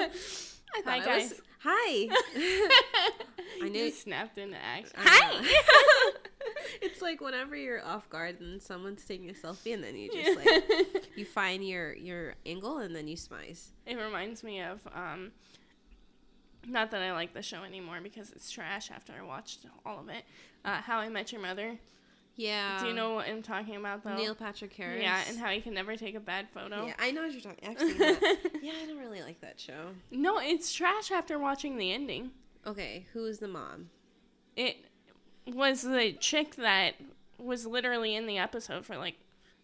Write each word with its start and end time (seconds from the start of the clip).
I 0.00 0.82
Hi, 0.84 0.98
guys. 1.04 1.30
was- 1.30 1.40
Hi. 1.60 2.08
I 3.62 3.68
knew- 3.68 3.84
You 3.84 3.90
snapped 3.90 4.38
into 4.38 4.56
action. 4.56 4.92
I 4.98 5.40
know. 5.42 6.10
it's 6.82 7.00
like 7.02 7.20
whenever 7.20 7.56
you're 7.56 7.84
off 7.84 8.08
guard 8.10 8.40
and 8.40 8.62
someone's 8.62 9.04
taking 9.04 9.30
a 9.30 9.32
selfie, 9.32 9.74
and 9.74 9.82
then 9.82 9.96
you 9.96 10.10
just 10.12 10.36
like 10.38 11.08
you 11.16 11.24
find 11.24 11.66
your 11.66 11.94
your 11.94 12.34
angle, 12.44 12.78
and 12.78 12.94
then 12.94 13.08
you 13.08 13.16
smize. 13.16 13.68
It 13.86 13.96
reminds 13.96 14.44
me 14.44 14.60
of 14.60 14.80
um 14.94 15.32
not 16.68 16.90
that 16.90 17.00
I 17.02 17.12
like 17.12 17.32
the 17.32 17.42
show 17.42 17.62
anymore 17.62 18.00
because 18.02 18.30
it's 18.32 18.50
trash 18.50 18.90
after 18.90 19.12
I 19.18 19.22
watched 19.24 19.66
all 19.84 20.00
of 20.00 20.08
it. 20.08 20.24
Uh, 20.64 20.80
How 20.82 20.98
I 20.98 21.08
Met 21.08 21.30
Your 21.32 21.40
Mother. 21.40 21.78
Yeah. 22.36 22.78
Do 22.80 22.88
you 22.88 22.94
know 22.94 23.14
what 23.14 23.26
I'm 23.28 23.42
talking 23.42 23.76
about 23.76 24.04
though? 24.04 24.16
Neil 24.16 24.34
Patrick 24.34 24.72
Harris? 24.74 25.02
Yeah, 25.02 25.22
and 25.28 25.38
how 25.38 25.50
he 25.50 25.60
can 25.60 25.74
never 25.74 25.96
take 25.96 26.14
a 26.14 26.20
bad 26.20 26.48
photo. 26.52 26.86
Yeah, 26.86 26.94
I 26.98 27.10
know 27.10 27.22
what 27.22 27.32
you're 27.32 27.40
talking. 27.40 27.74
That. 27.74 28.38
yeah, 28.62 28.72
I 28.82 28.86
don't 28.86 28.98
really 28.98 29.22
like 29.22 29.40
that 29.40 29.58
show. 29.58 29.88
No, 30.10 30.38
it's 30.38 30.72
trash 30.72 31.10
after 31.10 31.38
watching 31.38 31.76
the 31.78 31.92
ending. 31.92 32.30
Okay, 32.66 33.06
who 33.12 33.24
is 33.24 33.38
the 33.38 33.48
mom? 33.48 33.90
It 34.54 34.76
was 35.46 35.82
the 35.82 36.12
chick 36.12 36.56
that 36.56 36.94
was 37.38 37.66
literally 37.66 38.14
in 38.14 38.26
the 38.26 38.38
episode 38.38 38.84
for 38.84 38.96
like 38.96 39.16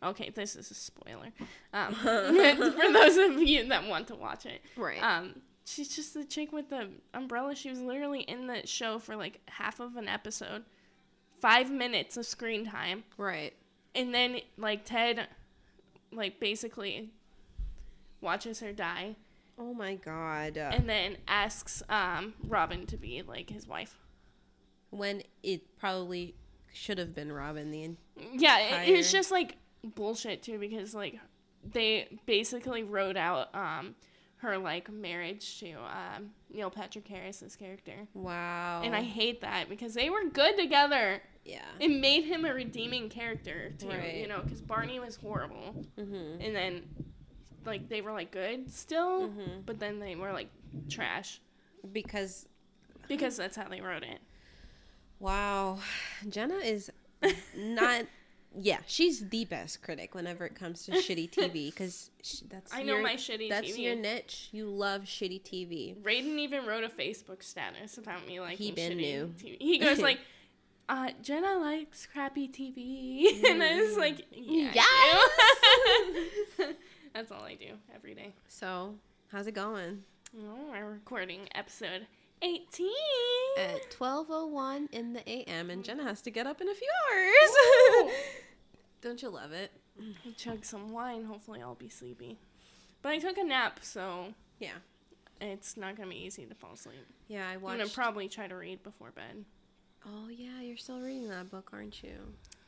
okay, 0.03 0.31
this 0.31 0.57
is 0.57 0.71
a 0.71 0.75
spoiler. 0.75 1.29
Um, 1.73 1.95
for 1.95 2.09
those 2.93 3.17
of 3.17 3.41
you 3.43 3.69
that 3.69 3.87
want 3.87 4.09
to 4.09 4.15
watch 4.15 4.47
it. 4.47 4.63
Right. 4.77 5.03
Um, 5.03 5.43
she's 5.65 5.95
just 5.95 6.15
the 6.15 6.25
chick 6.25 6.53
with 6.53 6.71
the 6.71 6.89
umbrella. 7.15 7.55
She 7.55 7.71
was 7.71 7.81
literally 7.81 8.21
in 8.23 8.47
the 8.47 8.67
show 8.67 8.99
for 8.99 9.17
like 9.17 9.41
half 9.49 9.81
of 9.81 9.97
an 9.97 10.09
episode, 10.09 10.65
five 11.43 11.71
minutes 11.71 12.17
of 12.17 12.25
screen 12.25 12.65
time, 12.65 13.05
right. 13.19 13.53
and 13.95 14.15
then 14.15 14.39
like 14.57 14.85
Ted, 14.87 15.27
like 16.13 16.41
basically 16.41 17.11
watches 18.21 18.61
her 18.61 18.73
die, 18.73 19.17
Oh 19.59 19.75
my 19.75 19.97
god. 19.97 20.57
And 20.57 20.89
then 20.89 21.19
asks 21.29 21.83
um 21.89 22.33
Robin 22.49 22.87
to 22.87 22.97
be 22.97 23.23
like 23.23 23.51
his 23.51 23.67
wife. 23.69 23.99
when 24.91 25.23
it 25.43 25.79
probably 25.79 26.35
should 26.73 26.97
have 26.99 27.15
been 27.15 27.31
Robin 27.31 27.71
the 27.71 27.85
en- 27.85 27.97
Yeah, 28.33 28.59
it, 28.83 28.89
it's 28.89 29.13
just 29.13 29.31
like 29.31 29.57
bullshit 29.85 30.43
too 30.43 30.59
because 30.59 30.95
like 30.95 31.19
they 31.71 32.19
basically 32.25 32.83
wrote 32.83 33.17
out 33.17 33.55
um 33.55 33.95
her 34.43 34.59
like 34.59 34.91
marriage 34.93 35.59
to 35.61 35.73
um 35.75 36.31
Neil 36.53 36.69
Patrick 36.71 37.07
Harris's 37.09 37.57
character. 37.57 38.07
Wow. 38.13 38.83
And 38.85 38.95
I 38.95 39.03
hate 39.03 39.41
that 39.41 39.69
because 39.69 39.95
they 39.95 40.11
were 40.11 40.25
good 40.33 40.57
together. 40.59 41.23
yeah. 41.45 41.65
It 41.81 41.89
made 41.91 42.25
him 42.25 42.45
a 42.45 42.53
redeeming 42.53 43.09
character 43.09 43.73
too, 43.79 43.89
Right. 43.89 44.17
you 44.17 44.29
know, 44.29 44.41
because 44.43 44.61
Barney 44.61 45.01
was 45.01 45.17
horrible, 45.17 45.85
mm-hmm. 45.99 46.41
and 46.41 46.55
then 46.55 46.83
like 47.65 47.89
they 47.89 48.01
were 48.01 48.13
like 48.13 48.31
good 48.33 48.71
still, 48.71 49.29
Mhm. 49.29 49.65
but 49.65 49.79
then 49.79 49.99
they 50.01 50.15
were 50.17 50.33
like 50.33 50.49
trash 50.89 51.41
Because 51.93 52.47
because 53.09 53.37
that's 53.37 53.57
how 53.57 53.69
they 53.69 53.81
wrote 53.81 54.03
it. 54.03 54.19
wow, 55.21 55.79
Jenna 56.29 56.57
is 56.57 56.91
not. 57.57 58.07
Yeah, 58.61 58.79
she's 58.87 59.29
the 59.29 59.45
best 59.47 59.83
critic 59.83 60.15
whenever 60.15 60.45
it 60.45 60.55
comes 60.55 60.85
to 60.85 60.93
shitty 60.93 61.31
TV 61.35 61.67
because 61.71 62.11
that's 62.51 62.73
I 62.75 62.83
know 62.83 62.95
your- 62.95 63.03
my 63.03 63.15
shitty 63.15 63.49
That's 63.49 63.71
TV. 63.71 63.79
your 63.79 63.95
niche. 63.97 64.49
You 64.53 64.67
love 64.69 65.03
shitty 65.03 65.43
TV. 65.43 65.97
Raiden 66.03 66.39
even 66.39 66.67
wrote 66.67 66.85
a 66.85 66.89
Facebook 66.89 67.43
status 67.43 67.97
about 67.99 68.27
me 68.27 68.41
like 68.41 68.59
He 68.59 68.71
been 68.73 68.97
knew. 68.99 69.33
TV. 69.39 69.57
He 69.61 69.79
goes 69.79 69.99
like, 70.09 70.19
uh, 70.89 71.11
"Jenna 71.23 71.57
likes 71.59 72.07
crappy 72.07 72.49
TV," 72.49 73.43
and 73.51 73.63
I 73.63 73.81
was 73.81 73.97
like, 73.97 74.27
"Yeah, 74.33 74.73
do." 74.73 76.65
That's 77.15 77.31
all 77.31 77.43
I 77.43 77.55
do 77.55 77.73
every 77.95 78.15
day. 78.15 78.35
So 78.49 78.95
how's 79.31 79.47
it 79.47 79.53
going? 79.55 80.03
Oh, 80.37 80.71
we're 80.71 80.91
recording 80.93 81.41
episode 81.55 82.07
eighteen. 82.43 82.91
At 83.59 83.91
twelve 83.91 84.27
oh 84.31 84.47
one 84.47 84.89
in 84.93 85.13
the 85.13 85.29
a.m. 85.29 85.71
and 85.71 85.85
Jenna 85.85 86.03
has 86.05 86.23
to 86.23 86.31
get 86.31 86.47
up 86.47 86.61
in 86.61 86.69
a 86.69 86.75
few 86.75 86.89
hours. 87.13 88.13
Don't 89.03 89.21
you 89.23 89.29
love 89.31 89.53
it? 89.53 89.71
I 90.01 90.31
chug 90.37 90.65
some 90.65 90.91
wine. 90.93 91.25
Hopefully, 91.25 91.61
I'll 91.61 91.75
be 91.75 91.89
sleepy. 91.89 92.39
But 93.03 93.11
I 93.13 93.19
took 93.19 93.37
a 93.37 93.45
nap, 93.45 93.81
so 93.83 94.33
Yeah. 94.61 94.75
it's 95.41 95.77
not 95.77 95.97
gonna 95.97 96.09
be 96.11 96.25
easy 96.25 96.47
to 96.47 96.55
fall 96.55 96.73
asleep. 96.75 97.05
Yeah, 97.29 97.49
I 97.49 97.55
I'm 97.55 97.61
gonna 97.61 97.87
probably 97.89 98.29
try 98.29 98.47
to 98.47 98.55
read 98.55 98.83
before 98.83 99.11
bed. 99.11 99.45
oh 100.07 100.29
yeah, 100.29 100.61
you're 100.61 100.77
still 100.77 101.01
reading 101.01 101.29
that 101.29 101.51
book, 101.51 101.71
aren't 101.73 102.03
you? 102.03 102.15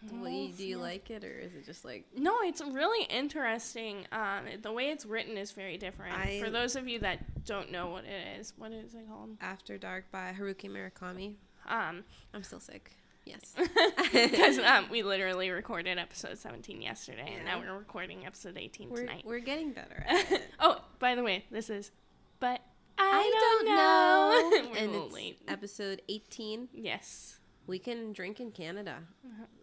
Do, 0.08 0.20
Well, 0.20 0.30
you, 0.30 0.52
do 0.52 0.66
you 0.66 0.78
like 0.78 1.10
it, 1.10 1.24
or 1.24 1.38
is 1.38 1.54
it 1.54 1.64
just 1.64 1.84
like? 1.84 2.04
No, 2.16 2.36
it's 2.42 2.60
really 2.62 3.04
interesting. 3.06 4.06
Um, 4.12 4.44
the 4.62 4.72
way 4.72 4.90
it's 4.90 5.06
written 5.06 5.36
is 5.36 5.52
very 5.52 5.76
different. 5.78 6.16
I- 6.16 6.40
For 6.40 6.50
those 6.50 6.76
of 6.76 6.88
you 6.88 6.98
that 7.00 7.44
don't 7.44 7.70
know 7.70 7.88
what 7.90 8.04
it 8.04 8.38
is, 8.40 8.52
what 8.56 8.72
is 8.72 8.94
it 8.94 9.08
called? 9.08 9.30
After 9.40 9.78
Dark 9.78 10.10
by 10.10 10.34
Haruki 10.38 10.70
Murakami. 10.70 11.34
Um, 11.66 12.04
I'm 12.32 12.42
still 12.42 12.60
sick. 12.60 12.92
Yes. 13.24 13.54
because 14.12 14.58
um, 14.58 14.86
we 14.90 15.02
literally 15.02 15.50
recorded 15.50 15.98
episode 15.98 16.36
17 16.36 16.82
yesterday, 16.82 17.32
and 17.36 17.44
now 17.46 17.58
we're 17.58 17.76
recording 17.78 18.26
episode 18.26 18.58
18 18.58 18.90
we're, 18.90 19.00
tonight. 19.00 19.22
we're 19.24 19.38
getting 19.38 19.72
better 19.72 20.04
at 20.06 20.30
it. 20.32 20.42
oh, 20.60 20.82
by 20.98 21.14
the 21.14 21.22
way, 21.22 21.46
this 21.50 21.70
is, 21.70 21.90
but 22.38 22.60
I, 22.98 23.62
don't, 23.64 23.66
know. 23.66 24.68
we're 24.72 24.76
and 24.78 24.94
it's 24.94 25.14
late. 25.14 25.38
episode 25.48 26.02
18. 26.08 26.68
Yes. 26.74 27.38
We 27.66 27.78
can 27.78 28.12
drink 28.12 28.40
in 28.40 28.50
Canada. 28.50 28.98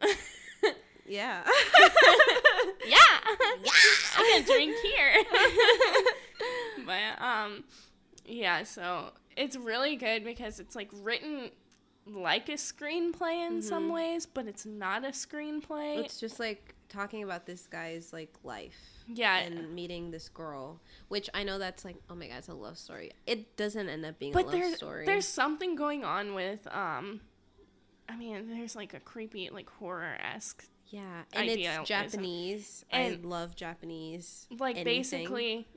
Yeah. 1.12 1.44
yeah. 2.88 2.98
Yeah. 3.64 3.72
I 4.16 4.32
can 4.32 4.46
drink 4.46 4.76
here. 4.82 5.14
but 6.86 7.22
um, 7.22 7.66
yeah. 8.26 8.64
So 8.64 9.12
it's 9.36 9.58
really 9.58 9.98
good 9.98 10.24
because 10.24 10.62
it's 10.62 10.74
like 10.74 10.90
written 11.02 11.52
like 12.08 12.48
a 12.48 12.54
screenplay 12.54 13.46
in 13.46 13.62
some 13.62 13.90
ways, 13.90 14.26
but 14.26 14.48
it's 14.48 14.66
not 14.66 15.04
a 15.04 15.10
screenplay. 15.10 16.04
it's 16.04 16.20
just 16.20 16.40
like 16.40 16.76
talking 16.88 17.24
about 17.24 17.46
this 17.46 17.68
guy's 17.68 18.12
like 18.12 18.34
life 18.44 18.80
yeah. 19.08 19.40
and 19.40 19.74
meeting 19.76 20.12
this 20.12 20.30
girl, 20.30 20.80
which 21.10 21.30
I 21.34 21.44
know 21.44 21.60
that's 21.60 21.84
like, 21.84 21.98
oh 22.10 22.16
my 22.16 22.28
god, 22.28 22.38
it's 22.40 22.48
a 22.48 22.54
love 22.54 22.78
story. 22.78 23.12
It 23.28 23.58
doesn't 23.58 23.90
end 23.90 24.06
up 24.06 24.18
being 24.18 24.34
a 24.34 24.40
love 24.40 24.52
there's 24.52 24.76
story. 24.78 25.06
there's 25.06 25.28
something 25.28 25.76
going 25.76 26.06
on 26.06 26.36
with 26.36 26.66
um. 26.72 27.20
I 28.12 28.18
mean, 28.18 28.50
there's 28.58 28.76
like 28.76 28.94
a 28.94 29.00
creepy, 29.00 29.50
like 29.50 29.70
horror 29.70 30.18
esque, 30.36 30.66
yeah, 30.88 31.22
and 31.34 31.50
idealism. 31.50 31.82
it's 31.82 31.88
Japanese. 31.90 32.86
And- 32.92 33.14
I 33.24 33.28
love 33.28 33.56
Japanese. 33.56 34.48
like 34.60 34.76
anything. 34.78 34.84
basically, 35.24 35.68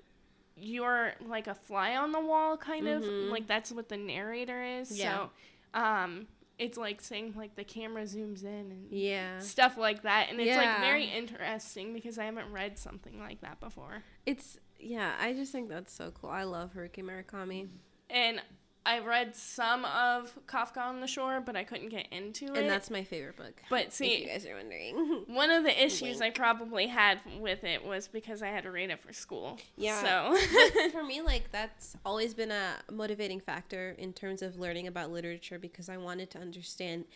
you're 0.57 1.13
like 1.27 1.47
a 1.47 1.55
fly 1.55 1.97
on 1.97 2.13
the 2.13 2.21
wall, 2.21 2.57
kind 2.57 2.89
of. 2.89 3.03
Mhm. 3.03 3.31
Like 3.31 3.47
that's 3.47 3.71
what 3.73 3.89
the 3.89 3.97
narrator 3.97 4.63
is. 4.63 4.97
Yeah. 4.99 5.29
So, 5.75 5.79
um, 5.81 6.27
it's 6.59 6.79
like 6.79 7.01
saying 7.01 7.35
like 7.37 7.57
the 7.57 7.65
camera 7.65 8.03
zooms 8.05 8.43
in 8.45 8.71
and 8.71 8.87
Yeah. 8.91 9.39
stuff 9.41 9.77
like 9.77 10.03
that, 10.03 10.29
and 10.31 10.41
it's 10.41 10.57
like 10.57 10.79
very 10.81 11.05
interesting 11.07 11.93
because 11.93 12.19
I 12.19 12.25
haven't 12.25 12.51
read 12.53 12.79
something 12.79 13.19
like 13.19 13.41
that 13.41 13.61
before. 13.61 14.03
It's 14.27 14.59
yeah, 14.79 15.15
I 15.21 15.33
just 15.33 15.51
think 15.53 15.69
that's 15.69 15.93
so 15.93 16.11
cool. 16.11 16.31
I 16.31 16.43
love 16.45 16.75
Haruki 16.75 17.03
Murakami. 17.03 17.69
And 18.11 18.41
I 18.87 18.99
read 18.99 19.35
some 19.35 19.87
of 19.87 20.39
Kafka 20.47 20.77
on 20.77 21.01
the 21.01 21.07
Shore, 21.07 21.41
but 21.41 21.57
I 21.57 21.65
couldn't 21.65 21.89
get 21.89 22.07
into 22.13 22.53
it. 22.53 22.59
And 22.59 22.69
that's 22.69 22.91
my 22.91 23.03
favorite 23.03 23.37
book. 23.37 23.63
but 23.71 23.87
if 23.87 23.93
see, 23.95 24.23
you 24.23 24.27
guys 24.27 24.45
are 24.45 24.55
wondering. 24.55 25.25
One 25.27 25.51
of 25.51 25.65
the 25.65 25.85
issues 25.85 26.21
I 26.21 26.29
probably 26.31 26.87
had 26.87 27.21
with 27.41 27.65
it 27.65 27.83
was 27.83 28.09
because 28.09 28.43
I 28.43 28.49
had 28.49 28.65
to 28.65 28.71
read 28.71 28.91
it 28.91 29.01
for 29.01 29.13
school. 29.15 29.59
Yeah. 29.77 30.03
So 30.03 30.91
for 30.93 31.03
me, 31.03 31.23
like 31.23 31.51
that's 31.51 31.97
always 32.05 32.35
been 32.35 32.51
a 32.51 32.75
motivating 32.93 33.41
factor 33.41 33.95
in 33.97 34.13
terms 34.13 34.43
of 34.43 34.59
learning 34.59 34.87
about 34.87 35.11
literature 35.11 35.59
because 35.59 35.89
I 35.89 35.97
wanted 35.97 36.31
to 36.33 36.39
understand. 36.39 37.07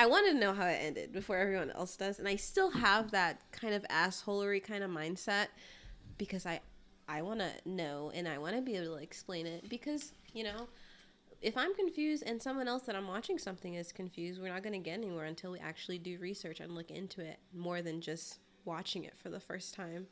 I 0.00 0.06
wanted 0.06 0.32
to 0.32 0.38
know 0.38 0.54
how 0.54 0.66
it 0.66 0.78
ended 0.80 1.12
before 1.12 1.36
everyone 1.36 1.70
else 1.70 1.96
does, 1.96 2.18
and 2.18 2.26
I 2.26 2.34
still 2.34 2.70
have 2.70 3.12
that 3.12 3.42
kind 3.52 3.74
of 3.74 3.84
assholery 3.84 4.62
kind 4.62 4.82
of 4.82 4.90
mindset 4.90 5.48
because 6.18 6.46
I, 6.46 6.60
I 7.08 7.22
want 7.22 7.40
to 7.40 7.50
know 7.64 8.10
and 8.12 8.26
I 8.26 8.38
want 8.38 8.56
to 8.56 8.62
be 8.62 8.74
able 8.74 8.96
to 8.96 9.02
explain 9.02 9.46
it 9.46 9.68
because 9.68 10.12
you 10.34 10.42
know. 10.42 10.66
If 11.42 11.56
I'm 11.56 11.74
confused 11.74 12.22
and 12.24 12.40
someone 12.40 12.68
else 12.68 12.82
that 12.84 12.94
I'm 12.94 13.08
watching 13.08 13.38
something 13.38 13.74
is 13.74 13.92
confused, 13.92 14.40
we're 14.40 14.52
not 14.52 14.62
going 14.62 14.72
to 14.72 14.78
get 14.78 14.94
anywhere 14.94 15.24
until 15.24 15.50
we 15.52 15.58
actually 15.58 15.98
do 15.98 16.18
research 16.18 16.60
and 16.60 16.74
look 16.74 16.90
into 16.90 17.20
it 17.20 17.38
more 17.52 17.82
than 17.82 18.00
just 18.00 18.38
watching 18.64 19.04
it 19.04 19.16
for 19.16 19.28
the 19.28 19.40
first 19.40 19.74
time. 19.74 20.06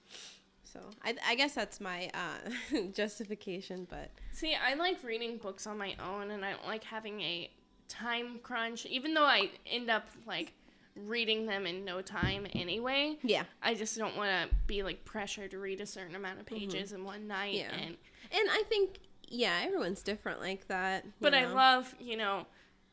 So 0.65 0.81
I, 1.03 1.15
I 1.27 1.35
guess 1.37 1.55
that's 1.55 1.81
my 1.81 2.11
uh, 2.15 2.79
justification, 2.93 3.87
but 3.89 4.11
see, 4.33 4.55
I 4.55 4.75
like 4.75 5.03
reading 5.03 5.39
books 5.39 5.67
on 5.67 5.79
my 5.79 5.97
own, 6.05 6.31
and 6.31 6.45
I 6.45 6.53
don't 6.53 6.67
like 6.67 6.85
having 6.85 7.21
a 7.21 7.51
time 7.89 8.39
crunch. 8.43 8.87
Even 8.87 9.15
though 9.15 9.25
I 9.25 9.51
end 9.67 9.91
up 9.91 10.09
like 10.27 10.53
reading 10.97 11.47
them 11.47 11.67
in 11.67 11.85
no 11.85 12.01
time 12.03 12.47
anyway. 12.55 13.17
Yeah. 13.23 13.45
I 13.63 13.75
just 13.75 13.97
don't 13.97 14.17
want 14.17 14.31
to 14.31 14.57
be 14.67 14.83
like 14.83 15.05
pressured 15.05 15.53
to 15.53 15.59
read 15.59 15.81
a 15.81 15.87
certain 15.87 16.15
amount 16.15 16.41
of 16.41 16.47
pages 16.47 16.93
in 16.93 17.05
one 17.05 17.27
night. 17.27 17.55
Mm-hmm. 17.55 17.75
Yeah. 17.75 17.87
And 17.87 17.97
And 18.33 18.49
I 18.51 18.63
think, 18.69 18.99
yeah, 19.31 19.61
everyone's 19.65 20.03
different 20.03 20.41
like 20.41 20.69
that. 20.69 21.07
but 21.21 21.35
I 21.35 21.47
love 21.47 21.95
you 21.99 22.17
know 22.17 22.47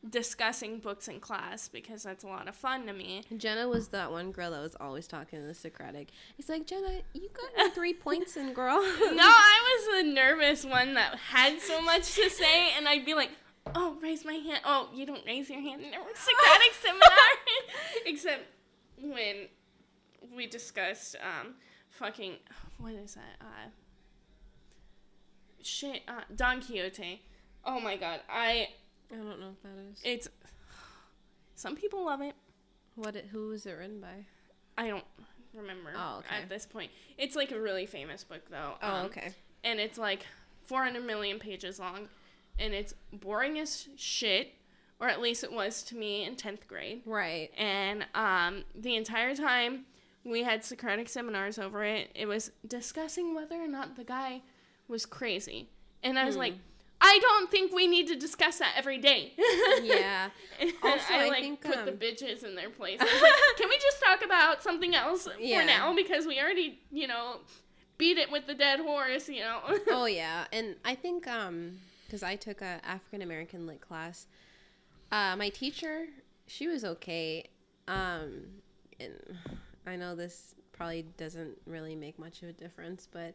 discussing 0.08 0.78
books 0.78 1.08
in 1.08 1.18
class 1.18 1.68
because 1.68 2.04
that's 2.04 2.22
a 2.22 2.26
lot 2.28 2.46
of 2.48 2.54
fun 2.54 2.86
to 2.86 2.92
me. 2.92 3.24
Jenna 3.36 3.68
was 3.68 3.88
that 3.88 4.10
one 4.12 4.30
girl 4.30 4.52
that 4.52 4.60
was 4.62 4.76
always 4.80 5.08
talking 5.08 5.40
to 5.40 5.44
the 5.46 5.54
Socratic. 5.54 6.10
It's 6.38 6.48
like, 6.48 6.66
Jenna, 6.68 7.00
you 7.14 7.28
got 7.56 7.74
three 7.74 7.92
points 8.06 8.36
in, 8.36 8.52
girl. 8.52 8.76
No, 8.80 9.24
I 9.24 9.76
was 9.96 10.04
the 10.04 10.12
nervous 10.12 10.64
one 10.64 10.94
that 10.94 11.16
had 11.16 11.60
so 11.60 11.80
much 11.82 12.14
to 12.14 12.30
say, 12.30 12.70
and 12.76 12.88
I'd 12.88 13.04
be 13.04 13.14
like, 13.14 13.30
"Oh, 13.74 13.96
raise 14.00 14.24
my 14.24 14.34
hand." 14.34 14.60
Oh, 14.64 14.88
you 14.94 15.04
don't 15.04 15.26
raise 15.26 15.50
your 15.50 15.60
hand 15.60 15.82
in 15.82 15.88
a 15.88 15.96
Socratic 15.96 16.74
seminar, 16.80 17.08
except 18.06 18.42
when 19.02 19.48
we 20.36 20.46
discussed 20.46 21.16
um, 21.16 21.54
fucking 21.90 22.34
what 22.78 22.92
is 22.92 23.14
that? 23.14 23.36
Uh, 23.40 23.68
shit, 25.68 26.02
uh, 26.08 26.22
Don 26.34 26.60
Quixote. 26.62 27.22
Oh 27.64 27.80
my 27.80 27.96
god, 27.96 28.20
I 28.28 28.68
I 29.12 29.16
don't 29.16 29.40
know 29.40 29.50
if 29.52 29.62
that 29.62 29.70
is. 29.92 30.00
it's 30.04 30.28
some 31.54 31.76
people 31.76 32.04
love 32.04 32.20
it. 32.20 32.34
What? 32.94 33.16
It, 33.16 33.26
who 33.30 33.48
was 33.48 33.66
it 33.66 33.72
written 33.72 34.00
by? 34.00 34.26
I 34.76 34.88
don't 34.88 35.04
remember 35.54 35.92
Oh, 35.96 36.18
okay. 36.18 36.42
at 36.42 36.48
this 36.48 36.66
point. 36.66 36.90
It's 37.16 37.34
like 37.36 37.50
a 37.52 37.60
really 37.60 37.86
famous 37.86 38.22
book 38.24 38.42
though. 38.50 38.74
Oh, 38.82 38.88
um, 38.94 39.06
okay. 39.06 39.32
and 39.64 39.80
it's 39.80 39.98
like 39.98 40.24
400 40.64 41.04
million 41.04 41.38
pages 41.38 41.78
long 41.78 42.08
and 42.58 42.74
it's 42.74 42.94
boring 43.12 43.58
as 43.58 43.88
shit 43.96 44.52
or 45.00 45.08
at 45.08 45.20
least 45.20 45.42
it 45.44 45.52
was 45.52 45.82
to 45.84 45.96
me 45.96 46.24
in 46.24 46.34
10th 46.36 46.66
grade 46.66 47.02
Right. 47.06 47.50
and 47.56 48.04
um, 48.14 48.64
the 48.74 48.96
entire 48.96 49.34
time 49.34 49.86
we 50.24 50.42
had 50.42 50.64
socratic 50.64 51.08
seminars 51.08 51.58
over 51.58 51.82
it 51.84 52.10
it 52.14 52.26
was 52.26 52.50
discussing 52.66 53.34
whether 53.34 53.56
or 53.56 53.68
not 53.68 53.96
the 53.96 54.04
guy 54.04 54.42
was 54.88 55.06
crazy 55.06 55.68
and 56.02 56.18
i 56.18 56.24
was 56.24 56.34
Hmm. 56.34 56.40
like 56.40 56.54
i 57.00 57.18
don't 57.22 57.50
think 57.50 57.72
we 57.72 57.86
need 57.86 58.06
to 58.08 58.16
discuss 58.16 58.58
that 58.58 58.72
every 58.76 58.98
day 58.98 59.32
Yeah. 59.82 60.30
Also, 60.82 61.14
I, 61.14 61.26
I 61.26 61.28
like 61.28 61.42
think, 61.42 61.60
put 61.60 61.84
the 61.84 61.92
um, 61.92 61.98
bitches 61.98 62.42
in 62.42 62.56
their 62.56 62.68
place. 62.70 62.98
Like, 63.00 63.32
Can 63.56 63.68
we 63.68 63.76
just 63.76 64.02
talk 64.02 64.24
about 64.24 64.60
something 64.62 64.94
else 64.96 65.28
Yeah. 65.38 65.60
for 65.60 65.66
now? 65.66 65.94
Because 65.94 66.26
we 66.26 66.40
already, 66.40 66.80
you 66.90 67.06
know, 67.06 67.36
beat 67.96 68.18
it 68.18 68.30
with 68.32 68.46
the 68.48 68.54
dead 68.54 68.80
horse. 68.80 69.28
You 69.28 69.42
know. 69.42 69.60
oh 69.90 70.06
yeah, 70.06 70.46
and 70.52 70.74
I 70.84 70.96
think 70.96 71.28
um 71.28 71.78
because 72.06 72.24
I 72.24 72.34
took 72.34 72.60
a 72.60 72.80
African 72.84 73.22
American 73.22 73.66
lit 73.68 73.80
class, 73.80 74.26
uh, 75.12 75.36
my 75.36 75.48
teacher 75.50 76.06
she 76.48 76.66
was 76.66 76.84
okay, 76.84 77.44
um, 77.86 78.42
and 78.98 79.12
I 79.86 79.94
know 79.96 80.16
this 80.16 80.54
probably 80.72 81.02
doesn't 81.16 81.56
really 81.66 81.94
make 81.94 82.18
much 82.18 82.42
of 82.42 82.48
a 82.48 82.52
difference, 82.52 83.06
but 83.10 83.34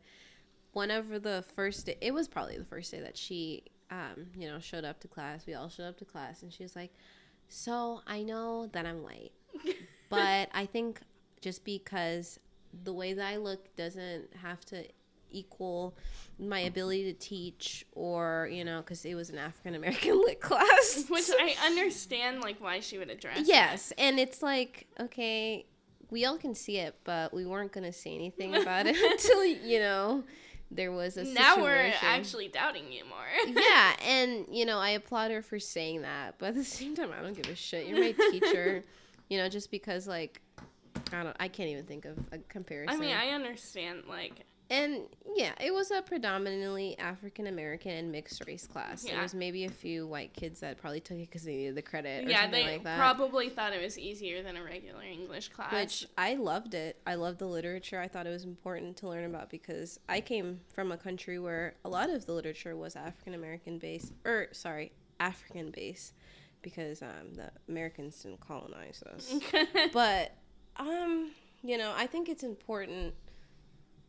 one 0.74 0.92
of 0.92 1.24
the 1.24 1.44
first 1.56 1.86
day, 1.86 1.98
it 2.02 2.14
was 2.14 2.28
probably 2.28 2.58
the 2.58 2.66
first 2.66 2.92
day 2.92 3.00
that 3.00 3.18
she 3.18 3.64
um 3.92 4.28
you 4.36 4.48
know 4.48 4.60
showed 4.60 4.84
up 4.84 5.00
to 5.02 5.08
class. 5.08 5.46
We 5.46 5.54
all 5.54 5.70
showed 5.70 5.88
up 5.88 5.98
to 6.00 6.06
class, 6.06 6.44
and 6.44 6.52
she 6.52 6.64
was 6.64 6.76
like, 6.76 6.94
"So 7.48 8.02
I 8.08 8.24
know 8.24 8.68
that 8.74 8.86
I'm 8.86 9.04
white, 9.04 9.32
but 10.10 10.50
I 10.54 10.66
think 10.66 11.02
just 11.42 11.64
because 11.64 12.40
the 12.84 12.94
way 12.94 13.14
that 13.14 13.26
I 13.26 13.38
look 13.38 13.76
doesn't 13.76 14.34
have 14.42 14.66
to 14.66 14.84
equal 15.30 15.98
my 16.40 16.60
ability 16.62 17.04
to 17.12 17.14
teach 17.14 17.86
or 17.94 18.48
you 18.52 18.64
know 18.64 18.82
because 18.82 19.04
it 19.04 19.16
was 19.16 19.32
an 19.32 19.38
african 19.40 19.74
american 19.74 20.16
lit 20.26 20.40
class 20.40 21.06
Which 21.10 21.30
I 21.40 21.56
understand, 21.66 22.42
like 22.42 22.62
why 22.62 22.80
she 22.82 23.00
would 23.00 23.10
address. 23.10 23.38
that. 23.40 23.48
yes 23.48 23.92
and 23.98 24.20
it's 24.20 24.44
like 24.44 24.86
okay 25.00 25.66
we 26.12 26.26
all 26.26 26.38
can 26.38 26.54
see 26.54 26.78
it 26.78 26.96
but 27.04 27.34
we 27.34 27.46
weren't 27.48 27.72
gonna 27.72 27.92
say 27.92 28.14
anything 28.14 28.56
about 28.56 28.86
it 28.86 28.96
until 28.96 29.44
you 29.44 29.80
know 29.80 30.24
there 30.72 30.92
was 30.92 31.18
a 31.18 31.24
Now 31.24 31.62
we're 31.62 31.94
actually 32.02 32.48
doubting 32.48 32.92
you 32.92 33.04
more. 33.06 33.56
yeah 33.62 33.94
and 34.02 34.46
you 34.50 34.66
know 34.66 34.80
i 34.80 34.90
applaud 34.92 35.32
her 35.32 35.42
for 35.42 35.60
saying 35.60 36.02
that 36.02 36.36
but 36.40 36.48
at 36.48 36.56
the 36.56 36.64
same 36.80 36.96
time 36.96 37.12
i 37.18 37.22
don't 37.22 37.36
give 37.36 37.52
a 37.52 37.56
shit. 37.56 37.88
You're 37.88 38.00
my 38.00 38.14
teacher 38.32 38.84
you 39.30 39.38
know 39.38 39.50
just 39.50 39.72
because 39.72 40.08
like 40.08 40.42
i 41.12 41.24
don't 41.24 41.36
i 41.40 41.48
can't 41.48 41.70
even 41.70 41.86
think 41.86 42.06
of 42.06 42.18
a 42.32 42.38
comparison 42.50 42.96
I 42.96 43.00
mean, 43.00 43.16
I 43.16 43.30
understand, 43.30 44.04
like, 44.08 44.46
and 44.74 45.04
yeah, 45.36 45.52
it 45.62 45.72
was 45.72 45.92
a 45.92 46.02
predominantly 46.02 46.98
African 46.98 47.46
American 47.46 47.92
and 47.92 48.12
mixed 48.12 48.44
race 48.48 48.66
class. 48.66 49.04
There 49.04 49.22
was 49.22 49.36
maybe 49.36 49.66
a 49.66 49.70
few 49.70 50.08
white 50.08 50.34
kids 50.34 50.62
that 50.62 50.78
probably 50.78 51.00
took 51.00 51.18
it 51.18 51.30
because 51.30 51.44
they 51.44 51.56
needed 51.56 51.76
the 51.76 51.84
credit 51.84 52.26
or 52.26 52.30
yeah, 52.30 52.42
something 52.42 52.66
they 52.66 52.72
like 52.74 52.84
that. 52.84 52.98
probably 52.98 53.50
thought 53.50 53.72
it 53.72 53.84
was 53.84 54.00
easier 54.00 54.42
than 54.42 54.58
a 54.58 54.64
regular 54.64 55.04
English 55.04 55.50
class. 55.50 55.72
which 55.74 56.08
I 56.18 56.34
loved 56.34 56.74
it. 56.74 57.00
I 57.06 57.16
loved 57.16 57.38
the 57.38 57.48
literature. 57.48 58.00
I 58.00 58.08
thought 58.08 58.26
it 58.26 58.32
was 58.32 58.46
important 58.46 58.98
to 58.98 59.08
learn 59.08 59.26
about 59.26 59.52
because 59.52 60.00
I 60.10 60.22
came 60.22 60.60
from 60.74 60.92
a 60.92 60.98
country 60.98 61.38
where 61.38 61.76
a 61.86 61.90
lot 61.90 62.10
of 62.10 62.26
the 62.26 62.34
literature 62.34 62.76
was 62.76 62.96
African 62.96 63.36
American 63.36 63.78
based, 63.78 64.14
or 64.26 64.48
sorry, 64.54 64.92
African 65.20 65.70
based, 65.70 66.14
because 66.64 67.04
um, 67.04 67.36
the 67.36 67.52
Americans 67.70 68.24
didn't 68.24 68.40
colonize 68.40 69.04
us. 69.14 69.36
but 69.94 70.32
um 70.78 71.30
you 71.62 71.78
know 71.78 71.94
i 71.96 72.08
think 72.08 72.28
it's 72.28 72.42
important 72.42 73.14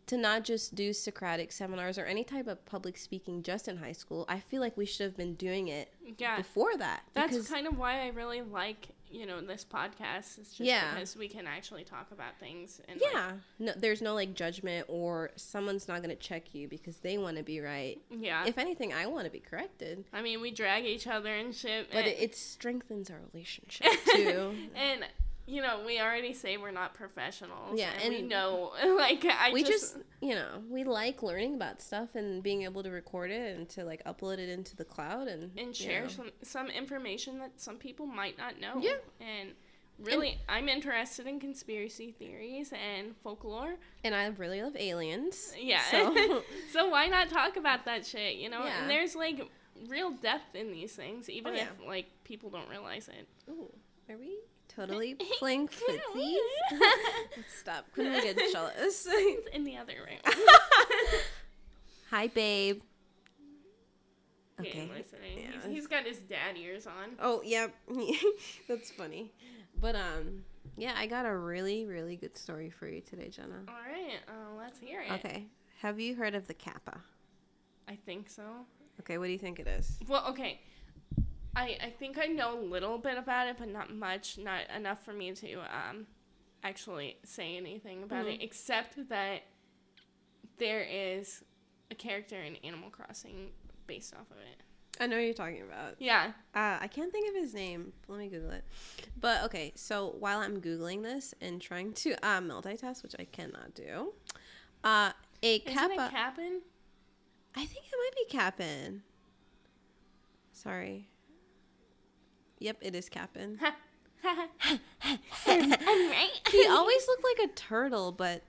to 0.07 0.17
not 0.17 0.45
just 0.45 0.75
do 0.75 0.93
socratic 0.93 1.51
seminars 1.53 1.99
or 1.99 2.05
any 2.05 2.25
type 2.25 2.47
of 2.47 2.65
public 2.67 2.97
speaking 2.97 3.43
just 3.43 3.69
in 3.69 3.77
high 3.79 3.93
school 3.93 4.25
i 4.29 4.39
feel 4.39 4.61
like 4.61 4.77
we 4.77 4.85
should 4.87 5.05
have 5.05 5.17
been 5.17 5.35
doing 5.35 5.69
it 5.69 5.93
yeah, 6.19 6.37
before 6.37 6.77
that 6.77 7.03
that's 7.15 7.49
kind 7.49 7.67
of 7.67 7.79
why 7.79 8.03
I 8.03 8.09
really 8.09 8.43
like, 8.43 8.89
you 9.11 9.25
know, 9.27 9.41
this 9.41 9.65
podcast. 9.65 10.39
It's 10.39 10.51
just 10.51 10.61
Yeah. 10.61 10.93
because 10.93 11.17
we 11.17 11.29
can 11.29 11.47
actually 11.47 11.83
talk 11.85 12.11
about 12.13 12.39
things. 12.39 12.81
And 12.89 13.01
like, 13.01 13.11
yeah 13.13 13.33
no, 13.59 13.73
there's 13.77 14.03
no 14.03 14.13
like 14.15 14.35
judgment 14.35 14.85
or 14.89 15.31
someone's 15.37 15.89
not 15.89 16.03
going 16.03 16.15
to 16.15 16.23
check 16.23 16.55
you 16.55 16.69
because 16.69 16.99
they 16.99 17.17
want 17.17 17.39
to 17.39 17.43
be 17.43 17.61
right 17.61 18.01
yeah. 18.11 18.45
if 18.47 18.59
anything 18.59 18.93
i 18.93 19.07
want 19.07 19.25
to 19.25 19.31
be 19.31 19.41
corrected 19.41 20.05
I 20.13 20.21
mean, 20.21 20.41
we 20.43 20.51
drag 20.51 20.85
each 20.85 21.07
other 21.07 21.35
and 21.35 21.55
shit. 21.55 21.89
but 21.91 21.99
and- 22.01 22.09
it, 22.09 22.19
it 22.21 22.37
strengthens 22.37 23.11
our 23.11 23.21
relationship 23.33 23.87
too 24.15 24.55
and 24.75 25.07
you 25.47 25.61
know, 25.61 25.83
we 25.87 26.01
already 26.01 26.33
say 26.33 26.57
we're 26.57 26.71
not 26.71 26.95
professionals. 26.95 27.79
Yeah, 27.79 27.91
and, 28.03 28.15
we 28.15 28.23
know, 28.23 28.73
like, 28.97 29.25
I 29.25 29.53
we 29.53 29.63
just, 29.63 29.95
just 29.95 29.97
you 30.21 30.35
know 30.35 30.63
we 30.71 30.85
like 30.85 31.23
learning 31.23 31.55
about 31.55 31.83
stuff 31.83 32.15
and 32.15 32.43
being 32.43 32.63
able 32.63 32.83
to 32.83 32.91
record 32.91 33.31
it 33.31 33.57
and 33.57 33.69
to 33.71 33.85
like 33.85 34.03
upload 34.05 34.39
it 34.39 34.49
into 34.49 34.75
the 34.77 34.85
cloud 34.85 35.29
and 35.29 35.51
and 35.59 35.69
you 35.69 35.87
share 35.87 36.03
know. 36.03 36.09
some 36.09 36.31
some 36.43 36.69
information 36.69 37.39
that 37.39 37.53
some 37.61 37.77
people 37.77 38.07
might 38.07 38.39
not 38.39 38.59
know. 38.61 38.81
Yeah. 38.81 38.97
and 39.21 39.51
really, 40.03 40.39
I'm 40.49 40.69
interested 40.69 41.27
in 41.27 41.39
conspiracy 41.41 42.11
theories 42.19 42.73
and 42.73 43.15
folklore. 43.23 43.75
and 44.03 44.15
I 44.15 44.27
really 44.29 44.63
love 44.63 44.77
aliens. 44.77 45.53
Yeah, 45.59 45.83
So 45.91 46.43
so 46.73 46.89
why 46.89 47.07
not 47.07 47.29
talk 47.29 47.57
about 47.57 47.85
that 47.85 48.07
shit? 48.07 48.37
You 48.37 48.49
know, 48.49 48.65
Yeah. 48.65 48.81
and 48.81 48.91
there's 48.91 49.15
like 49.15 49.47
real 49.89 50.11
depth 50.11 50.55
in 50.55 50.73
these 50.73 50.93
things, 50.97 51.29
even 51.29 51.53
Oh, 51.53 51.57
yeah. 51.57 51.65
if 51.81 51.87
like 51.87 52.07
people 52.25 52.49
don't 52.51 52.69
realize 52.71 53.09
it. 53.09 53.29
Ooh, 53.51 53.71
are 54.09 54.17
we 54.17 54.39
totally 54.75 55.15
playing 55.39 55.69
footsies? 55.69 56.37
Stop. 57.61 57.87
Couldn't 57.95 58.13
we 58.13 58.23
get 58.23 58.39
jealous? 58.53 59.07
It's 59.09 59.49
in 59.53 59.65
the 59.65 59.77
other 59.77 59.95
room. 59.95 60.35
Hi, 62.11 62.29
babe. 62.29 62.81
Okay. 64.61 64.89
listening. 64.97 65.39
Yeah. 65.39 65.51
He's, 65.65 65.73
he's 65.73 65.87
got 65.87 66.05
his 66.05 66.19
dad 66.19 66.57
ears 66.57 66.87
on. 66.87 67.17
Oh, 67.19 67.43
yep. 67.45 67.75
That's 68.69 68.91
funny. 68.91 69.33
But 69.81 69.97
um, 69.97 70.45
yeah, 70.77 70.95
I 70.97 71.07
got 71.07 71.27
a 71.27 71.37
really, 71.37 71.85
really 71.87 72.17
good 72.17 72.37
story 72.37 72.71
for 72.71 72.87
you 72.89 73.01
today, 73.01 73.29
Jenna. 73.29 73.63
All 73.69 73.75
right, 73.75 74.21
uh, 74.29 74.57
let's 74.57 74.79
hear 74.79 75.01
it. 75.03 75.13
Okay. 75.13 75.47
Have 75.81 75.99
you 75.99 76.15
heard 76.15 76.35
of 76.35 76.47
the 76.47 76.55
Kappa? 76.55 77.01
I 77.89 77.97
think 78.07 78.31
so. 78.31 78.43
Okay, 79.01 79.19
what 79.19 79.27
do 79.27 79.33
you 79.33 79.39
think 79.39 79.59
it 79.59 79.67
is? 79.67 79.99
Well, 80.09 80.25
okay. 80.29 80.61
I 81.57 81.77
I 81.83 81.91
think 81.91 82.19
I 82.19 82.27
know 82.27 82.59
a 82.59 82.61
little 82.61 82.99
bit 82.99 83.17
about 83.19 83.49
it, 83.49 83.57
but 83.59 83.69
not 83.69 83.93
much, 83.95 84.39
not 84.39 84.63
enough 84.75 85.05
for 85.05 85.13
me 85.13 85.33
to 85.33 85.55
um 85.61 86.07
actually 86.63 87.19
say 87.25 87.57
anything 87.57 88.03
about 88.03 88.27
it, 88.27 88.43
except 88.43 89.09
that 89.09 89.43
there 90.59 90.83
is 90.83 91.45
a 91.91 91.95
character 91.95 92.41
in 92.41 92.57
Animal 92.57 92.91
Crossing 92.91 93.51
based 93.87 94.15
off 94.15 94.31
of 94.31 94.39
it. 94.39 94.63
I 95.01 95.07
know 95.09 95.17
what 95.17 95.23
you're 95.25 95.35
talking 95.35 95.63
about. 95.63 95.97
Yeah. 95.99 96.29
Uh, 96.55 96.79
I 96.81 96.87
can't 96.87 97.11
think 97.11 97.29
of 97.29 97.35
his 97.35 97.53
name. 97.53 97.93
Let 98.07 98.21
me 98.21 98.29
Google 98.29 98.53
it. 98.53 98.65
But 99.21 99.43
okay, 99.45 99.73
so 99.75 100.15
while 100.21 100.39
I'm 100.39 100.61
Googling 100.61 101.03
this 101.03 101.35
and 101.41 101.61
trying 101.61 101.93
to 101.95 102.13
uh, 102.25 102.41
multitask, 102.41 103.03
which 103.03 103.17
I 103.19 103.25
cannot 103.25 103.75
do, 103.75 104.13
uh, 104.85 105.11
a 105.43 105.57
Isn't 105.57 105.75
Kappa. 105.75 105.93
it 105.95 106.15
Kapp'n? 106.15 106.61
I 107.57 107.67
think 107.67 107.85
it 107.87 107.97
might 107.99 108.29
be 108.29 108.37
Kapp'n. 108.39 109.01
Sorry. 110.53 111.09
Yep, 112.65 112.79
it 112.81 112.95
is 112.95 113.11
Kapp'n. 113.11 113.59
I'm 114.25 116.11
right. 116.11 116.31
he 116.51 116.67
always 116.67 117.07
looked 117.07 117.25
like 117.39 117.51
a 117.51 117.53
turtle, 117.53 118.11
but 118.11 118.43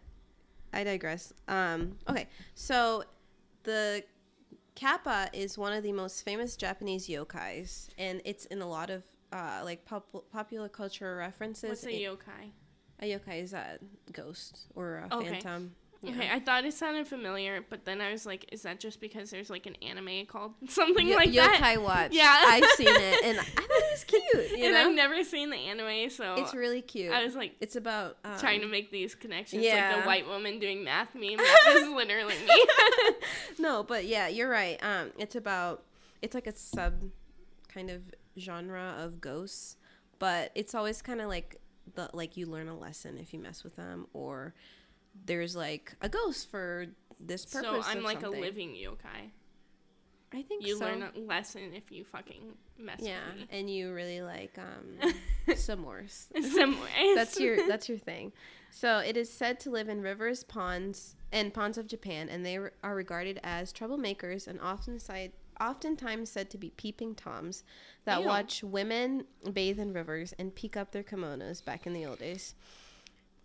I 0.72 0.86
digress. 0.86 1.34
Um, 1.50 1.98
okay, 2.10 2.28
so 2.54 3.04
the 3.64 4.04
Kappa 4.76 5.30
is 5.34 5.58
one 5.58 5.74
of 5.74 5.84
the 5.84 5.92
most 5.92 6.24
famous 6.24 6.56
Japanese 6.56 7.10
yokais, 7.10 7.90
and 7.98 8.22
it's 8.24 8.46
in 8.46 8.62
a 8.62 8.68
lot 8.70 8.90
of 8.90 9.04
uh, 9.34 9.62
like 9.66 9.84
pop- 9.84 10.32
popular 10.32 10.70
culture 10.70 11.18
references. 11.18 11.70
What's 11.70 11.86
a 11.86 11.90
yokai? 11.90 12.52
a 13.02 13.12
yokai 13.20 13.44
is 13.44 13.52
a 13.52 13.78
ghost 14.14 14.68
or 14.76 15.06
a 15.12 15.14
Okay. 15.18 15.28
phantom. 15.32 15.76
you 16.02 16.12
Okay. 16.16 16.30
I 16.32 16.40
thought 16.40 16.64
it 16.64 16.74
sounded 16.74 17.06
familiar, 17.06 17.60
but 17.70 17.84
then 17.84 18.00
I 18.00 18.10
was 18.14 18.26
like, 18.26 18.46
is 18.54 18.62
that 18.62 18.80
just 18.80 19.02
because 19.02 19.30
there's 19.32 19.50
like 19.50 19.66
an 19.66 19.76
anime 19.82 20.26
called 20.28 20.54
something 20.70 21.06
Yo- 21.06 21.18
like 21.18 21.32
yokai 21.32 21.36
that? 21.36 21.60
Yokai 21.76 21.84
Watch. 21.84 22.12
Yeah. 22.14 22.34
I've 22.48 22.64
seen 22.78 22.88
it, 22.88 23.24
and 23.26 23.40
I 23.40 23.44
thought 23.44 23.64
it 23.66 23.70
was 23.70 23.75
cute. 24.08 24.24
You 24.56 24.66
and 24.66 24.74
know, 24.74 24.90
I've 24.90 24.96
never 24.96 25.24
seen 25.24 25.50
the 25.50 25.58
anime, 25.58 26.10
so 26.10 26.36
it's 26.36 26.54
really 26.54 26.82
cute. 26.82 27.12
I 27.12 27.24
was 27.24 27.36
like 27.36 27.56
it's 27.60 27.76
about 27.76 28.18
um, 28.24 28.38
trying 28.40 28.62
to 28.62 28.68
make 28.68 28.92
these 28.92 29.16
connections, 29.16 29.64
like 29.64 29.74
yeah. 29.74 30.00
the 30.00 30.08
white 30.08 30.28
woman 30.28 30.60
doing 30.60 30.84
math 30.84 31.14
meme. 31.14 31.38
That 31.38 31.80
was 31.82 31.90
literally 31.90 32.36
me. 32.48 32.66
no, 33.60 33.84
but 33.84 34.06
yeah, 34.06 34.28
you're 34.28 34.50
right. 34.50 34.82
Um, 34.84 35.12
it's 35.18 35.36
about 35.36 35.84
it's 36.22 36.34
like 36.36 36.48
a 36.48 36.56
sub 36.56 36.94
kind 37.68 37.90
of 37.90 38.02
genre 38.38 38.96
of 39.00 39.20
ghosts, 39.20 39.78
but 40.20 40.52
it's 40.56 40.74
always 40.74 41.02
kind 41.02 41.22
of 41.22 41.28
like 41.28 41.60
the 41.96 42.10
like 42.14 42.38
you 42.38 42.46
learn 42.46 42.68
a 42.68 42.78
lesson 42.78 43.18
if 43.18 43.34
you 43.34 43.40
mess 43.40 43.64
with 43.64 43.76
them, 43.76 44.08
or 44.14 44.54
there's 45.26 45.56
like 45.56 45.96
a 46.02 46.10
ghost 46.10 46.50
for 46.50 46.88
this 47.20 47.46
purpose. 47.46 47.86
so 47.86 47.92
I'm 47.92 48.04
like 48.04 48.22
something. 48.22 48.40
a 48.40 48.46
living 48.46 48.70
yokai. 48.70 49.32
I 50.36 50.42
think 50.42 50.66
You 50.66 50.78
so. 50.78 50.86
learn 50.86 51.04
a 51.04 51.18
lesson 51.20 51.74
if 51.74 51.92
you 51.92 52.04
fucking 52.04 52.42
mess 52.78 53.00
yeah, 53.00 53.20
with 53.30 53.50
me. 53.50 53.58
and 53.58 53.70
you 53.70 53.94
really 53.94 54.22
like 54.22 54.58
um 54.58 55.14
s'mores. 55.48 56.28
Some 56.54 56.80
ways. 56.82 57.16
that's 57.16 57.40
your 57.40 57.68
that's 57.68 57.88
your 57.88 57.98
thing. 57.98 58.34
So 58.70 58.98
it 58.98 59.16
is 59.16 59.32
said 59.32 59.60
to 59.62 59.70
live 59.70 59.88
in 59.88 60.02
rivers, 60.02 60.44
ponds, 60.44 61.16
and 61.32 61.54
ponds 61.54 61.78
of 61.78 61.88
Japan, 61.88 62.28
and 62.28 62.46
they 62.46 62.58
re- 62.60 62.72
are 62.84 62.94
regarded 62.96 63.40
as 63.44 63.72
troublemakers 63.72 64.48
and 64.48 64.60
often 64.60 65.00
side, 65.00 65.32
oftentimes 65.62 66.30
said 66.30 66.50
to 66.50 66.58
be 66.58 66.72
peeping 66.72 67.16
toms 67.16 67.64
that 68.04 68.20
Ew. 68.20 68.28
watch 68.28 68.62
women 68.64 69.24
bathe 69.54 69.80
in 69.80 69.94
rivers 69.94 70.34
and 70.38 70.54
peek 70.54 70.76
up 70.76 70.92
their 70.92 71.04
kimonos 71.04 71.64
back 71.64 71.88
in 71.88 71.94
the 71.94 72.06
old 72.06 72.20
days. 72.20 72.56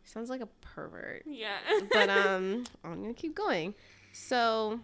Sounds 0.02 0.28
like 0.30 0.40
a 0.40 0.48
pervert, 0.60 1.22
yeah. 1.26 1.58
but 1.92 2.10
um, 2.10 2.64
I'm 2.82 3.00
gonna 3.00 3.14
keep 3.14 3.36
going. 3.36 3.74
So 4.12 4.80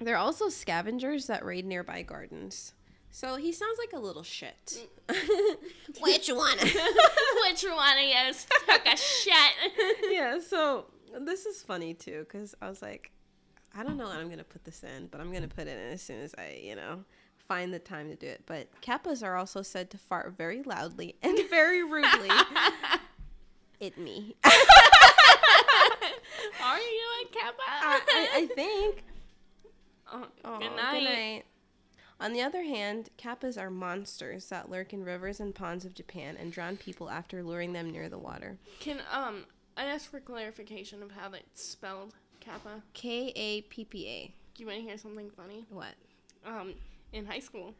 they're 0.00 0.16
also 0.16 0.48
scavengers 0.48 1.26
that 1.26 1.44
raid 1.44 1.64
nearby 1.64 2.02
gardens. 2.02 2.74
So 3.10 3.36
he 3.36 3.52
sounds 3.52 3.78
like 3.78 3.92
a 3.92 3.98
little 3.98 4.22
shit. 4.22 4.88
Which 6.00 6.28
one? 6.28 6.58
Which 6.58 7.64
one 7.64 7.98
of 7.98 8.04
you 8.04 8.32
took 8.66 8.86
a 8.86 8.96
shit? 8.96 9.52
yeah, 10.10 10.38
so 10.40 10.86
this 11.20 11.44
is 11.44 11.62
funny 11.62 11.92
too 11.92 12.20
because 12.20 12.54
I 12.62 12.70
was 12.70 12.80
like, 12.80 13.10
I 13.76 13.82
don't 13.82 13.98
know 13.98 14.08
when 14.08 14.16
I'm 14.16 14.30
gonna 14.30 14.44
put 14.44 14.64
this 14.64 14.82
in, 14.82 15.08
but 15.08 15.20
I'm 15.20 15.30
gonna 15.30 15.46
put 15.46 15.68
it 15.68 15.78
in 15.78 15.92
as 15.92 16.00
soon 16.00 16.20
as 16.20 16.34
I, 16.38 16.58
you 16.62 16.74
know, 16.74 17.04
find 17.36 17.72
the 17.72 17.78
time 17.78 18.08
to 18.08 18.16
do 18.16 18.26
it. 18.26 18.44
But 18.46 18.68
kappas 18.80 19.22
are 19.22 19.36
also 19.36 19.60
said 19.60 19.90
to 19.90 19.98
fart 19.98 20.32
very 20.38 20.62
loudly 20.62 21.16
and 21.22 21.38
very 21.50 21.84
rudely. 21.84 22.30
it 23.78 23.98
me. 23.98 24.36
Are 26.62 26.78
you 26.78 27.08
a 27.22 27.26
kappa? 27.30 27.62
I, 27.68 28.00
I, 28.08 28.28
I 28.36 28.46
think. 28.46 29.04
Oh, 30.12 30.26
Oh, 30.44 30.58
good 30.58 30.76
night. 30.76 31.42
On 32.20 32.32
the 32.32 32.42
other 32.42 32.62
hand, 32.62 33.08
kappas 33.18 33.60
are 33.60 33.70
monsters 33.70 34.48
that 34.50 34.70
lurk 34.70 34.92
in 34.92 35.02
rivers 35.04 35.40
and 35.40 35.52
ponds 35.54 35.84
of 35.84 35.94
Japan 35.94 36.36
and 36.38 36.52
drown 36.52 36.76
people 36.76 37.10
after 37.10 37.42
luring 37.42 37.72
them 37.72 37.90
near 37.90 38.08
the 38.08 38.18
water. 38.18 38.58
Can 38.78 39.00
um 39.10 39.44
I 39.76 39.84
ask 39.86 40.10
for 40.10 40.20
clarification 40.20 41.02
of 41.02 41.10
how 41.12 41.28
that's 41.30 41.64
spelled 41.64 42.14
kappa? 42.40 42.82
K 42.92 43.32
A 43.34 43.62
P 43.62 43.84
P 43.84 44.06
A. 44.08 44.34
Do 44.54 44.62
you 44.62 44.66
want 44.68 44.78
to 44.80 44.84
hear 44.84 44.98
something 44.98 45.30
funny? 45.30 45.64
What? 45.70 45.94
Um, 46.46 46.74
in 47.12 47.24
high 47.26 47.38
school, 47.40 47.74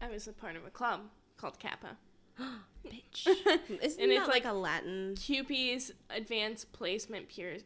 I 0.00 0.08
was 0.08 0.28
a 0.28 0.32
part 0.32 0.56
of 0.56 0.64
a 0.64 0.70
club 0.70 1.00
called 1.36 1.58
Kappa. 1.58 1.96
Bitch. 2.86 3.26
Isn't 3.82 4.00
And 4.00 4.10
that 4.12 4.16
it's 4.18 4.28
like, 4.28 4.44
like- 4.44 4.46
a 4.46 4.52
Latin 4.52 5.14
QP's 5.16 5.90
Advanced 6.10 6.72
Placement 6.72 7.28
Peer 7.28 7.56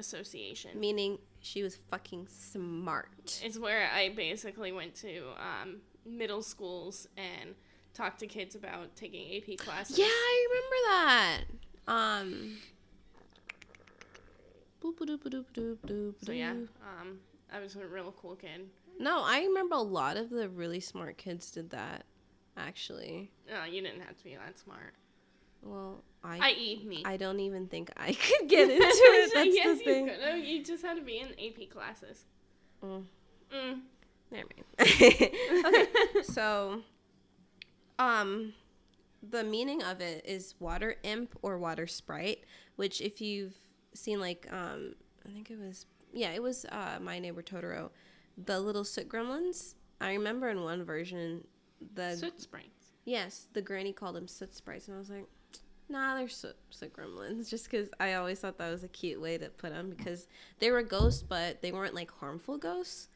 Association. 0.00 0.78
meaning 0.80 1.18
she 1.40 1.62
was 1.62 1.76
fucking 1.90 2.26
smart? 2.28 3.40
It's 3.44 3.58
where 3.58 3.88
I 3.94 4.08
basically 4.10 4.72
went 4.72 4.94
to 4.96 5.22
um, 5.38 5.76
middle 6.04 6.42
schools 6.42 7.06
and 7.16 7.54
talked 7.94 8.18
to 8.20 8.26
kids 8.26 8.54
about 8.54 8.96
taking 8.96 9.36
AP 9.36 9.58
classes. 9.58 9.98
Yeah, 9.98 10.06
I 10.08 10.46
remember 10.50 10.76
that. 10.88 11.40
Um. 11.86 12.56
So 16.24 16.32
yeah, 16.32 16.52
um, 16.52 17.18
I 17.52 17.60
was 17.60 17.76
a 17.76 17.86
real 17.86 18.14
cool 18.20 18.36
kid. 18.36 18.68
No, 18.98 19.22
I 19.24 19.40
remember 19.44 19.76
a 19.76 19.80
lot 19.82 20.16
of 20.16 20.30
the 20.30 20.48
really 20.48 20.80
smart 20.80 21.16
kids 21.16 21.50
did 21.50 21.70
that. 21.70 22.04
Actually, 22.56 23.30
Uh, 23.50 23.64
you 23.64 23.80
didn't 23.80 24.00
have 24.00 24.16
to 24.18 24.24
be 24.24 24.34
that 24.36 24.58
smart. 24.58 24.94
Well, 25.62 26.02
I 26.22 26.38
I.e. 26.50 26.84
me. 26.86 27.02
I 27.04 27.16
don't 27.16 27.40
even 27.40 27.66
think 27.68 27.90
I 27.96 28.12
could 28.12 28.48
get 28.48 28.70
into 28.70 28.84
it. 28.86 29.30
That's 29.34 29.54
yes, 29.54 29.78
the 29.78 29.84
thing. 29.84 30.06
you 30.06 30.12
could. 30.12 30.20
No, 30.20 30.34
you 30.34 30.64
just 30.64 30.84
had 30.84 30.96
to 30.96 31.02
be 31.02 31.18
in 31.18 31.28
AP 31.28 31.70
classes. 31.70 32.24
Mm. 32.84 33.04
Mm. 33.54 33.80
Never 34.30 34.48
mind. 34.54 34.66
okay, 35.66 35.86
so, 36.22 36.82
um, 37.98 38.52
the 39.28 39.42
meaning 39.44 39.82
of 39.82 40.00
it 40.00 40.24
is 40.24 40.54
water 40.60 40.96
imp 41.02 41.36
or 41.42 41.58
water 41.58 41.86
sprite, 41.86 42.44
which 42.76 43.00
if 43.00 43.20
you've 43.20 43.54
seen 43.92 44.20
like, 44.20 44.46
um, 44.52 44.94
I 45.26 45.30
think 45.32 45.50
it 45.50 45.58
was, 45.58 45.86
yeah, 46.12 46.30
it 46.30 46.42
was 46.42 46.64
uh, 46.66 46.98
My 47.02 47.18
Neighbor 47.18 47.42
Totoro, 47.42 47.90
the 48.38 48.60
little 48.60 48.84
soot 48.84 49.08
gremlins. 49.08 49.74
I 50.00 50.12
remember 50.12 50.48
in 50.48 50.62
one 50.62 50.84
version, 50.84 51.44
the 51.94 52.14
Soot 52.16 52.40
sprites. 52.40 52.92
yes, 53.04 53.48
the 53.52 53.60
granny 53.60 53.92
called 53.92 54.14
them 54.14 54.28
soot 54.28 54.54
sprites, 54.54 54.86
and 54.88 54.96
I 54.96 54.98
was 55.00 55.10
like. 55.10 55.26
Nah, 55.90 56.14
they're 56.16 56.28
soot, 56.28 56.56
soot 56.70 56.92
gremlins. 56.94 57.50
Just 57.50 57.68
because 57.70 57.90
I 57.98 58.14
always 58.14 58.38
thought 58.38 58.56
that 58.58 58.70
was 58.70 58.84
a 58.84 58.88
cute 58.88 59.20
way 59.20 59.36
to 59.38 59.48
put 59.50 59.70
them 59.70 59.90
because 59.90 60.28
they 60.60 60.70
were 60.70 60.82
ghosts, 60.82 61.22
but 61.22 61.60
they 61.62 61.72
weren't 61.72 61.94
like 61.94 62.10
harmful 62.12 62.56
ghosts. 62.58 63.08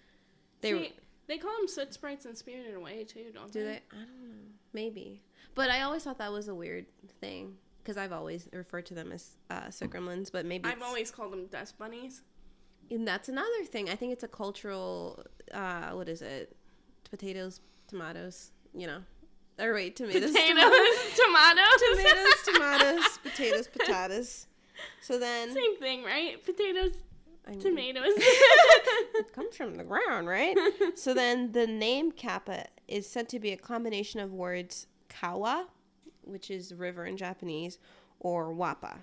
They 0.60 0.74
were, 0.74 0.86
they 1.28 1.38
call 1.38 1.56
them 1.56 1.68
soot 1.68 1.94
sprites 1.94 2.26
in 2.26 2.34
Spirited 2.34 2.74
Away 2.74 3.04
too, 3.04 3.26
don't 3.32 3.52
Do 3.52 3.60
they? 3.60 3.64
they? 3.66 3.80
I 3.92 3.96
don't 4.00 4.28
know. 4.28 4.34
Maybe. 4.72 5.22
But 5.54 5.70
I 5.70 5.82
always 5.82 6.02
thought 6.02 6.18
that 6.18 6.32
was 6.32 6.48
a 6.48 6.54
weird 6.54 6.86
thing 7.20 7.54
because 7.82 7.96
I've 7.96 8.12
always 8.12 8.48
referred 8.52 8.86
to 8.86 8.94
them 8.94 9.12
as 9.12 9.36
uh, 9.50 9.70
soot 9.70 9.90
gremlins. 9.90 10.32
But 10.32 10.44
maybe 10.46 10.68
I've 10.68 10.82
always 10.82 11.10
called 11.12 11.32
them 11.32 11.46
dust 11.46 11.78
bunnies. 11.78 12.22
and 12.90 13.06
that's 13.06 13.28
another 13.28 13.64
thing. 13.66 13.88
I 13.88 13.94
think 13.94 14.12
it's 14.12 14.24
a 14.24 14.28
cultural. 14.28 15.22
Uh, 15.52 15.90
what 15.92 16.08
is 16.08 16.22
it? 16.22 16.56
Potatoes, 17.08 17.60
tomatoes. 17.86 18.50
You 18.76 18.88
know, 18.88 19.02
or 19.58 19.74
wait, 19.74 19.96
tomatoes, 19.96 20.30
Potatoes, 20.32 20.56
tomatoes, 20.56 21.16
tomatoes. 21.16 21.96
tomatoes, 21.96 22.42
tomatoes, 22.44 23.18
potatoes, 23.22 23.66
potatoes. 23.68 24.46
So 25.00 25.18
then, 25.18 25.52
Same 25.52 25.76
thing, 25.78 26.02
right? 26.02 26.42
Potatoes, 26.44 26.92
I 27.46 27.50
mean, 27.52 27.60
tomatoes. 27.60 28.12
it 28.16 29.32
comes 29.32 29.56
from 29.56 29.74
the 29.76 29.84
ground, 29.84 30.26
right? 30.26 30.56
so 30.94 31.14
then 31.14 31.52
the 31.52 31.66
name 31.66 32.10
Kappa 32.12 32.64
is 32.88 33.08
said 33.08 33.28
to 33.30 33.38
be 33.38 33.52
a 33.52 33.56
combination 33.56 34.20
of 34.20 34.32
words 34.32 34.86
kawa, 35.08 35.66
which 36.22 36.50
is 36.50 36.74
river 36.74 37.04
in 37.06 37.16
Japanese, 37.16 37.78
or 38.20 38.52
wapa, 38.54 38.96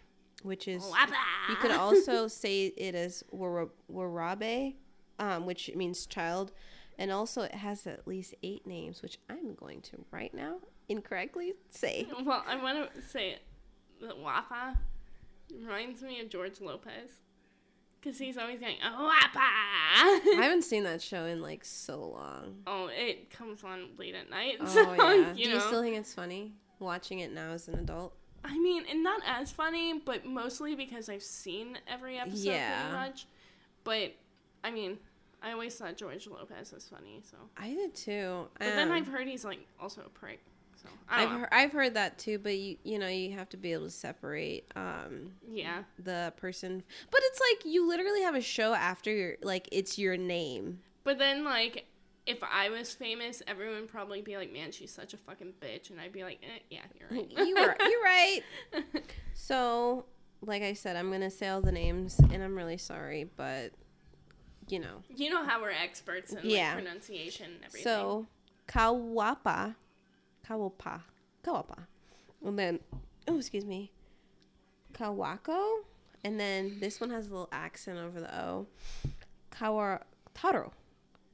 which 0.44 0.68
is 0.68 0.84
Wappa. 0.84 1.14
you 1.50 1.56
could 1.58 1.72
also 1.72 2.28
say 2.28 2.66
it 2.68 2.96
as 2.96 3.24
warabe, 3.32 4.74
um, 5.20 5.46
which 5.46 5.70
means 5.76 6.06
child, 6.08 6.52
and 6.98 7.12
also 7.12 7.42
it 7.44 7.56
has 7.56 7.86
at 7.88 8.08
least 8.08 8.36
eight 8.44 8.66
names, 8.68 9.02
which 9.02 9.18
I'm 9.30 9.54
going 9.56 9.82
to 9.82 10.06
right 10.12 10.34
now 10.34 10.58
incorrectly 10.90 11.54
say. 11.70 12.08
Well, 12.26 12.44
I 12.48 12.56
want 12.62 12.94
to 12.94 13.02
say 13.02 13.40
that 14.02 14.18
Wapa 14.18 14.78
reminds 15.60 16.02
me 16.02 16.20
of 16.22 16.30
George 16.30 16.60
Lopez. 16.62 17.12
Because 18.00 18.18
he's 18.18 18.36
always 18.38 18.60
going, 18.60 18.78
oh, 18.84 19.12
Wappa! 19.12 19.36
I 19.40 20.38
haven't 20.42 20.64
seen 20.64 20.84
that 20.86 21.04
show 21.04 21.26
in 21.26 21.40
like 21.42 21.64
so 21.64 22.00
long. 22.00 22.56
oh, 22.66 22.90
it 22.92 23.30
comes 23.30 23.64
on 23.64 23.90
late 24.00 24.16
at 24.16 24.28
night. 24.30 24.58
Oh 24.60 24.66
so, 24.68 24.94
yeah. 24.94 25.34
you 25.34 25.44
Do 25.46 25.50
know. 25.52 25.56
you 25.56 25.62
still 25.62 25.82
think 25.84 25.98
it's 25.98 26.14
funny 26.14 26.54
watching 26.80 27.20
it 27.20 27.32
now 27.32 27.52
as 27.52 27.68
an 27.68 27.76
adult? 27.76 28.16
I 28.44 28.58
mean, 28.58 28.86
and 28.90 29.04
not 29.04 29.22
as 29.28 29.52
funny, 29.52 30.02
but 30.04 30.26
mostly 30.26 30.74
because 30.74 31.10
I've 31.10 31.22
seen 31.22 31.78
every 31.88 32.18
episode 32.18 32.50
Yeah. 32.54 32.82
pretty 32.90 32.98
much. 33.10 33.28
But, 33.84 34.16
I 34.64 34.72
mean, 34.72 34.98
I 35.42 35.52
always 35.54 35.76
thought 35.76 35.98
George 35.98 36.28
Lopez 36.28 36.72
was 36.72 36.88
funny, 36.88 37.22
so. 37.30 37.38
I 37.58 37.70
did 37.70 37.96
too. 37.96 38.48
But 38.60 38.76
then 38.76 38.90
Um, 38.90 38.94
I've 38.94 39.08
heard 39.08 39.28
he's, 39.28 39.44
like, 39.44 39.60
also 39.80 40.02
a 40.06 40.10
prick. 40.10 40.40
So, 40.82 40.90
I've 41.10 41.30
heard, 41.30 41.50
I've 41.52 41.72
heard 41.72 41.94
that 41.94 42.18
too, 42.18 42.40
but 42.40 42.58
you 42.58 42.76
you 42.84 42.98
know 42.98 43.08
you 43.08 43.34
have 43.34 43.50
to 43.50 43.58
be 43.58 43.72
able 43.72 43.84
to 43.86 43.92
separate 43.92 44.66
um 44.76 45.32
Yeah. 45.48 45.84
the 46.00 46.34
person. 46.38 46.82
But 47.12 47.20
it's 47.24 47.40
like 47.40 47.72
you 47.72 47.88
literally 47.88 48.22
have 48.24 48.34
a 48.34 48.42
show 48.42 48.74
after 48.74 49.12
your 49.14 49.36
like 49.44 49.70
it's 49.72 50.00
your 50.00 50.18
name. 50.18 50.80
But 51.04 51.20
then, 51.20 51.44
like, 51.44 51.86
if 52.26 52.40
I 52.44 52.70
was 52.70 52.94
famous, 52.96 53.44
everyone 53.46 53.82
would 53.82 53.90
probably 53.90 54.22
be 54.24 54.38
like, 54.38 54.52
man, 54.52 54.72
she's 54.72 54.90
such 54.92 55.14
a 55.14 55.18
fucking 55.18 55.54
bitch. 55.62 55.92
And 55.92 56.00
I'd 56.02 56.14
be 56.14 56.24
like, 56.24 56.40
eh, 56.44 56.60
yeah, 56.72 56.82
you're 57.00 57.10
right. 57.20 57.30
you 57.48 57.56
were 57.56 57.76
you're 57.88 58.04
right. 58.04 58.42
So 59.34 60.06
like 60.44 60.64
I 60.64 60.74
said, 60.74 60.96
I'm 60.96 61.12
gonna 61.12 61.30
say 61.30 61.48
all 61.50 61.62
the 61.62 61.72
names, 61.72 62.18
and 62.32 62.42
I'm 62.42 62.56
really 62.56 62.78
sorry, 62.78 63.26
but 63.36 63.72
you 64.72 64.80
know. 64.80 65.04
you 65.16 65.30
know 65.30 65.44
how 65.44 65.62
we're 65.62 65.72
experts 65.72 66.34
in 66.34 66.40
Yeah. 66.44 66.74
like, 66.76 66.84
pronunciation 66.84 67.46
and 67.56 67.66
everything. 67.66 67.84
So 67.84 68.28
Kawapa 68.68 69.76
Kawapa. 70.48 71.02
Kawapa. 71.44 71.86
And 72.46 72.58
then, 72.58 72.80
oh, 73.28 73.38
excuse 73.38 73.66
me. 73.66 73.92
Kawako. 74.94 75.80
And 76.24 76.40
then 76.40 76.78
this 76.80 77.00
one 77.00 77.10
has 77.10 77.28
a 77.28 77.30
little 77.32 77.50
accent 77.52 77.98
over 77.98 78.20
the 78.20 78.40
O. 78.40 78.68
Kawataro. 79.52 80.72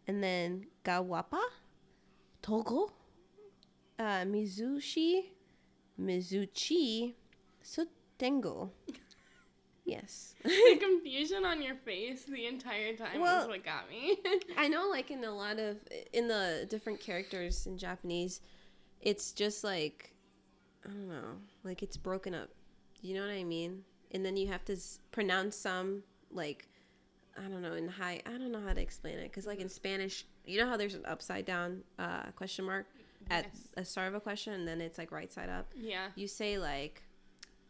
And 0.08 0.24
then 0.24 0.68
Kawapa, 0.86 1.40
Togo. 2.42 2.92
Uh, 4.00 4.24
Mizushi. 4.26 5.26
Mizuchi. 6.00 7.14
Sutengo. 7.64 8.70
Yes. 9.88 10.36
the 10.44 10.78
confusion 10.82 11.46
on 11.46 11.62
your 11.62 11.76
face 11.76 12.26
the 12.26 12.46
entire 12.46 12.94
time 12.96 13.22
Well- 13.22 13.40
was 13.40 13.48
what 13.48 13.64
got 13.64 13.90
me. 13.90 14.20
I 14.58 14.68
know, 14.68 14.90
like 14.90 15.10
in 15.12 15.24
a 15.24 15.32
lot 15.34 15.58
of 15.60 15.78
in 16.14 16.28
the 16.28 16.68
different 16.70 17.00
characters 17.00 17.66
in 17.66 17.78
Japanese, 17.78 18.42
it's 19.02 19.32
just 19.32 19.64
like 19.64 20.14
I 20.86 20.90
don't 20.90 21.08
know, 21.10 21.38
like 21.64 21.82
it's 21.84 21.98
broken 21.98 22.36
up. 22.36 22.50
You 23.02 23.16
know 23.16 23.22
what 23.22 23.32
I 23.34 23.44
mean? 23.44 23.84
And 24.12 24.26
then 24.26 24.36
you 24.38 24.48
have 24.48 24.64
to 24.66 24.74
s- 24.74 25.00
pronounce 25.12 25.56
some 25.56 26.04
like 26.32 26.68
I 27.38 27.44
don't 27.44 27.62
know 27.62 27.74
in 27.74 27.88
high. 27.88 28.22
I 28.26 28.32
don't 28.32 28.52
know 28.52 28.62
how 28.66 28.74
to 28.74 28.82
explain 28.82 29.18
it 29.20 29.24
because 29.32 29.48
like 29.48 29.60
in 29.62 29.70
Spanish, 29.70 30.26
you 30.46 30.60
know 30.60 30.68
how 30.68 30.76
there's 30.76 30.96
an 30.96 31.06
upside 31.06 31.46
down 31.46 31.84
uh, 31.98 32.24
question 32.36 32.66
mark 32.66 32.88
at 33.30 33.46
Yes. 33.46 33.68
a 33.78 33.86
start 33.86 34.08
of 34.10 34.16
a 34.16 34.20
question, 34.20 34.54
and 34.54 34.68
then 34.68 34.82
it's 34.82 34.98
like 34.98 35.12
right 35.12 35.32
side 35.32 35.50
up. 35.50 35.68
yeah. 35.76 36.08
You 36.16 36.28
say 36.28 36.58
like. 36.58 37.04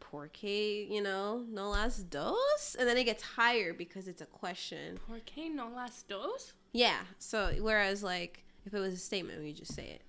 Porque, 0.00 0.86
you 0.88 1.02
know, 1.02 1.44
no 1.50 1.70
las 1.70 1.98
dos, 1.98 2.76
and 2.78 2.88
then 2.88 2.96
it 2.96 3.04
gets 3.04 3.22
higher 3.22 3.72
because 3.72 4.08
it's 4.08 4.22
a 4.22 4.26
question. 4.26 4.98
¿Por 5.06 5.18
qué 5.20 5.50
no 5.52 5.68
las 5.74 6.04
dos? 6.08 6.52
Yeah. 6.72 7.00
So 7.18 7.52
whereas 7.60 8.02
like 8.02 8.44
if 8.66 8.74
it 8.74 8.80
was 8.80 8.94
a 8.94 8.98
statement, 8.98 9.42
we 9.42 9.52
just 9.52 9.74
say 9.74 9.84
it. 9.84 10.02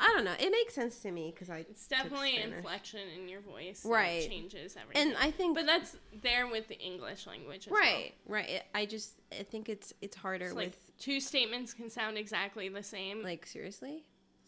I 0.00 0.12
don't 0.14 0.24
know. 0.24 0.34
It 0.38 0.52
makes 0.52 0.74
sense 0.74 1.00
to 1.00 1.10
me 1.10 1.32
because 1.34 1.50
I. 1.50 1.58
It's 1.58 1.88
definitely 1.88 2.36
inflection 2.36 3.00
in 3.16 3.28
your 3.28 3.40
voice. 3.40 3.84
Right. 3.84 4.28
changes 4.28 4.76
everything. 4.80 5.08
And 5.08 5.16
I 5.16 5.30
think 5.30 5.56
but 5.56 5.66
that's 5.66 5.96
there 6.22 6.46
with 6.46 6.68
the 6.68 6.78
English 6.78 7.26
language 7.26 7.66
as 7.66 7.72
right, 7.72 8.12
right. 8.26 8.48
It, 8.48 8.66
I 8.74 8.86
just 8.86 9.14
I 9.32 9.42
think 9.42 9.68
it's 9.68 9.92
it's 10.00 10.16
harder 10.16 10.54
well. 10.54 10.64
It's 10.64 10.76
like 10.76 10.86
with 10.86 10.98
two 10.98 11.20
statements 11.20 11.74
can 11.74 11.90
sound 11.90 12.16
exactly 12.16 12.68
the 12.68 12.82
same. 12.82 13.22
like 13.22 13.46
seriously. 13.46 14.04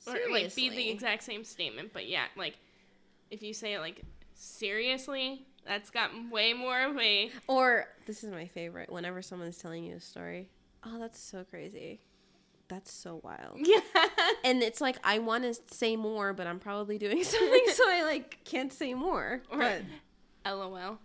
or 0.07 0.17
like 0.31 0.55
be 0.55 0.71
the 0.71 0.89
exact 0.89 1.25
same 1.25 1.45
statement, 1.45 1.93
but 1.93 2.09
yeah, 2.09 2.27
like 2.37 2.57
if 3.31 3.43
you 3.43 3.53
say 3.53 3.75
it 3.75 3.81
like 3.81 4.03
seriously, 4.41 5.47
that's 5.67 5.91
got 5.91 6.11
way 6.31 6.53
more 6.53 6.83
of 6.83 6.99
a 6.99 7.31
Or 7.47 7.87
this 8.07 8.25
is 8.25 8.33
my 8.33 8.47
favorite. 8.47 8.91
Whenever 8.91 9.23
someone's 9.23 9.59
telling 9.59 9.85
you 9.85 9.97
a 9.97 10.01
story, 10.01 10.49
oh, 10.85 10.99
that's 10.99 11.21
so 11.21 11.45
crazy. 11.45 12.01
That's 12.69 12.93
so 12.93 13.21
wild. 13.23 13.57
yeah. 13.59 13.81
And 14.45 14.63
it's 14.63 14.81
like 14.81 14.97
I 15.05 15.19
want 15.19 15.45
to 15.45 15.55
say 15.75 15.97
more, 15.97 16.33
but 16.33 16.47
I'm 16.47 16.59
probably 16.59 16.99
doing 16.99 17.23
something, 17.25 17.65
so 17.73 17.85
I 17.87 18.03
like 18.05 18.39
can't 18.45 18.73
say 18.73 18.95
more. 18.95 19.43
But 19.53 19.83
LOL. 20.47 20.73
oh, 20.75 20.99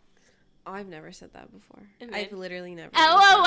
I've 0.65 0.88
never 0.88 1.12
said 1.12 1.34
that 1.34 1.51
before. 1.51 1.84
And 2.00 2.15
I've 2.15 2.32
literally 2.32 2.74
never. 2.74 2.91
LOL. 2.95 3.45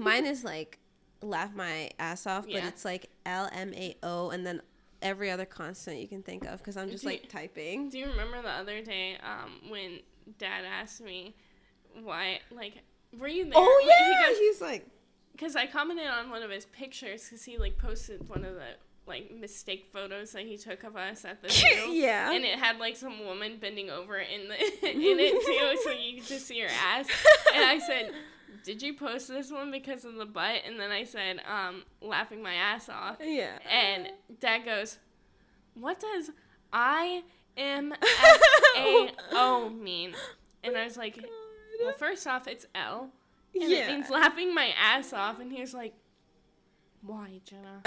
Mine 0.00 0.24
is 0.24 0.44
like 0.44 0.78
laugh 1.22 1.54
my 1.54 1.90
ass 1.98 2.26
off, 2.26 2.46
but 2.46 2.64
it's 2.64 2.84
like 2.84 3.10
L 3.26 3.50
M 3.52 3.74
A 3.74 3.96
O 4.02 4.30
and 4.30 4.46
then 4.46 4.62
every 5.06 5.30
other 5.30 5.44
consonant 5.46 6.02
you 6.02 6.08
can 6.08 6.22
think 6.22 6.44
of 6.46 6.58
because 6.58 6.76
I'm 6.76 6.90
just 6.90 7.04
Do 7.04 7.10
you- 7.10 7.16
like 7.16 7.28
typing. 7.28 7.88
Do 7.88 7.98
you 7.98 8.06
remember 8.08 8.42
the 8.42 8.50
other 8.50 8.82
day 8.82 9.16
um, 9.22 9.70
when 9.70 10.00
Dad 10.38 10.64
asked 10.64 11.00
me 11.00 11.34
why, 12.02 12.40
like, 12.50 12.74
were 13.18 13.28
you 13.28 13.44
there? 13.44 13.52
Oh 13.56 13.80
He 13.82 13.88
yeah, 13.88 14.28
goes, 14.28 14.38
he's 14.38 14.60
like, 14.60 14.86
because 15.32 15.56
I 15.56 15.66
commented 15.66 16.06
on 16.06 16.30
one 16.30 16.42
of 16.42 16.50
his 16.50 16.66
pictures 16.66 17.24
because 17.24 17.44
he 17.44 17.58
like 17.58 17.78
posted 17.78 18.28
one 18.28 18.44
of 18.44 18.54
the 18.54 18.66
like 19.06 19.30
mistake 19.32 19.86
photos 19.92 20.32
that 20.32 20.42
he 20.42 20.56
took 20.56 20.82
of 20.82 20.96
us 20.96 21.24
at 21.24 21.40
the 21.40 21.48
zoo. 21.50 21.66
yeah. 21.90 22.32
And 22.32 22.44
it 22.44 22.58
had 22.58 22.78
like 22.78 22.96
some 22.96 23.24
woman 23.24 23.58
bending 23.60 23.88
over 23.88 24.18
in 24.18 24.48
the 24.48 24.54
in 24.90 25.18
it 25.20 25.32
too, 25.46 25.82
so 25.84 25.90
you 25.96 26.16
could 26.20 26.26
just 26.28 26.46
see 26.46 26.60
her 26.60 26.68
ass. 26.68 27.06
And 27.54 27.64
I 27.64 27.78
said, 27.78 28.12
"Did 28.66 28.82
you 28.82 28.94
post 28.94 29.28
this 29.28 29.50
one 29.52 29.70
because 29.70 30.04
of 30.04 30.16
the 30.16 30.26
butt?" 30.26 30.62
And 30.66 30.78
then 30.78 30.90
I 30.90 31.04
said, 31.04 31.40
um, 31.48 31.84
laughing 32.02 32.42
my 32.42 32.54
ass 32.54 32.88
off. 32.88 33.18
yeah. 33.22 33.58
And 33.70 34.08
Dad 34.40 34.64
goes, 34.64 34.98
"What 35.74 36.00
does 36.00 36.32
I 36.72 37.22
M 37.56 37.92
F 37.92 38.40
A 38.76 39.10
O 39.30 39.68
mean?" 39.82 40.14
And 40.64 40.76
I 40.76 40.82
was 40.84 40.96
like, 40.96 41.16
"Well, 41.80 41.92
first 41.92 42.26
off, 42.26 42.48
it's 42.48 42.66
L, 42.74 43.10
and 43.54 43.70
it 43.70 43.86
means 43.86 44.10
laughing 44.10 44.52
my 44.52 44.74
ass 44.76 45.12
off." 45.12 45.38
And 45.38 45.52
he 45.52 45.60
was 45.60 45.72
like, 45.72 45.94
"Why, 47.02 47.40
Jenna?" 47.44 47.82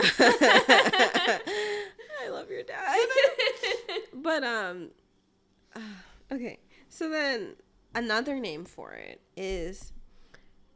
I 2.21 2.29
love 2.29 2.49
your 2.49 2.63
dad. 2.63 2.97
but 4.13 4.43
um, 4.45 4.91
okay. 6.31 6.59
So 6.87 7.09
then 7.09 7.55
another 7.93 8.39
name 8.39 8.63
for 8.65 8.93
it 8.93 9.21
is 9.35 9.91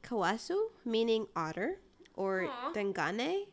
kawasu, 0.03 0.57
meaning 0.85 1.27
otter, 1.35 1.79
or 2.15 2.45
Aw. 2.49 2.73
dengane, 2.73 3.47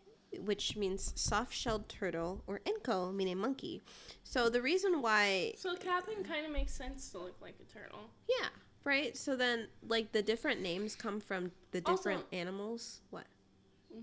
which 0.45 0.77
means 0.77 1.13
soft-shelled 1.17 1.89
turtle, 1.89 2.43
or 2.47 2.61
enko, 2.67 3.15
meaning 3.15 3.39
monkey. 3.39 3.81
So 4.25 4.49
the 4.49 4.61
reason 4.63 5.03
why 5.03 5.55
so 5.57 5.75
Captain 5.77 6.23
kind 6.25 6.45
of 6.47 6.53
makes 6.53 6.73
sense 6.73 7.09
to 7.11 7.19
look 7.19 7.37
like 7.41 7.55
a 7.61 7.73
turtle. 7.73 8.11
Yeah, 8.29 8.49
right. 8.85 9.17
So 9.17 9.37
then, 9.37 9.69
like 9.89 10.13
the 10.13 10.23
different 10.23 10.61
names 10.61 10.95
come 10.95 11.21
from 11.21 11.53
the 11.73 11.83
Also- 11.87 11.97
different 11.97 12.25
animals. 12.33 13.01
What? 13.11 13.25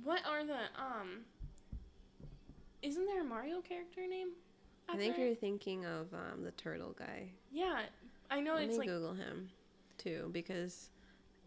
What 0.03 0.21
are 0.25 0.45
the 0.45 0.59
um? 0.77 1.23
Isn't 2.81 3.05
there 3.05 3.21
a 3.21 3.23
Mario 3.23 3.61
character 3.61 4.05
name? 4.07 4.29
I 4.89 4.95
think 4.95 5.17
you're 5.17 5.35
thinking 5.35 5.85
of 5.85 6.13
um, 6.13 6.43
the 6.43 6.51
turtle 6.51 6.95
guy. 6.97 7.29
Yeah, 7.51 7.81
I 8.31 8.39
know 8.39 8.53
Let 8.55 8.63
it's 8.65 8.73
me 8.73 8.79
like 8.79 8.87
Google 8.87 9.13
him 9.13 9.49
too 9.97 10.29
because 10.31 10.89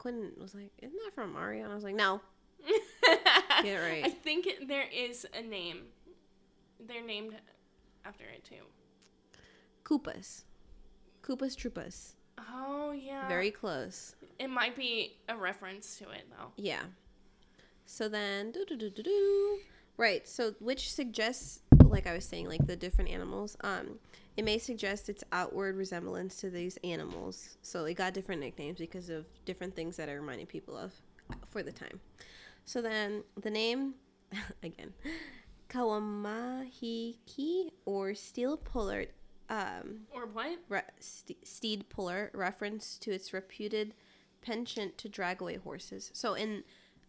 Quinn 0.00 0.32
was 0.40 0.54
like, 0.54 0.72
"Isn't 0.78 0.98
that 1.04 1.14
from 1.14 1.34
Mario?" 1.34 1.62
And 1.64 1.72
I 1.72 1.74
was 1.74 1.84
like, 1.84 1.94
"No." 1.94 2.22
Get 3.62 3.76
right. 3.76 4.02
I 4.02 4.08
think 4.08 4.48
there 4.66 4.86
is 4.90 5.26
a 5.38 5.42
name. 5.42 5.82
They're 6.88 7.04
named 7.04 7.34
after 8.06 8.24
it 8.24 8.42
too. 8.42 8.64
Koopas. 9.84 10.44
Koopas 11.22 11.54
Troopas. 11.54 12.14
Oh 12.38 12.92
yeah. 12.92 13.28
Very 13.28 13.50
close. 13.50 14.16
It 14.38 14.48
might 14.48 14.74
be 14.74 15.18
a 15.28 15.36
reference 15.36 15.98
to 15.98 16.04
it 16.10 16.26
though. 16.30 16.48
Yeah. 16.56 16.82
So 17.84 18.08
then, 18.08 18.52
do 18.52 18.64
do 18.64 18.76
do 18.76 18.88
do 18.88 19.02
do. 19.02 19.58
Right. 19.98 20.26
So, 20.26 20.54
which 20.60 20.94
suggests, 20.94 21.60
like 21.84 22.06
I 22.06 22.14
was 22.14 22.24
saying, 22.24 22.48
like 22.48 22.66
the 22.66 22.76
different 22.76 23.10
animals. 23.10 23.58
Um, 23.60 23.98
it 24.40 24.44
may 24.44 24.56
suggest 24.56 25.10
its 25.10 25.22
outward 25.32 25.76
resemblance 25.76 26.36
to 26.36 26.48
these 26.48 26.78
animals. 26.82 27.58
So 27.60 27.84
it 27.84 27.92
got 27.92 28.14
different 28.14 28.40
nicknames 28.40 28.78
because 28.78 29.10
of 29.10 29.26
different 29.44 29.76
things 29.76 29.98
that 29.98 30.08
it 30.08 30.14
reminded 30.14 30.48
people 30.48 30.78
of 30.78 30.94
for 31.50 31.62
the 31.62 31.72
time. 31.72 32.00
So 32.64 32.80
then, 32.80 33.22
the 33.38 33.50
name, 33.50 33.96
again, 34.62 34.94
Kawamahiki 35.68 37.68
or 37.84 38.14
steel 38.14 38.56
puller. 38.56 39.04
Um, 39.50 40.06
Or 40.14 40.24
what? 40.24 40.58
re- 40.70 40.80
st- 41.00 41.46
steed 41.46 41.90
puller 41.90 42.30
reference 42.32 42.96
to 43.00 43.10
its 43.10 43.34
reputed 43.34 43.92
penchant 44.40 44.96
to 44.98 45.10
drag 45.10 45.42
away 45.42 45.56
horses. 45.56 46.10
So 46.14 46.32
in 46.32 46.64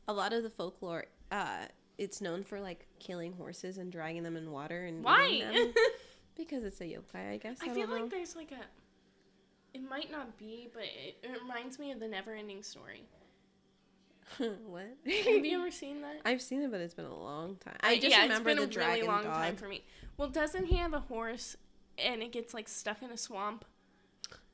a 0.06 0.12
lot 0.12 0.34
of 0.34 0.44
the 0.44 0.50
folklore, 0.50 1.06
uh, 1.32 1.68
it's 1.98 2.20
known 2.20 2.44
for 2.44 2.60
like 2.60 2.88
killing 3.00 3.32
horses 3.34 3.78
and 3.78 3.90
dragging 3.90 4.24
them 4.24 4.36
in 4.36 4.52
water 4.52 4.84
and 4.86 5.02
Why? 5.02 5.72
because 6.36 6.64
it's 6.64 6.82
a 6.82 6.86
yokai, 6.86 7.34
I 7.34 7.38
guess. 7.38 7.58
I, 7.62 7.72
I 7.72 7.74
feel 7.74 7.88
know. 7.88 7.96
like 7.96 8.10
there's 8.10 8.36
like 8.36 8.52
a. 8.52 8.64
It 9.74 9.88
might 9.90 10.12
not 10.12 10.38
be, 10.38 10.70
but 10.74 10.84
it, 10.84 11.18
it 11.24 11.42
reminds 11.42 11.80
me 11.80 11.92
of 11.92 12.00
the 12.02 12.08
Never-Ending 12.08 12.62
Story. 12.62 13.04
what? 14.38 14.86
Have 15.06 15.46
you 15.46 15.58
ever 15.62 15.72
seen 15.72 16.02
that? 16.02 16.22
I've 16.26 16.42
seen 16.42 16.62
it, 16.62 16.72
but 16.72 16.82
it's 16.82 16.94
been 16.94 17.06
a 17.06 17.16
long 17.18 17.56
time. 17.58 17.76
I 17.82 17.96
just 17.98 18.10
yeah, 18.10 18.24
remember 18.24 18.50
it's 18.50 18.60
been 18.60 18.70
the 18.70 18.70
a 18.70 18.74
dragon 18.74 18.96
really 18.96 19.08
long 19.08 19.24
dog. 19.24 19.34
time 19.34 19.56
for 19.56 19.68
me. 19.68 19.84
Well, 20.18 20.30
doesn't 20.30 20.66
he 20.66 20.76
have 20.78 20.94
a 20.94 21.00
horse, 21.02 21.56
and 21.98 22.22
it 22.22 22.32
gets 22.32 22.54
like 22.54 22.68
stuck 22.68 23.02
in 23.02 23.12
a 23.12 23.18
swamp? 23.18 23.66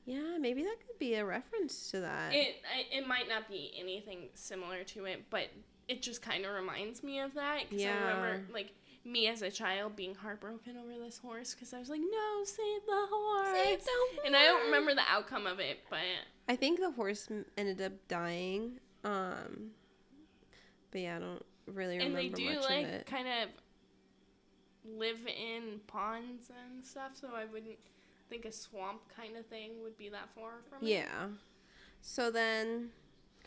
yeah, 0.04 0.38
maybe 0.40 0.62
that 0.62 0.76
could 0.86 0.98
be 0.98 1.14
a 1.14 1.24
reference 1.24 1.90
to 1.90 2.00
that. 2.00 2.32
It 2.32 2.56
it 2.90 3.06
might 3.06 3.28
not 3.28 3.48
be 3.48 3.72
anything 3.78 4.28
similar 4.34 4.82
to 4.84 5.04
it, 5.04 5.24
but 5.30 5.48
it 5.86 6.00
just 6.02 6.22
kind 6.22 6.44
of 6.46 6.54
reminds 6.54 7.02
me 7.02 7.20
of 7.20 7.34
that 7.34 7.64
because 7.68 7.84
I 7.84 7.90
remember 7.90 8.44
Yeah. 8.48 8.54
like 8.54 8.72
me 9.04 9.26
as 9.28 9.42
a 9.42 9.50
child 9.50 9.96
being 9.96 10.14
heartbroken 10.14 10.76
over 10.76 10.98
this 11.02 11.18
horse 11.18 11.54
because 11.54 11.72
I 11.72 11.78
was 11.78 11.88
like, 11.88 12.00
"No, 12.00 12.44
save 12.44 12.86
the 12.86 13.06
horse!" 13.10 13.64
Save 13.64 13.84
the 13.84 14.26
and 14.26 14.36
I 14.36 14.44
don't 14.44 14.66
remember 14.66 14.94
the 14.94 15.04
outcome 15.08 15.46
of 15.46 15.60
it, 15.60 15.80
but 15.88 16.00
I 16.48 16.56
think 16.56 16.80
the 16.80 16.90
horse 16.90 17.28
ended 17.56 17.80
up 17.80 17.92
dying. 18.08 18.80
Um, 19.04 19.70
but 20.90 21.00
yeah, 21.00 21.16
I 21.16 21.18
don't 21.20 21.44
really 21.66 21.98
remember. 21.98 22.18
and 22.18 22.34
they 22.34 22.34
do 22.34 22.60
like 22.60 22.86
it. 22.86 23.06
kind 23.06 23.28
of 23.28 23.48
live 24.96 25.18
in 25.26 25.80
ponds 25.86 26.50
and 26.50 26.84
stuff, 26.84 27.12
so 27.14 27.28
I 27.34 27.44
wouldn't 27.44 27.78
think 28.28 28.44
a 28.44 28.52
swamp 28.52 29.02
kind 29.14 29.36
of 29.36 29.46
thing 29.46 29.82
would 29.82 29.96
be 29.96 30.08
that 30.08 30.28
far 30.34 30.60
from 30.68 30.86
it. 30.86 30.90
Yeah. 30.90 31.28
So 32.00 32.30
then, 32.30 32.90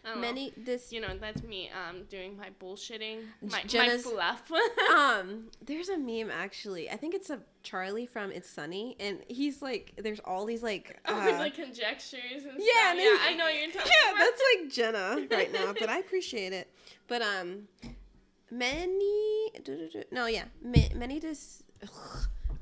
I. 0.04 0.16
Many 0.20 0.52
this 0.58 0.92
You 0.92 1.00
know, 1.02 1.16
that's 1.20 1.44
me 1.44 1.70
um 1.70 2.04
doing 2.10 2.36
my 2.36 2.50
bullshitting, 2.60 3.20
my, 3.42 3.50
my 3.50 3.64
Jenna's- 3.64 4.04
fluff. 4.04 4.52
um 4.96 5.46
there's 5.64 5.90
a 5.90 5.98
meme 5.98 6.32
actually. 6.32 6.90
I 6.90 6.98
think 6.98 7.14
it's 7.14 7.30
a 7.30 7.40
Charlie 7.64 8.08
from 8.08 8.32
It's 8.32 8.50
Sunny 8.50 8.96
and 9.00 9.20
he's 9.28 9.62
like 9.62 9.94
there's 9.98 10.20
all 10.22 10.46
these 10.46 10.64
like 10.64 11.00
Oh, 11.08 11.20
uh, 11.20 11.26
with, 11.26 11.36
like 11.40 11.54
conjectures 11.56 12.44
and 12.44 12.54
yeah, 12.58 12.72
stuff. 12.72 12.92
and 12.92 13.00
Yeah, 13.00 13.18
I 13.22 13.36
know 13.38 13.48
you're 13.48 13.72
talking 13.72 13.92
Yeah, 13.92 14.12
about. 14.12 14.20
that's 14.20 14.42
like 14.56 14.72
Jenna 14.72 15.28
right 15.38 15.54
now, 15.54 15.74
but 15.80 15.90
I 15.90 16.00
appreciate 16.00 16.54
it. 16.54 16.68
But 17.08 17.22
um 17.22 17.68
many 18.50 19.52
no, 20.12 20.26
yeah, 20.26 20.46
ma- 20.64 20.94
many 20.96 21.20
dis 21.20 21.64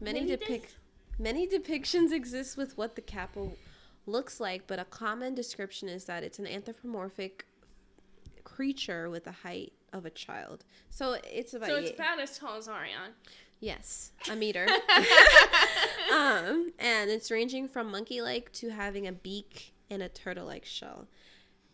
many, 0.01 0.21
Many 0.21 0.25
depict 0.37 0.75
many 1.17 1.47
depictions 1.47 2.11
exist 2.11 2.57
with 2.57 2.77
what 2.77 2.95
the 2.95 3.01
kappa 3.01 3.49
looks 4.05 4.39
like, 4.39 4.67
but 4.67 4.79
a 4.79 4.85
common 4.85 5.35
description 5.35 5.87
is 5.89 6.05
that 6.05 6.23
it's 6.23 6.39
an 6.39 6.47
anthropomorphic 6.47 7.45
creature 8.43 9.09
with 9.09 9.25
the 9.25 9.31
height 9.31 9.73
of 9.93 10.05
a 10.05 10.09
child. 10.09 10.65
So 10.89 11.17
it's 11.23 11.53
about 11.53 11.69
So 11.69 11.75
it's 11.77 11.91
about 11.91 12.19
as 12.19 12.37
tall 12.37 12.57
as 12.57 12.67
Ariane. 12.67 13.11
yes, 13.59 14.11
a 14.29 14.35
meter. 14.35 14.65
um, 16.13 16.71
and 16.79 17.09
it's 17.09 17.29
ranging 17.31 17.67
from 17.67 17.91
monkey-like 17.91 18.51
to 18.53 18.69
having 18.69 19.07
a 19.07 19.11
beak 19.11 19.73
and 19.89 20.01
a 20.01 20.09
turtle-like 20.09 20.65
shell. 20.65 21.07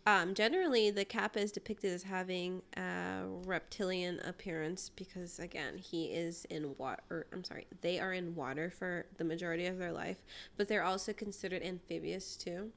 Um, 0.07 0.35
generally, 0.35 0.91
the 0.91 1.03
kappa 1.03 1.39
is 1.39 1.51
depicted 1.51 1.91
as 1.91 2.03
having 2.03 2.61
a 2.77 3.23
reptilian 3.45 4.19
appearance 4.19 4.91
because, 4.95 5.39
again, 5.39 5.79
he 5.79 6.05
is 6.05 6.45
in 6.51 6.75
water. 6.77 7.25
I'm 7.33 7.43
sorry, 7.43 7.65
they 7.81 7.99
are 7.99 8.13
in 8.13 8.35
water 8.35 8.69
for 8.69 9.07
the 9.17 9.23
majority 9.23 9.65
of 9.65 9.79
their 9.79 9.91
life, 9.91 10.23
but 10.57 10.67
they're 10.67 10.83
also 10.83 11.11
considered 11.11 11.63
amphibious 11.63 12.35
too. 12.35 12.69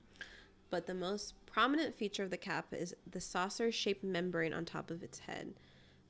But 0.71 0.87
the 0.87 0.95
most 0.95 1.35
prominent 1.45 1.95
feature 1.95 2.23
of 2.23 2.31
the 2.31 2.37
kappa 2.39 2.81
is 2.81 2.95
the 3.11 3.21
saucer-shaped 3.21 4.05
membrane 4.05 4.55
on 4.55 4.65
top 4.65 4.91
of 4.91 5.03
its 5.03 5.19
head 5.19 5.53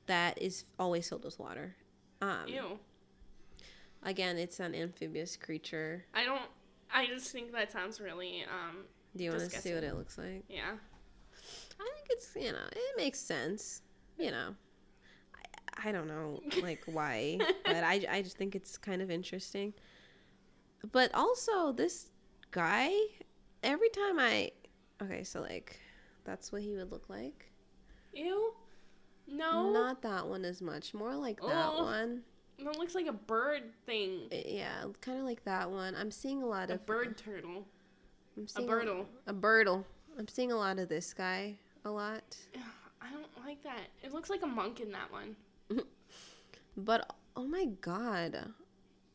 that 0.05 0.41
is 0.41 0.65
always 0.79 1.07
filled 1.07 1.25
with 1.25 1.37
water. 1.37 1.75
Um, 2.21 2.47
Ew. 2.47 2.79
Again, 4.03 4.37
it's 4.37 4.59
an 4.61 4.73
amphibious 4.73 5.35
creature. 5.35 6.05
I 6.13 6.23
don't. 6.23 6.49
I 6.91 7.05
just 7.07 7.31
think 7.31 7.51
that 7.51 7.71
sounds 7.71 7.99
really 7.99 8.43
um. 8.43 8.85
Do 9.15 9.23
you 9.23 9.31
want 9.31 9.49
to 9.49 9.61
see 9.61 9.73
what 9.73 9.83
it 9.83 9.95
looks 9.95 10.17
like? 10.17 10.43
Yeah. 10.47 10.75
I 11.79 11.89
think 11.95 12.07
it's 12.09 12.31
you 12.35 12.51
know 12.51 12.67
it 12.71 12.97
makes 12.97 13.19
sense. 13.19 13.81
You 14.17 14.31
know, 14.31 14.55
I, 15.35 15.89
I 15.89 15.91
don't 15.91 16.07
know 16.07 16.41
like 16.61 16.81
why, 16.85 17.39
but 17.65 17.83
I 17.83 18.05
I 18.09 18.21
just 18.21 18.37
think 18.37 18.55
it's 18.55 18.77
kind 18.77 19.01
of 19.01 19.09
interesting. 19.09 19.73
But 20.91 21.13
also 21.13 21.71
this 21.71 22.07
guy, 22.51 22.91
every 23.63 23.89
time 23.89 24.19
I 24.19 24.51
okay, 25.01 25.23
so 25.23 25.41
like 25.41 25.79
that's 26.25 26.51
what 26.51 26.61
he 26.61 26.75
would 26.75 26.91
look 26.91 27.09
like. 27.09 27.51
Ew. 28.13 28.53
No. 29.27 29.71
Not 29.71 30.01
that 30.01 30.27
one 30.27 30.43
as 30.43 30.61
much. 30.61 30.93
More 30.93 31.15
like 31.15 31.39
that 31.41 31.69
Oh. 31.75 31.83
one. 31.83 32.21
That 32.63 32.77
looks 32.77 32.93
like 32.95 33.05
a 33.07 33.13
bird 33.13 33.63
thing. 33.85 34.27
Uh, 34.31 34.37
yeah, 34.45 34.83
kind 34.99 35.19
of 35.19 35.25
like 35.25 35.43
that 35.45 35.69
one. 35.69 35.95
I'm 35.95 36.11
seeing 36.11 36.41
a 36.41 36.45
lot 36.45 36.69
A 36.71 36.73
of 36.73 36.85
bird 36.85 37.17
turtle. 37.17 37.65
I'm 38.35 38.47
seeing 38.47 38.67
A 38.67 38.71
birdle. 38.71 39.05
A 39.27 39.33
birdle. 39.33 39.85
I'm 40.19 40.27
seeing 40.27 40.51
a 40.51 40.55
lot 40.57 40.79
of 40.79 40.89
this 40.89 41.13
guy. 41.13 41.55
A 41.85 41.89
lot. 41.89 42.35
I 43.01 43.09
don't 43.09 43.45
like 43.45 43.63
that. 43.63 43.87
It 44.03 44.13
looks 44.13 44.29
like 44.29 44.43
a 44.43 44.47
monk 44.47 44.81
in 44.81 44.91
that 44.91 45.11
one. 45.11 45.35
But 46.77 47.13
oh 47.35 47.43
my 47.43 47.65
god. 47.81 48.53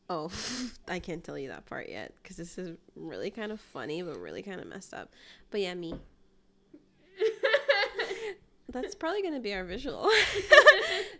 Oh, 0.07 0.29
I 0.87 0.99
can't 0.99 1.23
tell 1.23 1.37
you 1.37 1.47
that 1.49 1.65
part 1.65 1.89
yet 1.89 2.13
because 2.21 2.37
this 2.37 2.59
is 2.59 2.77
really 2.95 3.31
kind 3.31 3.51
of 3.51 3.59
funny, 3.59 4.03
but 4.03 4.19
really 4.19 4.43
kind 4.43 4.61
of 4.61 4.67
messed 4.67 4.93
up. 4.93 5.11
But 5.49 5.61
yeah, 5.61 5.73
me. 5.73 5.95
That's 8.69 8.93
probably 8.93 9.23
gonna 9.23 9.39
be 9.39 9.53
our 9.53 9.63
visual. 9.63 10.09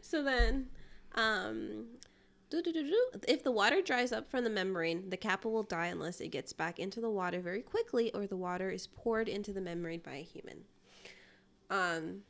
so 0.02 0.22
then, 0.22 0.68
um. 1.16 1.86
If 2.52 3.44
the 3.44 3.52
water 3.52 3.82
dries 3.82 4.12
up 4.12 4.28
from 4.28 4.44
the 4.44 4.50
membrane, 4.50 5.10
the 5.10 5.18
kappa 5.18 5.50
will 5.50 5.64
die 5.64 5.88
unless 5.88 6.22
it 6.22 6.30
gets 6.30 6.54
back 6.54 6.80
into 6.80 7.02
the 7.02 7.10
water 7.10 7.40
very 7.40 7.62
quickly, 7.62 8.12
or 8.14 8.28
the 8.28 8.38
water 8.38 8.70
is 8.70 8.88
poured 8.88 9.28
into 9.28 9.52
the 9.52 9.62
membrane 9.62 10.02
by 10.04 10.16
a 10.16 10.24
human. 10.24 10.64
Um, 11.70 12.22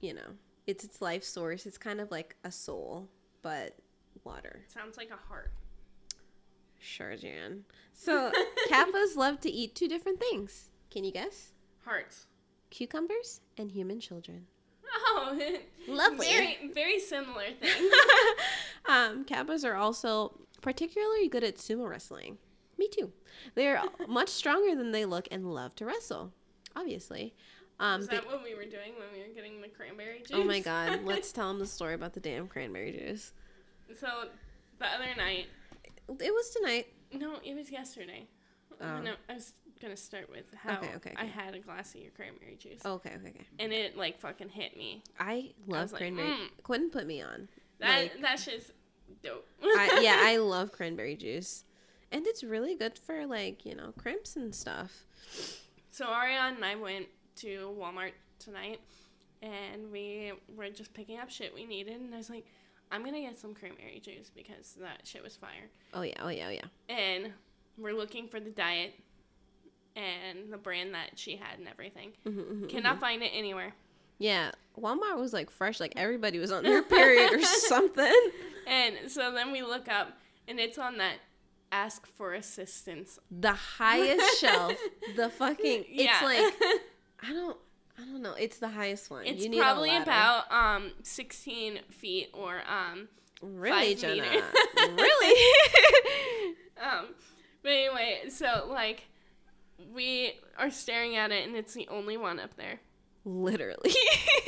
you 0.00 0.14
know, 0.14 0.34
it's 0.66 0.84
its 0.84 1.02
life 1.02 1.24
source. 1.24 1.66
It's 1.66 1.78
kind 1.78 2.00
of 2.00 2.10
like 2.10 2.36
a 2.44 2.50
soul, 2.52 3.08
but 3.42 3.76
water. 4.24 4.62
Sounds 4.68 4.96
like 4.96 5.10
a 5.10 5.28
heart. 5.28 5.52
Sure, 6.78 7.16
Jan. 7.16 7.64
So 7.92 8.32
kappas 8.68 9.16
love 9.16 9.40
to 9.40 9.50
eat 9.50 9.74
two 9.74 9.88
different 9.88 10.18
things. 10.18 10.70
Can 10.90 11.04
you 11.04 11.12
guess? 11.12 11.52
Hearts. 11.84 12.26
Cucumbers 12.70 13.40
and 13.58 13.70
human 13.70 14.00
children. 14.00 14.46
Oh, 15.06 15.36
Lovely. 15.88 16.26
Very, 16.26 16.70
very 16.72 16.98
similar 16.98 17.46
things. 17.60 17.92
um, 18.90 19.24
kappas 19.24 19.64
are 19.64 19.74
also 19.76 20.38
particularly 20.60 21.28
good 21.28 21.44
at 21.44 21.56
sumo 21.56 21.88
wrestling. 21.88 22.38
Me 22.78 22.88
too. 22.88 23.12
They're 23.54 23.80
much 24.08 24.28
stronger 24.28 24.74
than 24.74 24.90
they 24.92 25.04
look 25.04 25.28
and 25.30 25.52
love 25.52 25.74
to 25.76 25.84
wrestle. 25.86 26.32
Obviously. 26.76 27.34
Um, 27.78 28.00
Is 28.02 28.08
that 28.08 28.26
what 28.26 28.42
we 28.44 28.54
were 28.54 28.64
doing 28.64 28.92
when 28.98 29.08
we 29.12 29.26
were 29.26 29.34
getting 29.34 29.60
the 29.62 29.68
cranberry 29.68 30.18
juice? 30.18 30.32
oh 30.34 30.44
my 30.44 30.60
god, 30.60 31.00
let's 31.04 31.32
tell 31.32 31.48
them 31.48 31.58
the 31.58 31.66
story 31.66 31.94
about 31.94 32.12
the 32.12 32.20
damn 32.20 32.46
cranberry 32.46 32.92
juice. 32.92 33.32
So 33.98 34.06
the 34.78 34.86
other 34.86 35.14
night, 35.16 35.46
It 36.08 36.30
was 36.32 36.50
tonight. 36.50 36.88
no, 37.14 37.36
it 37.42 37.54
was 37.54 37.70
yesterday. 37.72 38.26
Oh. 38.82 39.00
No, 39.00 39.12
I 39.30 39.34
was 39.34 39.54
gonna 39.80 39.96
start 39.96 40.30
with 40.30 40.44
how 40.54 40.76
Okay, 40.76 40.90
okay, 40.96 41.14
I 41.16 41.24
had 41.24 41.54
a 41.54 41.58
glass 41.58 41.94
of 41.94 42.02
your 42.02 42.10
cranberry 42.10 42.56
juice, 42.56 42.80
okay, 42.84 43.12
okay, 43.16 43.28
okay. 43.30 43.46
and 43.58 43.72
it 43.72 43.96
like 43.96 44.20
fucking 44.20 44.50
hit 44.50 44.76
me. 44.76 45.02
I 45.18 45.52
love 45.66 45.92
like, 45.92 46.00
cranberry. 46.00 46.28
mm. 46.28 46.48
Quentin 46.62 46.90
put 46.90 47.06
me 47.06 47.22
on. 47.22 47.48
That 47.78 48.02
Like- 48.02 48.20
that's 48.20 48.44
just 48.44 48.72
dope. 49.22 49.46
I, 49.62 50.00
yeah, 50.02 50.18
I 50.20 50.36
love 50.38 50.72
cranberry 50.72 51.16
juice, 51.16 51.64
and 52.10 52.26
it's 52.26 52.42
really 52.42 52.74
good 52.74 52.98
for 52.98 53.26
like 53.26 53.64
you 53.64 53.74
know 53.74 53.92
cramps 53.98 54.36
and 54.36 54.54
stuff. 54.54 55.04
So 55.90 56.06
Ariane 56.06 56.56
and 56.56 56.64
I 56.64 56.76
went 56.76 57.06
to 57.36 57.74
Walmart 57.78 58.12
tonight, 58.38 58.80
and 59.42 59.90
we 59.92 60.32
were 60.56 60.68
just 60.70 60.94
picking 60.94 61.18
up 61.18 61.30
shit 61.30 61.54
we 61.54 61.64
needed, 61.66 62.00
and 62.00 62.14
I 62.14 62.18
was 62.18 62.30
like, 62.30 62.46
I'm 62.92 63.04
gonna 63.04 63.20
get 63.20 63.38
some 63.38 63.54
cranberry 63.54 64.00
juice 64.02 64.30
because 64.34 64.76
that 64.80 65.00
shit 65.06 65.22
was 65.22 65.36
fire. 65.36 65.68
Oh 65.94 66.02
yeah, 66.02 66.14
oh 66.22 66.28
yeah, 66.28 66.46
oh 66.48 66.50
yeah. 66.50 66.94
And 66.94 67.32
we're 67.78 67.94
looking 67.94 68.28
for 68.28 68.40
the 68.40 68.50
diet 68.50 68.94
and 69.96 70.52
the 70.52 70.58
brand 70.58 70.94
that 70.94 71.10
she 71.16 71.36
had 71.36 71.58
and 71.58 71.68
everything. 71.68 72.12
Mhm, 72.26 72.62
mhm, 72.62 72.68
Cannot 72.68 72.96
mhm. 72.96 73.00
find 73.00 73.22
it 73.22 73.30
anywhere. 73.34 73.74
Yeah, 74.18 74.50
Walmart 74.78 75.18
was 75.18 75.32
like 75.32 75.50
fresh, 75.50 75.80
like 75.80 75.94
everybody 75.96 76.38
was 76.38 76.52
on 76.52 76.62
their 76.62 76.82
period 76.82 77.32
or 77.32 77.42
something. 77.42 78.30
And 78.70 79.10
so 79.10 79.32
then 79.32 79.52
we 79.52 79.62
look 79.62 79.88
up, 79.88 80.16
and 80.48 80.58
it's 80.60 80.78
on 80.78 80.96
that 80.98 81.16
ask 81.72 82.06
for 82.06 82.32
assistance. 82.34 83.18
The 83.30 83.52
highest 83.52 84.40
shelf, 84.40 84.74
the 85.16 85.28
fucking. 85.28 85.84
It's 85.88 86.02
Yeah. 86.04 86.20
like 86.24 86.54
I 87.22 87.32
don't, 87.32 87.56
I 87.98 88.04
don't 88.04 88.22
know. 88.22 88.34
It's 88.34 88.58
the 88.58 88.68
highest 88.68 89.10
one. 89.10 89.26
It's 89.26 89.42
You 89.42 89.50
need 89.50 89.58
probably 89.60 89.94
about 89.96 90.50
um 90.50 90.92
16 91.02 91.80
feet 91.90 92.30
or 92.32 92.62
um 92.68 93.08
really, 93.42 93.94
five 93.94 93.98
Jenna. 93.98 94.22
really. 94.76 96.54
um 96.82 97.06
but 97.62 97.72
anyway 97.72 98.20
so 98.30 98.66
like 98.70 99.04
we 99.94 100.32
are 100.58 100.70
staring 100.70 101.16
at 101.16 101.30
it 101.30 101.46
and 101.46 101.54
it's 101.56 101.74
the 101.74 101.86
only 101.88 102.16
one 102.16 102.38
up 102.40 102.54
there 102.56 102.80
Literally. 103.24 103.92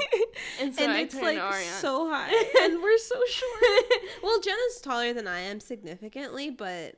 and 0.60 0.74
so 0.74 0.84
and 0.84 0.92
I 0.92 1.00
it's 1.00 1.14
like 1.14 1.36
to 1.36 1.64
so 1.80 2.08
high, 2.08 2.28
and 2.62 2.82
we're 2.82 2.98
so 2.98 3.20
short. 3.28 3.84
well, 4.22 4.40
Jenna's 4.40 4.80
taller 4.82 5.12
than 5.12 5.26
I 5.26 5.40
am 5.40 5.60
significantly, 5.60 6.50
but 6.50 6.96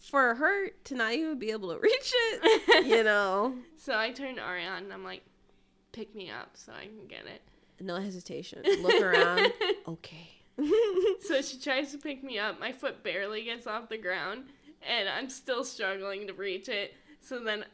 for 0.00 0.34
her 0.34 0.70
to 0.84 0.94
not 0.94 1.12
even 1.12 1.38
be 1.38 1.50
able 1.50 1.72
to 1.72 1.78
reach 1.78 2.12
it, 2.14 2.86
you 2.86 3.04
know, 3.04 3.54
so 3.76 3.96
I 3.96 4.10
turned 4.10 4.38
to 4.38 4.42
Ariane 4.42 4.84
and 4.84 4.92
I'm 4.92 5.04
like 5.04 5.22
pick 5.92 6.14
me 6.14 6.30
up 6.30 6.50
so 6.54 6.72
I 6.72 6.86
can 6.86 7.06
get 7.06 7.26
it 7.26 7.42
no 7.82 7.96
hesitation. 7.96 8.62
Look 8.80 9.02
around. 9.02 9.52
Okay. 9.88 10.28
so 11.22 11.40
she 11.42 11.58
tries 11.58 11.92
to 11.92 11.98
pick 11.98 12.22
me 12.22 12.38
up 12.38 12.60
my 12.60 12.72
foot 12.72 13.02
barely 13.02 13.42
gets 13.42 13.66
off 13.66 13.88
the 13.88 13.96
ground 13.96 14.44
and 14.86 15.08
I'm 15.08 15.30
still 15.30 15.64
struggling 15.64 16.26
to 16.26 16.34
reach 16.34 16.68
it 16.68 16.94
so 17.22 17.38
then 17.38 17.64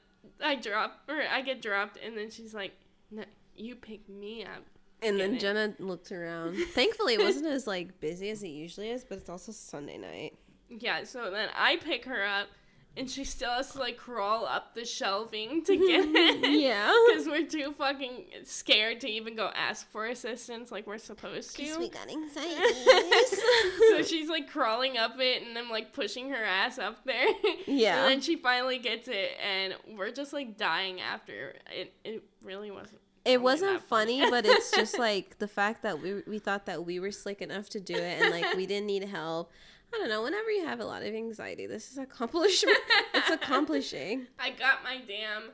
I 0.42 0.54
drop 0.54 1.00
or 1.08 1.20
I 1.20 1.42
get 1.42 1.60
dropped 1.60 1.98
and 2.02 2.16
then 2.16 2.30
she's 2.30 2.54
like 2.54 2.72
no, 3.10 3.24
you 3.56 3.74
pick 3.76 4.08
me 4.08 4.44
up 4.44 4.64
And 5.02 5.18
then 5.18 5.34
it. 5.34 5.40
Jenna 5.40 5.74
looked 5.78 6.12
around. 6.12 6.56
Thankfully, 6.74 7.14
it 7.14 7.20
wasn't 7.20 7.46
as 7.46 7.66
like 7.74 8.00
busy 8.00 8.30
as 8.30 8.42
it 8.42 8.48
usually 8.48 8.90
is, 8.90 9.04
but 9.04 9.18
it's 9.18 9.28
also 9.30 9.52
Sunday 9.52 9.98
night. 9.98 10.34
Yeah, 10.68 11.04
so 11.04 11.30
then 11.30 11.48
I 11.56 11.76
pick 11.76 12.04
her 12.04 12.24
up, 12.24 12.48
and 12.98 13.08
she 13.08 13.24
still 13.24 13.50
has 13.50 13.70
to 13.72 13.78
like 13.78 13.96
crawl 13.96 14.44
up 14.44 14.74
the 14.74 14.84
shelving 14.84 15.62
to 15.64 15.76
get 15.88 16.04
it. 16.08 16.60
yeah. 16.60 16.92
Because 17.08 17.26
we're 17.26 17.46
too 17.46 17.72
fucking 17.78 18.24
scared 18.44 19.00
to 19.00 19.08
even 19.08 19.36
go 19.36 19.50
ask 19.54 19.88
for 19.90 20.06
assistance 20.06 20.70
like 20.72 20.86
we're 20.86 20.98
supposed 20.98 21.56
to. 21.56 21.78
we 21.78 21.88
got 21.88 22.08
anxieties. 22.10 23.40
so 23.90 24.02
she's 24.02 24.28
like 24.28 24.50
crawling 24.50 24.98
up 24.98 25.12
it, 25.18 25.42
and 25.42 25.56
I'm 25.56 25.70
like 25.70 25.92
pushing 25.92 26.30
her 26.30 26.44
ass 26.44 26.78
up 26.78 27.04
there. 27.04 27.26
Yeah. 27.66 28.02
And 28.02 28.10
then 28.12 28.20
she 28.20 28.36
finally 28.36 28.78
gets 28.78 29.08
it, 29.08 29.30
and 29.42 29.74
we're 29.96 30.10
just 30.12 30.32
like 30.32 30.56
dying 30.56 31.00
after. 31.00 31.54
It, 31.70 31.94
it 32.04 32.22
really 32.42 32.70
wasn't 32.70 33.00
It 33.24 33.40
wasn't 33.42 33.82
funny. 33.82 34.20
funny, 34.20 34.30
but 34.30 34.44
it's 34.46 34.70
just 34.70 34.98
like 34.98 35.38
the 35.38 35.48
fact 35.48 35.82
that 35.82 36.00
we 36.02 36.22
we 36.26 36.38
thought 36.38 36.66
that 36.66 36.84
we 36.84 37.00
were 37.00 37.10
slick 37.12 37.40
enough 37.42 37.68
to 37.70 37.80
do 37.80 37.94
it, 37.94 38.22
and 38.22 38.30
like 38.30 38.54
we 38.56 38.66
didn't 38.66 38.86
need 38.86 39.04
help. 39.04 39.50
I 39.94 39.98
don't 39.98 40.08
know. 40.08 40.22
Whenever 40.22 40.50
you 40.50 40.64
have 40.66 40.80
a 40.80 40.84
lot 40.84 41.02
of 41.02 41.14
anxiety, 41.14 41.66
this 41.66 41.90
is 41.90 41.98
accomplishment. 41.98 42.78
it's 43.14 43.30
accomplishing. 43.42 44.26
I 44.38 44.50
got 44.50 44.82
my 44.84 44.98
damn 45.06 45.50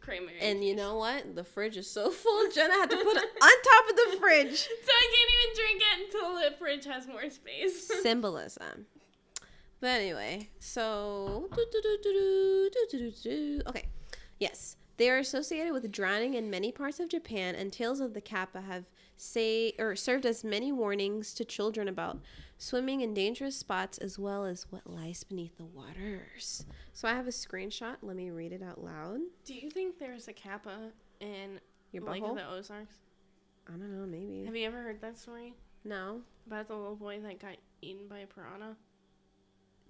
cranberry. 0.00 0.40
And 0.40 0.62
you 0.62 0.76
know 0.76 0.96
what? 0.96 1.34
The 1.34 1.44
fridge 1.44 1.76
is 1.76 1.88
so 1.90 2.10
full. 2.10 2.50
Jenna 2.50 2.74
had 2.74 2.90
to 2.90 2.96
put 2.96 3.16
it 3.16 3.24
on 3.42 3.50
top 3.62 3.90
of 3.90 3.96
the 3.96 4.16
fridge. 4.18 4.68
So 4.84 4.92
I 4.92 5.14
can't 5.14 5.30
even 5.32 5.54
drink 5.56 5.82
it 5.82 6.14
until 6.14 6.34
the 6.34 6.56
fridge 6.58 6.84
has 6.86 7.06
more 7.06 7.30
space. 7.30 7.88
Symbolism. 8.02 8.86
But 9.80 10.00
anyway, 10.00 10.48
so 10.60 11.48
okay, 13.68 13.84
yes, 14.38 14.76
they 14.96 15.10
are 15.10 15.18
associated 15.18 15.72
with 15.72 15.90
drowning 15.90 16.34
in 16.34 16.48
many 16.50 16.70
parts 16.70 17.00
of 17.00 17.08
Japan, 17.08 17.56
and 17.56 17.72
tales 17.72 18.00
of 18.00 18.14
the 18.14 18.20
kappa 18.20 18.60
have 18.60 18.84
say 19.16 19.72
or 19.80 19.96
served 19.96 20.24
as 20.24 20.44
many 20.44 20.70
warnings 20.70 21.34
to 21.34 21.44
children 21.44 21.88
about 21.88 22.20
swimming 22.62 23.00
in 23.00 23.12
dangerous 23.12 23.56
spots 23.56 23.98
as 23.98 24.20
well 24.20 24.44
as 24.44 24.66
what 24.70 24.88
lies 24.88 25.24
beneath 25.24 25.56
the 25.56 25.64
waters. 25.64 26.64
So 26.92 27.08
I 27.08 27.12
have 27.12 27.26
a 27.26 27.30
screenshot. 27.30 27.96
Let 28.02 28.14
me 28.14 28.30
read 28.30 28.52
it 28.52 28.62
out 28.62 28.82
loud. 28.82 29.18
Do 29.44 29.52
you 29.54 29.68
think 29.68 29.98
there's 29.98 30.28
a 30.28 30.32
kappa 30.32 30.92
in 31.20 31.58
Your 31.90 32.04
Lake 32.04 32.22
butthole? 32.22 32.30
of 32.30 32.36
the 32.36 32.48
Ozarks? 32.48 32.94
I 33.66 33.72
don't 33.72 33.98
know. 33.98 34.06
Maybe 34.06 34.44
Have 34.46 34.54
you 34.54 34.64
ever 34.66 34.80
heard 34.80 35.00
that 35.00 35.18
story 35.18 35.54
no. 35.84 36.20
about 36.46 36.68
the 36.68 36.76
little 36.76 36.94
boy 36.94 37.18
that 37.20 37.40
got 37.40 37.56
eaten 37.80 38.06
by 38.08 38.20
a 38.20 38.26
piranha? 38.26 38.76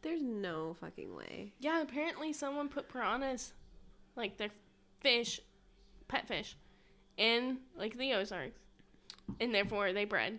There's 0.00 0.22
no 0.22 0.74
fucking 0.80 1.14
way. 1.14 1.52
Yeah, 1.60 1.82
apparently 1.82 2.32
someone 2.32 2.68
put 2.68 2.88
piranhas, 2.88 3.52
like 4.16 4.38
their 4.38 4.50
fish, 5.00 5.40
pet 6.08 6.26
fish, 6.26 6.56
in 7.18 7.58
like 7.76 7.98
the 7.98 8.14
Ozarks, 8.14 8.58
and 9.40 9.54
therefore 9.54 9.92
they 9.92 10.06
bred. 10.06 10.38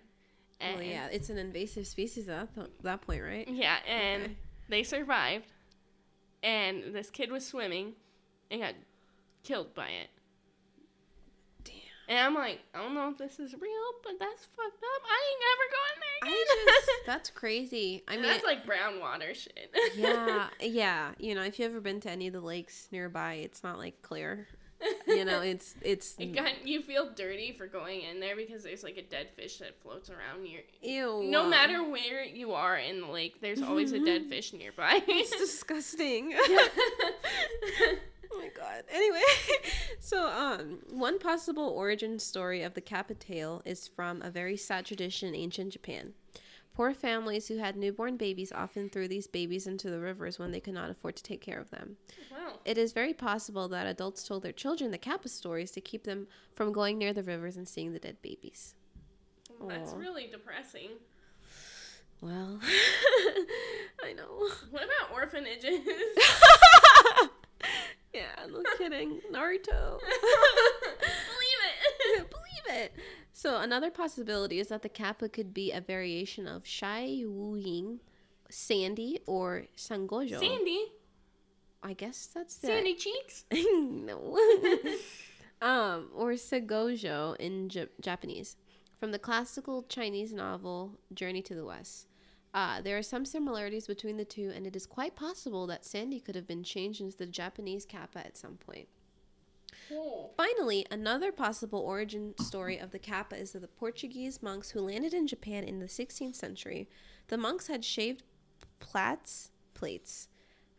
And, 0.63 0.76
well, 0.80 0.86
yeah, 0.86 1.08
it's 1.12 1.30
an 1.30 1.38
invasive 1.38 1.86
species 1.88 2.30
at 2.30 2.54
that, 2.56 2.69
that 2.84 3.02
point, 3.02 3.21
right? 3.23 3.47
Yeah, 3.47 3.78
and 3.88 4.23
Okay. 4.23 4.36
they 4.69 4.84
survived, 4.84 5.52
and 6.41 6.93
this 6.93 7.10
kid 7.10 7.32
was 7.32 7.45
swimming, 7.45 7.93
and 8.49 8.62
got 8.62 8.73
killed 9.43 9.73
by 9.76 9.88
it. 9.89 10.10
Damn. 11.63 11.73
And 12.10 12.19
I'm 12.19 12.34
like, 12.36 12.60
I 12.73 12.80
don't 12.80 12.93
know 12.93 13.10
if 13.10 13.17
this 13.17 13.39
is 13.39 13.54
real, 13.54 13.88
but 14.04 14.13
that's 14.19 14.45
fucked 14.45 14.84
up. 14.84 15.02
I 15.06 15.19
ain't 15.30 15.41
never 15.49 15.65
going 15.71 15.99
there 15.99 16.30
again. 16.34 16.45
I 16.49 16.71
just 16.80 16.89
that's 17.06 17.30
crazy. 17.30 18.04
I 18.08 18.13
mean, 18.13 18.23
that's 18.23 18.43
like 18.43 18.65
brown 18.65 18.99
water 18.99 19.34
shit. 19.34 19.73
yeah, 19.97 20.47
yeah. 20.60 21.12
You 21.17 21.36
know, 21.36 21.43
if 21.43 21.60
you've 21.60 21.71
ever 21.71 21.82
been 21.82 21.99
to 22.02 22.10
any 22.12 22.28
of 22.28 22.34
the 22.34 22.41
lakes 22.41 22.88
nearby, 22.91 23.36
it's 23.36 23.63
not 23.63 23.78
like 23.78 24.02
clear. 24.02 24.47
You 25.07 25.25
know, 25.29 25.41
it's 25.41 25.75
it's 25.81 26.15
It 26.19 26.33
got, 26.36 26.65
you 26.67 26.81
feel 26.81 27.09
dirty 27.15 27.53
for 27.57 27.67
going 27.67 28.01
in 28.01 28.19
there 28.19 28.36
because 28.36 28.63
there's 28.63 28.83
like 28.83 28.97
a 28.97 29.01
dead 29.01 29.29
fish 29.36 29.57
that 29.57 29.81
floats 29.81 30.09
around 30.09 30.43
near. 30.43 30.62
ew. 30.81 31.23
No 31.29 31.47
matter 31.47 31.83
where 31.83 32.23
you 32.23 32.53
are 32.53 32.77
in 32.77 33.01
the 33.01 33.07
lake, 33.07 33.39
there's 33.41 33.62
always 33.62 33.91
a 33.93 34.03
dead 34.03 34.25
fish 34.29 34.53
nearby. 34.53 35.01
it's 35.07 35.31
disgusting. 35.38 36.33
Oh 38.36 38.39
my 38.39 38.49
god. 38.57 38.83
Anyway, 38.91 39.21
so 39.99 40.27
um, 40.27 40.79
one 40.89 41.19
possible 41.19 41.67
origin 41.69 42.17
story 42.17 42.63
of 42.63 42.73
the 42.73 42.81
kappa 42.81 43.13
tail 43.13 43.62
is 43.63 43.88
from 43.88 44.23
a 44.23 44.31
very 44.31 44.57
sad 44.57 44.86
tradition 44.88 45.29
in 45.29 45.36
ancient 45.36 45.71
Japan. 45.71 46.13
Poor 46.73 46.93
families 46.93 47.47
who 47.47 47.57
had 47.57 47.75
newborn 47.75 48.17
babies 48.17 48.51
often 48.51 48.89
threw 48.89 49.07
these 49.07 49.27
babies 49.27 49.67
into 49.67 49.91
the 49.91 49.99
rivers 49.99 50.39
when 50.39 50.51
they 50.51 50.59
could 50.59 50.73
not 50.73 50.89
afford 50.89 51.15
to 51.15 51.21
take 51.23 51.39
care 51.41 51.59
of 51.59 51.69
them. 51.69 51.97
wow. 52.31 52.53
It 52.65 52.79
is 52.79 52.93
very 52.93 53.13
possible 53.13 53.67
that 53.67 53.86
adults 53.86 54.27
told 54.27 54.41
their 54.41 54.51
children 54.51 54.89
the 54.89 54.97
kappa 54.97 55.29
stories 55.29 55.69
to 55.71 55.81
keep 55.81 56.03
them 56.03 56.27
from 56.55 56.71
going 56.73 56.97
near 56.97 57.13
the 57.13 57.21
rivers 57.21 57.57
and 57.57 57.67
seeing 57.67 57.93
the 57.93 57.99
dead 57.99 58.17
babies. 58.23 58.73
Well, 59.59 59.69
that's 59.69 59.93
Aw. 59.93 59.97
really 59.97 60.27
depressing. 60.31 60.89
Well, 62.21 62.59
I 64.03 64.13
know. 64.13 64.49
What 64.71 64.83
about 64.83 65.12
orphanages? 65.13 65.81
yeah, 68.13 68.45
no 68.49 68.63
kidding. 68.77 69.19
Naruto. 69.31 69.99
It. 72.73 72.93
So 73.31 73.57
another 73.57 73.89
possibility 73.89 74.59
is 74.59 74.67
that 74.67 74.81
the 74.81 74.89
kappa 74.89 75.29
could 75.29 75.53
be 75.53 75.71
a 75.71 75.81
variation 75.81 76.47
of 76.47 76.65
Sha 76.65 76.99
Wujing, 76.99 77.99
Sandy, 78.49 79.19
or 79.25 79.65
Sangojo. 79.77 80.39
Sandy. 80.39 80.86
I 81.81 81.93
guess 81.93 82.27
that's 82.33 82.55
the- 82.57 82.67
Sandy 82.67 82.95
cheeks. 82.95 83.45
no. 83.51 84.38
um, 85.62 86.09
or 86.15 86.33
Segojo 86.33 87.36
in 87.38 87.69
J- 87.69 87.88
Japanese, 88.01 88.55
from 88.99 89.12
the 89.12 89.19
classical 89.19 89.83
Chinese 89.83 90.31
novel 90.31 90.99
Journey 91.13 91.41
to 91.41 91.55
the 91.55 91.65
West. 91.65 92.07
Uh, 92.53 92.81
there 92.81 92.97
are 92.97 93.03
some 93.03 93.25
similarities 93.25 93.88
between 93.88 94.15
the 94.15 94.25
two, 94.25 94.51
and 94.55 94.67
it 94.67 94.75
is 94.75 94.86
quite 94.86 95.15
possible 95.15 95.65
that 95.65 95.83
Sandy 95.83 96.19
could 96.19 96.36
have 96.36 96.47
been 96.47 96.63
changed 96.63 97.01
into 97.01 97.17
the 97.17 97.25
Japanese 97.25 97.83
kappa 97.83 98.19
at 98.19 98.38
some 98.38 98.57
point. 98.57 98.88
Finally, 100.38 100.86
another 100.91 101.32
possible 101.32 101.79
origin 101.79 102.34
story 102.39 102.77
of 102.77 102.91
the 102.91 102.99
kappa 102.99 103.36
is 103.36 103.56
of 103.56 103.62
the 103.62 103.67
Portuguese 103.67 104.41
monks 104.41 104.71
who 104.71 104.82
landed 104.82 105.13
in 105.13 105.27
Japan 105.27 105.63
in 105.63 105.79
the 105.79 105.86
16th 105.86 106.36
century. 106.36 106.89
The 107.27 107.38
monks 107.38 107.67
had 107.67 107.86
shaved 107.86 108.23
plaits, 108.79 109.51
plates, 109.73 110.27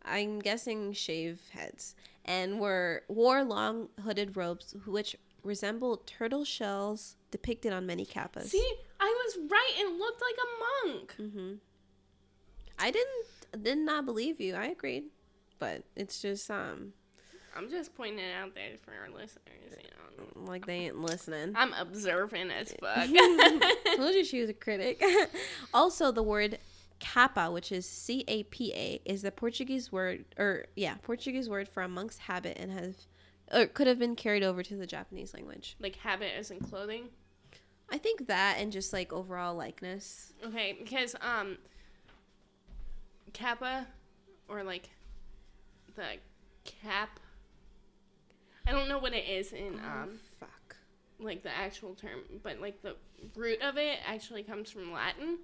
I'm 0.04 0.38
guessing 0.38 0.92
shave 0.92 1.40
heads, 1.52 1.94
and 2.24 2.60
were 2.60 3.04
wore 3.08 3.42
long 3.42 3.88
hooded 4.02 4.36
robes 4.36 4.74
which 4.86 5.16
resembled 5.42 6.06
turtle 6.06 6.44
shells 6.44 7.16
depicted 7.30 7.72
on 7.72 7.86
many 7.86 8.04
kappas. 8.04 8.44
See, 8.46 8.74
I 9.00 9.06
was 9.26 9.50
right. 9.50 9.72
It 9.78 9.98
looked 9.98 10.20
like 10.22 10.36
a 10.42 10.88
monk. 10.88 11.14
hmm 11.16 11.54
I 12.78 12.90
didn't 12.90 13.62
did 13.62 13.78
not 13.78 14.04
believe 14.04 14.40
you. 14.40 14.54
I 14.54 14.66
agreed, 14.66 15.04
but 15.58 15.84
it's 15.96 16.20
just 16.20 16.50
um 16.50 16.92
I'm 17.56 17.70
just 17.70 17.94
pointing 17.94 18.18
it 18.18 18.34
out 18.34 18.54
there 18.54 18.76
for 18.82 18.90
our 18.92 19.08
listeners. 19.08 19.40
You 19.70 20.34
know, 20.44 20.50
like 20.50 20.66
they 20.66 20.74
ain't 20.86 20.98
listening. 21.00 21.52
I'm 21.56 21.72
observant 21.74 22.50
as 22.50 22.72
fuck. 22.80 23.08
told 23.96 24.14
you 24.14 24.24
she 24.24 24.40
was 24.40 24.50
a 24.50 24.54
critic. 24.54 25.02
also, 25.74 26.10
the 26.12 26.22
word 26.22 26.58
kappa, 27.00 27.50
which 27.50 27.70
is 27.72 27.86
C 27.88 28.24
A 28.28 28.44
P 28.44 28.72
A, 28.74 29.00
is 29.04 29.22
the 29.22 29.30
Portuguese 29.30 29.92
word, 29.92 30.24
or 30.38 30.66
yeah, 30.76 30.94
Portuguese 31.02 31.48
word 31.48 31.68
for 31.68 31.82
a 31.82 31.88
monk's 31.88 32.18
habit, 32.18 32.56
and 32.58 32.72
has 32.72 33.06
or 33.52 33.66
could 33.66 33.86
have 33.86 33.98
been 33.98 34.16
carried 34.16 34.42
over 34.42 34.62
to 34.62 34.74
the 34.74 34.86
Japanese 34.86 35.34
language. 35.34 35.76
like 35.80 35.96
habit 35.96 36.32
as 36.36 36.50
in 36.50 36.60
clothing. 36.60 37.08
I 37.90 37.98
think 37.98 38.26
that, 38.28 38.56
and 38.58 38.72
just 38.72 38.92
like 38.92 39.12
overall 39.12 39.54
likeness. 39.54 40.32
Okay, 40.44 40.76
because 40.82 41.14
um, 41.20 41.58
kappa, 43.32 43.86
or 44.48 44.64
like 44.64 44.88
the 45.94 46.04
cap. 46.64 47.20
I 48.66 48.72
don't 48.72 48.88
know 48.88 48.98
what 48.98 49.12
it 49.12 49.28
is 49.28 49.52
in 49.52 49.74
um 49.80 50.18
fuck. 50.40 50.76
like 51.18 51.42
the 51.42 51.50
actual 51.56 51.94
term, 51.94 52.20
but 52.42 52.60
like 52.60 52.80
the 52.82 52.96
root 53.36 53.60
of 53.62 53.76
it 53.76 53.98
actually 54.06 54.42
comes 54.42 54.70
from 54.70 54.92
Latin. 54.92 55.38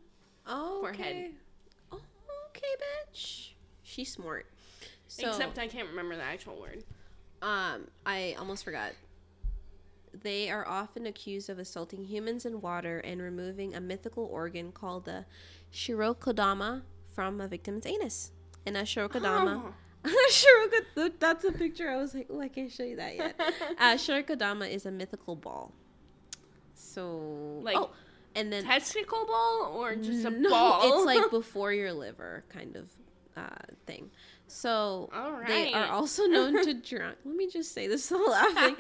Oh, 0.47 0.81
Forehead. 0.81 1.01
okay. 1.07 1.31
Oh, 1.93 2.01
okay, 2.49 2.67
bitch. 3.13 3.51
She's 3.83 4.11
smart. 4.13 4.47
So, 5.09 5.29
Except 5.29 5.59
I 5.59 5.67
can't 5.69 5.89
remember 5.89 6.17
the 6.17 6.23
actual 6.23 6.59
word. 6.61 6.85
Um, 7.43 7.89
I 8.07 8.37
almost 8.39 8.65
forgot. 8.65 8.93
They 10.23 10.51
are 10.51 10.67
often 10.67 11.07
accused 11.07 11.51
of 11.51 11.59
assaulting 11.59 12.05
humans 12.05 12.45
in 12.45 12.61
water 12.61 12.99
and 13.01 13.21
removing 13.23 13.75
a 13.75 13.81
mythical 13.81 14.25
organ 14.25 14.73
called 14.73 15.05
the 15.05 15.25
shirikodama 15.73 16.83
from 17.15 17.41
a 17.41 17.49
victim's 17.49 17.87
anus. 17.87 18.33
And 18.67 18.77
a 18.77 18.83
shirikodama, 18.83 19.63
Oh. 19.67 19.75
Shiroka- 20.31 21.13
that's 21.19 21.45
a 21.45 21.53
picture. 21.53 21.91
I 21.91 21.97
was 21.97 22.15
like, 22.15 22.29
oh, 22.31 22.41
I 22.41 22.49
can't 22.49 22.73
show 22.73 22.85
you 22.85 22.97
that 22.97 23.17
yet. 23.17 23.35
uh, 23.79 23.95
shirikodama 23.95 24.71
is 24.71 24.87
a 24.87 24.91
mythical 24.91 25.37
ball. 25.37 25.73
So, 26.75 27.61
Like, 27.63 27.77
oh, 27.77 27.91
and 28.35 28.53
then 28.53 28.65
Testicle 28.65 29.27
ball 29.27 29.73
or 29.75 29.95
just 29.97 30.25
a 30.25 30.31
no, 30.47 30.49
ball? 30.51 30.81
It's 30.85 31.07
like 31.07 31.31
before 31.31 31.73
your 31.73 31.93
liver 31.93 32.45
kind 32.49 32.77
of 32.77 32.89
uh, 33.37 33.49
thing. 33.87 34.11
So 34.47 35.09
All 35.15 35.41
they 35.47 35.73
are 35.73 35.87
also 35.87 36.25
known 36.27 36.65
to 36.65 36.75
drown. 36.75 37.15
Let 37.25 37.37
me 37.37 37.49
just 37.49 37.73
say 37.73 37.87
this 37.87 38.11
while 38.11 38.31
laughing. 38.31 38.77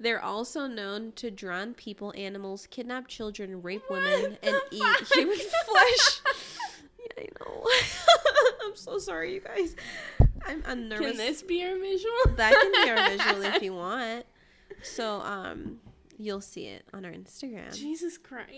They're 0.00 0.20
also 0.22 0.66
known 0.66 1.12
to 1.16 1.30
drown 1.30 1.74
people, 1.74 2.12
animals, 2.16 2.66
kidnap 2.70 3.06
children, 3.06 3.62
rape 3.62 3.84
women, 3.88 4.36
and 4.42 4.54
the 4.54 4.62
eat 4.72 5.06
human 5.14 5.36
flesh. 5.36 6.20
yeah, 6.98 7.24
I 7.24 7.28
know. 7.40 7.64
I'm 8.66 8.74
so 8.74 8.98
sorry, 8.98 9.34
you 9.34 9.40
guys. 9.40 9.76
I'm, 10.52 10.62
I'm 10.66 10.88
nervous. 10.88 11.06
Can 11.08 11.16
this 11.16 11.42
be 11.42 11.62
our 11.64 11.76
visual? 11.78 12.12
that 12.36 12.52
can 12.52 12.72
be 12.84 12.90
our 12.90 13.10
visual 13.16 13.42
if 13.56 13.62
you 13.62 13.74
want. 13.74 14.24
So 14.82 15.20
um, 15.20 15.78
you'll 16.18 16.40
see 16.40 16.66
it 16.66 16.84
on 16.92 17.04
our 17.04 17.12
Instagram. 17.12 17.74
Jesus 17.76 18.18
Christ. 18.18 18.50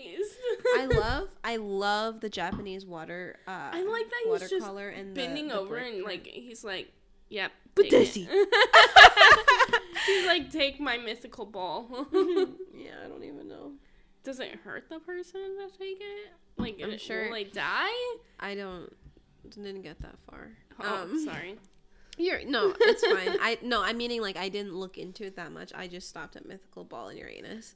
I 0.77 0.85
love 0.91 1.29
I 1.43 1.57
love 1.57 2.19
the 2.21 2.29
Japanese 2.29 2.85
water 2.85 3.37
uh 3.47 3.69
I 3.71 3.83
like 3.83 4.05
that 4.09 4.21
he's 4.25 4.39
just 4.49 4.53
watercolor 4.53 4.89
and 4.89 5.13
bending 5.13 5.47
the 5.49 5.55
over 5.59 5.77
and 5.77 6.03
like 6.03 6.25
he's 6.27 6.63
like, 6.63 6.91
yep. 7.29 7.51
But 7.75 7.89
does 7.89 8.13
he? 8.13 8.27
He's 10.05 10.25
like, 10.27 10.51
take 10.51 10.79
my 10.79 10.97
mythical 10.97 11.45
ball. 11.45 11.87
yeah, 12.13 12.91
I 13.03 13.07
don't 13.07 13.23
even 13.23 13.47
know. 13.47 13.71
Does 14.23 14.39
it 14.39 14.59
hurt 14.63 14.87
the 14.89 14.99
person 14.99 15.41
to 15.57 15.77
take 15.77 15.97
it? 15.99 16.31
Like, 16.57 16.79
I'm 16.81 16.91
it, 16.91 17.01
sure- 17.01 17.25
will 17.25 17.33
they 17.33 17.43
die? 17.45 17.89
I 18.39 18.55
don't 18.55 18.89
didn't 19.49 19.81
get 19.81 19.99
that 20.01 20.15
far. 20.29 20.49
Oh, 20.79 21.03
Um, 21.03 21.25
sorry. 21.25 21.55
You're 22.17 22.45
no, 22.45 22.73
it's 22.79 23.05
fine. 23.05 23.37
I 23.41 23.57
no, 23.61 23.83
I'm 23.83 23.97
meaning 23.97 24.21
like 24.21 24.37
I 24.37 24.49
didn't 24.49 24.73
look 24.75 24.97
into 24.97 25.25
it 25.25 25.35
that 25.35 25.51
much. 25.51 25.71
I 25.75 25.87
just 25.87 26.07
stopped 26.09 26.35
at 26.35 26.45
mythical 26.47 26.83
ball 26.83 27.09
in 27.09 27.17
Uranus. 27.17 27.75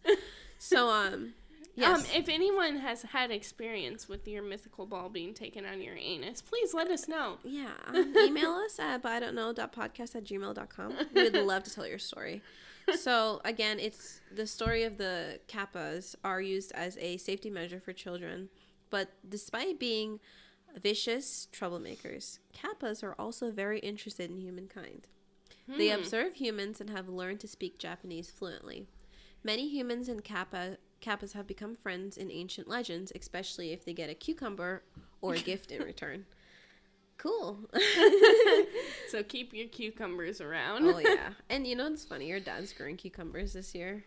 So 0.58 0.90
um, 1.02 1.34
yes, 1.76 2.00
Um, 2.00 2.06
if 2.16 2.30
anyone 2.30 2.78
has 2.78 3.02
had 3.04 3.32
experience 3.32 4.08
with 4.08 4.28
your 4.28 4.42
mythical 4.44 4.86
ball 4.86 5.10
being 5.10 5.34
taken 5.34 5.66
on 5.66 5.82
your 5.82 5.96
anus, 5.96 6.42
please 6.42 6.74
let 6.74 6.90
us 6.90 7.08
know. 7.08 7.38
yeah, 7.44 7.72
um, 7.88 8.14
email 8.18 8.52
us 8.52 8.80
at 8.80 9.02
but 9.02 9.12
I 9.12 9.20
don't 9.20 9.36
know 9.36 9.54
podcast 9.54 10.16
at 10.16 10.24
gmail.com. 10.24 10.94
We 11.14 11.24
would 11.24 11.34
love 11.46 11.64
to 11.64 11.74
tell 11.74 11.88
your 11.88 12.00
story. 12.00 12.42
So 12.96 13.40
again, 13.46 13.78
it's 13.80 14.20
the 14.34 14.48
story 14.48 14.84
of 14.84 14.98
the 14.98 15.40
kappas 15.48 16.16
are 16.24 16.42
used 16.42 16.72
as 16.72 16.98
a 16.98 17.18
safety 17.18 17.50
measure 17.52 17.80
for 17.80 17.94
children, 17.94 18.50
but 18.90 19.10
despite 19.28 19.80
being 19.80 20.20
vicious 20.78 21.48
troublemakers, 21.52 22.40
kappas 22.54 23.04
are 23.04 23.16
also 23.20 23.52
very 23.52 23.80
interested 23.80 24.30
in 24.30 24.38
humankind. 24.40 25.08
They 25.68 25.90
Hmm. 25.90 26.00
observe 26.00 26.34
humans 26.36 26.82
and 26.82 26.90
have 26.90 27.08
learned 27.10 27.40
to 27.42 27.48
speak 27.48 27.78
Japanese 27.78 28.30
fluently. 28.32 28.88
Many 29.44 29.70
humans 29.70 30.10
and 30.10 30.24
kappa 30.24 30.78
kappas 31.02 31.34
have 31.34 31.48
become 31.48 31.76
friends 31.76 32.18
in 32.18 32.32
ancient 32.32 32.68
legends, 32.68 33.12
especially 33.16 33.72
if 33.72 33.86
they 33.86 33.94
get 33.94 34.10
a 34.10 34.16
cucumber 34.16 34.84
or 35.22 35.34
a 35.36 35.40
gift 35.40 35.72
in 35.72 35.82
return. 35.84 36.26
Cool. 37.18 37.70
So 39.10 39.24
keep 39.24 39.54
your 39.54 39.68
cucumbers 39.68 40.40
around. 40.48 40.86
oh 40.86 41.00
yeah. 41.00 41.32
And 41.50 41.68
you 41.68 41.76
know 41.76 41.90
what's 41.90 42.06
funny? 42.06 42.28
Your 42.28 42.40
dad's 42.40 42.74
growing 42.74 42.98
cucumbers 42.98 43.54
this 43.54 43.74
year. 43.76 44.04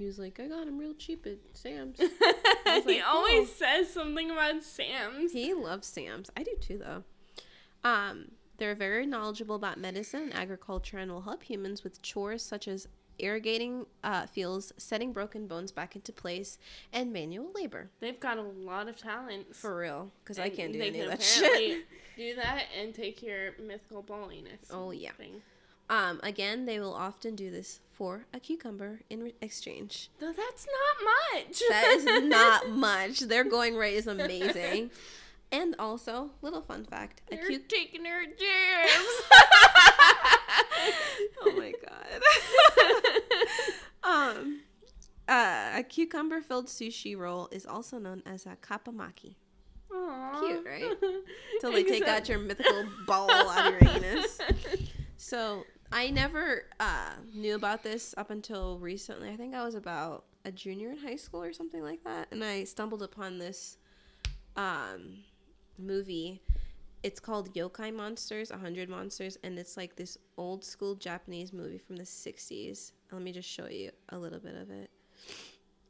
He 0.00 0.06
was 0.06 0.18
like, 0.18 0.40
I 0.40 0.46
got 0.46 0.64
them 0.64 0.78
real 0.78 0.94
cheap 0.94 1.26
at 1.26 1.36
Sam's. 1.52 1.98
he 2.86 3.02
always 3.02 3.48
"Cool." 3.48 3.54
says 3.58 3.92
something 3.92 4.30
about 4.30 4.62
Sam's. 4.62 5.32
He 5.32 5.52
loves 5.52 5.86
Sam's. 5.86 6.30
I 6.34 6.42
do 6.42 6.52
too, 6.58 6.78
though. 6.78 7.04
Um, 7.84 8.30
they're 8.56 8.74
very 8.74 9.04
knowledgeable 9.04 9.56
about 9.56 9.78
medicine 9.78 10.22
and 10.22 10.34
agriculture 10.34 10.96
and 10.96 11.12
will 11.12 11.20
help 11.20 11.42
humans 11.42 11.84
with 11.84 12.00
chores 12.00 12.42
such 12.42 12.66
as 12.66 12.88
irrigating 13.18 13.84
uh, 14.02 14.24
fields, 14.24 14.72
setting 14.78 15.12
broken 15.12 15.46
bones 15.46 15.70
back 15.70 15.94
into 15.94 16.14
place, 16.14 16.56
and 16.94 17.12
manual 17.12 17.50
labor. 17.54 17.90
They've 18.00 18.18
got 18.18 18.38
a 18.38 18.42
lot 18.42 18.88
of 18.88 18.96
talent. 18.96 19.54
For 19.54 19.76
real, 19.76 20.10
because 20.24 20.38
I 20.38 20.48
can't 20.48 20.72
do 20.72 20.80
any 20.80 21.00
of 21.00 21.10
that 21.10 21.22
shit. 21.22 21.84
Do 22.16 22.34
that 22.36 22.64
and 22.78 22.94
take 22.94 23.22
your 23.22 23.52
mythical 23.62 24.02
balliness. 24.02 24.70
Oh, 24.70 24.92
yeah. 24.92 25.12
Thing. 25.12 25.42
Um, 25.90 26.20
again, 26.22 26.64
they 26.66 26.78
will 26.78 26.92
often 26.94 27.34
do 27.34 27.50
this 27.50 27.80
for 28.00 28.24
a 28.32 28.40
cucumber 28.40 29.00
in 29.10 29.22
re- 29.22 29.34
exchange. 29.42 30.08
No, 30.22 30.32
that's 30.32 30.66
not 30.66 31.04
much. 31.44 31.62
That 31.68 31.84
is 31.98 32.04
not 32.30 32.70
much. 32.88 33.18
Their 33.20 33.44
going 33.44 33.76
rate 33.76 33.96
is 33.96 34.06
amazing. 34.06 34.90
And 35.52 35.76
also, 35.78 36.30
little 36.40 36.62
fun 36.62 36.86
fact: 36.86 37.20
a 37.30 37.36
They're 37.36 37.46
cucumber. 37.46 37.68
taking 37.68 38.04
her 38.06 38.24
jams. 38.24 38.38
oh 41.42 41.52
my 41.58 41.74
god. 44.02 44.38
um, 44.38 44.60
uh, 45.28 45.72
a 45.76 45.82
cucumber-filled 45.82 46.68
sushi 46.68 47.14
roll 47.14 47.50
is 47.52 47.66
also 47.66 47.98
known 47.98 48.22
as 48.24 48.46
a 48.46 48.56
kappamaki. 48.62 49.34
Aw. 49.92 50.40
Cute, 50.40 50.64
right? 50.64 50.96
Till 51.60 51.72
they 51.72 51.84
take 51.84 52.08
out 52.08 52.30
your 52.30 52.38
mythical 52.38 52.86
ball 53.06 53.30
out 53.30 53.74
of 53.74 53.78
your 53.78 53.90
anus. 53.90 54.38
So 55.18 55.64
I 55.92 56.10
never 56.10 56.64
uh, 56.78 57.12
knew 57.34 57.56
about 57.56 57.82
this 57.82 58.14
up 58.16 58.30
until 58.30 58.78
recently. 58.78 59.28
I 59.30 59.36
think 59.36 59.54
I 59.54 59.64
was 59.64 59.74
about 59.74 60.24
a 60.44 60.52
junior 60.52 60.90
in 60.90 60.96
high 60.96 61.16
school 61.16 61.42
or 61.42 61.52
something 61.52 61.82
like 61.82 62.04
that, 62.04 62.28
and 62.30 62.44
I 62.44 62.64
stumbled 62.64 63.02
upon 63.02 63.38
this 63.38 63.76
um, 64.56 65.18
movie. 65.78 66.40
It's 67.02 67.18
called 67.18 67.54
Yokai 67.54 67.94
Monsters, 67.94 68.50
100 68.50 68.88
Monsters, 68.88 69.38
and 69.42 69.58
it's 69.58 69.76
like 69.76 69.96
this 69.96 70.16
old 70.36 70.64
school 70.64 70.94
Japanese 70.94 71.52
movie 71.52 71.78
from 71.78 71.96
the 71.96 72.04
60s. 72.04 72.92
Let 73.10 73.22
me 73.22 73.32
just 73.32 73.48
show 73.48 73.66
you 73.66 73.90
a 74.10 74.18
little 74.18 74.38
bit 74.38 74.54
of 74.54 74.70
it. 74.70 74.90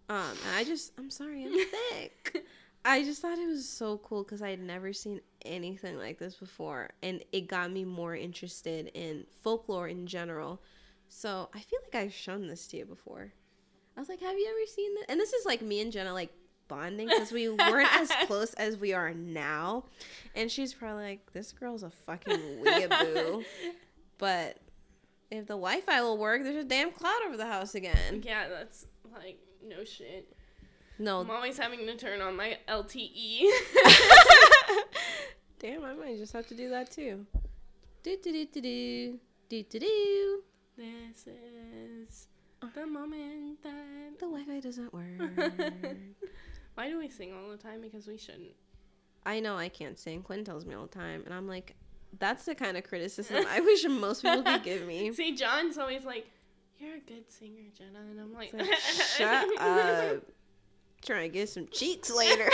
Um, 0.09 0.37
and 0.47 0.57
I 0.57 0.65
just, 0.65 0.93
I'm 0.99 1.11
sorry, 1.11 1.45
I'm 1.45 1.53
thick. 1.91 2.45
I 2.85 3.05
just 3.05 3.21
thought 3.21 3.39
it 3.39 3.47
was 3.47 3.69
so 3.69 3.99
cool 3.99 4.23
because 4.23 4.41
I 4.41 4.51
had 4.51 4.61
never 4.61 4.93
seen 4.93 5.21
anything 5.45 5.97
like 5.99 6.19
this 6.19 6.35
before, 6.35 6.91
and 7.03 7.23
it 7.33 7.49
got 7.49 7.71
me 7.71 7.85
more 7.85 8.15
interested 8.15 8.91
in 8.95 9.25
folklore 9.43 9.89
in 9.89 10.07
general. 10.07 10.61
So 11.09 11.49
I 11.55 11.61
feel 11.61 11.81
like 11.83 12.03
I've 12.03 12.13
shown 12.13 12.47
this 12.47 12.67
to 12.69 12.77
you 12.79 12.85
before. 12.85 13.33
I 13.97 14.01
was 14.01 14.09
like, 14.09 14.21
"Have 14.21 14.39
you 14.39 14.47
ever 14.49 14.67
seen 14.67 14.95
this?" 14.95 15.05
And 15.09 15.19
this 15.21 15.33
is 15.33 15.45
like 15.45 15.63
me 15.63 15.81
and 15.81 15.91
Jenna 15.93 16.13
like 16.13 16.33
bonding 16.69 17.09
because 17.09 17.33
we 17.33 17.49
weren't 17.49 17.93
as 17.97 18.11
close 18.27 18.55
as 18.55 18.77
we 18.77 18.93
are 18.93 19.13
now, 19.13 19.85
and 20.35 20.51
she's 20.51 20.73
probably 20.73 21.03
like, 21.05 21.33
"This 21.33 21.53
girl's 21.53 21.83
a 21.83 21.91
fucking 21.91 22.39
weeaboo," 22.65 23.45
but 24.19 24.59
if 25.31 25.47
the 25.47 25.55
Wi-Fi 25.55 26.01
will 26.03 26.19
work, 26.19 26.43
there's 26.43 26.57
a 26.57 26.65
damn 26.65 26.93
cloud 26.93 27.21
over 27.27 27.37
the 27.37 27.47
house 27.47 27.75
again. 27.75 28.23
yeah, 28.25 28.49
that's 28.49 28.87
like 29.13 29.39
no 29.67 29.85
shit. 29.85 30.33
No, 31.01 31.21
I'm 31.21 31.31
always 31.31 31.57
having 31.57 31.87
to 31.87 31.97
turn 31.97 32.21
on 32.21 32.37
my. 32.37 32.59
LTE. 32.69 33.45
Damn, 35.59 35.83
I 35.83 35.95
might 35.95 36.19
just 36.19 36.35
have 36.35 36.47
to 36.49 36.55
do 36.55 36.69
that 36.69 36.91
too. 36.91 37.25
Do 38.03 38.19
do 38.23 38.33
do 38.33 38.47
do 38.47 38.61
do 38.61 39.19
do 39.49 39.63
do 39.63 39.79
do. 39.79 40.43
this 40.77 41.27
is 41.27 42.29
the 42.75 42.87
moment 42.87 43.63
that. 43.63 44.19
The 44.19 44.27
Wi-Fi 44.27 44.61
doesn't 44.61 44.93
work. 44.93 45.07
Why 46.75 46.91
do 46.91 46.99
we 46.99 47.09
sing 47.09 47.33
all 47.33 47.49
the 47.51 47.57
time? 47.57 47.81
Because 47.81 48.07
we 48.07 48.19
shouldn't. 48.19 48.53
I 49.25 49.41
know 49.41 49.57
I 49.57 49.71
can't 49.71 49.99
sing. 49.99 50.23
Quinn 50.23 50.45
tells 50.45 50.67
me 50.67 50.75
all 50.75 50.83
the 50.83 50.99
time, 50.99 51.23
and 51.25 51.33
I'm 51.33 51.49
like, 51.49 51.77
that's 52.19 52.45
the 52.45 52.55
kind 52.55 52.77
of 52.77 52.85
criticism 52.85 53.47
I 53.49 53.61
wish 53.61 53.87
most 53.89 54.23
people 54.23 54.43
could 54.43 54.65
give 54.65 54.87
me. 54.87 55.13
See, 55.15 55.35
John's 55.35 55.79
always 55.79 56.05
like, 56.05 56.27
"You're 56.79 56.97
a 56.97 57.01
good 57.01 57.31
singer, 57.31 57.71
Jenna," 57.77 58.01
and 58.11 58.21
I'm 58.21 58.35
like, 58.35 58.53
like, 58.53 58.69
Shut 59.17 59.49
up. 59.59 60.25
Trying 61.05 61.31
to 61.31 61.35
get 61.39 61.49
some 61.49 61.67
cheeks 61.69 62.11
later. 62.17 62.49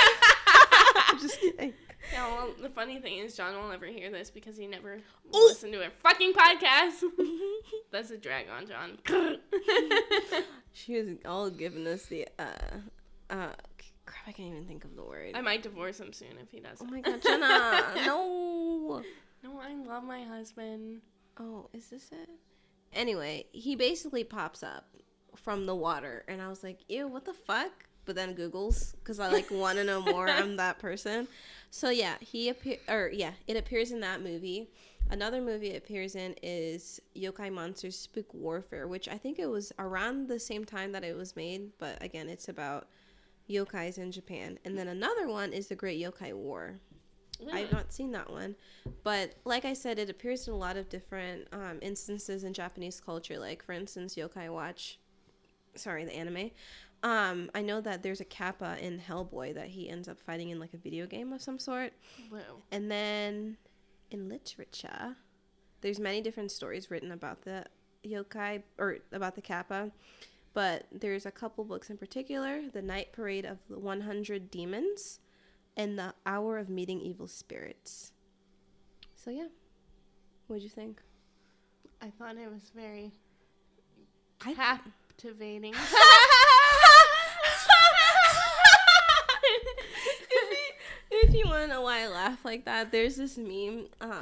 I'm 1.09 1.19
just 1.21 1.41
kidding. 1.41 1.75
Yeah, 2.13 2.29
well, 2.29 2.51
the 2.63 2.69
funny 2.69 3.01
thing 3.01 3.19
is, 3.19 3.37
John 3.37 3.55
will 3.55 3.69
never 3.69 3.87
hear 3.87 4.11
this 4.11 4.31
because 4.31 4.57
he 4.57 4.67
never 4.67 4.95
Ooh. 4.95 5.01
listened 5.49 5.73
to 5.73 5.85
a 5.85 5.91
fucking 5.91 6.33
podcast. 6.35 7.03
That's 7.91 8.11
a 8.11 8.17
drag 8.17 8.47
on 8.49 8.67
John. 8.67 8.99
She 10.73 10.95
was 11.01 11.09
all 11.25 11.51
giving 11.51 11.87
us 11.89 12.07
the 12.07 12.29
uh 12.39 12.45
uh 13.31 13.53
crap. 14.05 14.29
I 14.29 14.33
can't 14.33 14.51
even 14.51 14.67
think 14.67 14.85
of 14.85 14.95
the 14.95 15.03
word. 15.03 15.33
I 15.35 15.41
might 15.41 15.63
divorce 15.63 15.99
him 15.99 16.13
soon 16.13 16.39
if 16.41 16.51
he 16.51 16.61
doesn't. 16.61 16.87
Oh 16.87 16.91
my 16.93 17.01
god, 17.01 17.23
Jenna! 17.23 18.07
no. 18.07 19.03
No, 19.43 19.61
I 19.61 19.75
love 19.75 20.05
my 20.05 20.23
husband. 20.23 21.01
Oh, 21.41 21.69
is 21.73 21.89
this 21.89 22.11
it? 22.13 22.29
Anyway, 22.93 23.47
he 23.53 23.75
basically 23.75 24.23
pops 24.23 24.63
up 24.63 24.85
from 25.35 25.67
the 25.67 25.75
water, 25.75 26.25
and 26.29 26.41
I 26.41 26.49
was 26.49 26.63
like, 26.63 26.81
"Ew, 26.89 27.09
what 27.09 27.25
the 27.25 27.35
fuck?" 27.35 27.86
But 28.07 28.15
then 28.15 28.35
Google's 28.35 28.95
because 28.95 29.21
I 29.21 29.29
like 29.31 29.51
want 29.51 29.79
to 29.79 29.85
know 29.85 30.01
more. 30.01 30.29
I'm 30.29 30.57
that 30.57 30.79
person. 30.79 31.29
So 31.69 31.91
yeah, 31.91 32.15
he 32.21 32.49
appear 32.49 32.77
or 32.89 33.11
yeah, 33.13 33.33
it 33.49 33.57
appears 33.57 33.91
in 33.91 34.01
that 34.01 34.23
movie. 34.23 34.71
Another 35.11 35.43
movie 35.43 35.71
it 35.71 35.77
appears 35.79 36.15
in 36.15 36.35
is 36.43 37.01
Yokai 37.15 37.53
Monsters 37.53 37.99
Spook 37.99 38.33
Warfare, 38.33 38.89
which 38.89 39.09
I 39.09 39.19
think 39.19 39.39
it 39.39 39.51
was 39.51 39.73
around 39.79 40.27
the 40.27 40.39
same 40.39 40.65
time 40.65 40.93
that 40.93 41.05
it 41.05 41.17
was 41.17 41.37
made, 41.37 41.71
but 41.79 42.03
again, 42.03 42.29
it's 42.29 42.49
about 42.49 42.87
yokais 43.49 43.99
in 43.99 44.11
Japan. 44.11 44.59
And 44.65 44.77
then 44.77 44.89
another 44.89 45.29
one 45.29 45.53
is 45.53 45.69
The 45.69 45.77
Great 45.77 46.01
Yokai 46.01 46.33
War. 46.33 46.81
I've 47.53 47.71
not 47.71 47.93
seen 47.93 48.13
that 48.13 48.31
one, 48.31 48.57
but 49.05 49.35
like 49.45 49.65
I 49.65 49.75
said, 49.75 49.99
it 49.99 50.09
appears 50.09 50.49
in 50.49 50.55
a 50.55 50.57
lot 50.57 50.77
of 50.77 50.89
different 50.89 51.47
um, 51.53 51.79
instances 51.83 52.45
in 52.45 52.55
Japanese 52.55 53.01
culture. 53.01 53.39
Like 53.39 53.63
for 53.63 53.73
instance, 53.73 54.15
Yokai 54.15 54.51
Watch, 54.51 54.99
sorry, 55.75 56.05
the 56.05 56.17
anime. 56.17 56.51
Um, 57.03 57.51
I 57.55 57.63
know 57.63 57.81
that 57.81 58.03
there's 58.03 58.21
a 58.21 58.25
kappa 58.25 58.77
in 58.81 58.99
Hellboy 58.99 59.55
that 59.55 59.69
he 59.69 59.89
ends 59.89 60.09
up 60.09 60.19
fighting 60.19 60.51
in 60.51 60.59
like 60.59 60.75
a 60.75 60.79
video 60.79 61.07
game 61.07 61.33
of 61.33 61.43
some 61.43 61.59
sort, 61.59 61.93
Whoa. 62.31 62.41
and 62.73 62.91
then 62.91 63.57
in 64.11 64.29
literature, 64.29 65.17
there's 65.83 66.01
many 66.01 66.21
different 66.21 66.51
stories 66.51 66.91
written 66.91 67.13
about 67.13 67.43
the 67.43 67.65
yokai 68.05 68.63
or 68.79 68.99
about 69.13 69.35
the 69.35 69.43
kappa. 69.43 69.93
But 70.55 70.87
there's 70.91 71.27
a 71.27 71.31
couple 71.31 71.65
books 71.65 71.91
in 71.91 71.99
particular: 71.99 72.63
The 72.73 72.83
Night 72.83 73.13
Parade 73.13 73.45
of 73.45 73.59
the 73.69 73.79
100 73.79 74.51
Demons 74.51 75.21
and 75.77 75.99
The 75.99 76.15
Hour 76.25 76.59
of 76.59 76.69
Meeting 76.71 77.01
Evil 77.01 77.29
Spirits. 77.29 78.13
So 79.15 79.31
yeah, 79.31 79.49
what'd 80.47 80.63
you 80.63 80.71
think? 80.71 81.03
I 82.01 82.11
thought 82.11 82.37
it 82.37 82.51
was 82.51 82.71
very 82.75 83.13
captivating. 84.39 85.75
if 91.29 91.35
you, 91.35 91.45
want 91.47 91.63
to 91.63 91.69
know 91.69 91.83
why 91.83 92.03
I 92.03 92.09
laugh 92.09 92.45
like 92.45 92.65
that, 92.65 92.91
there's 92.93 93.17
this 93.17 93.37
meme. 93.39 93.87
Um, 94.01 94.13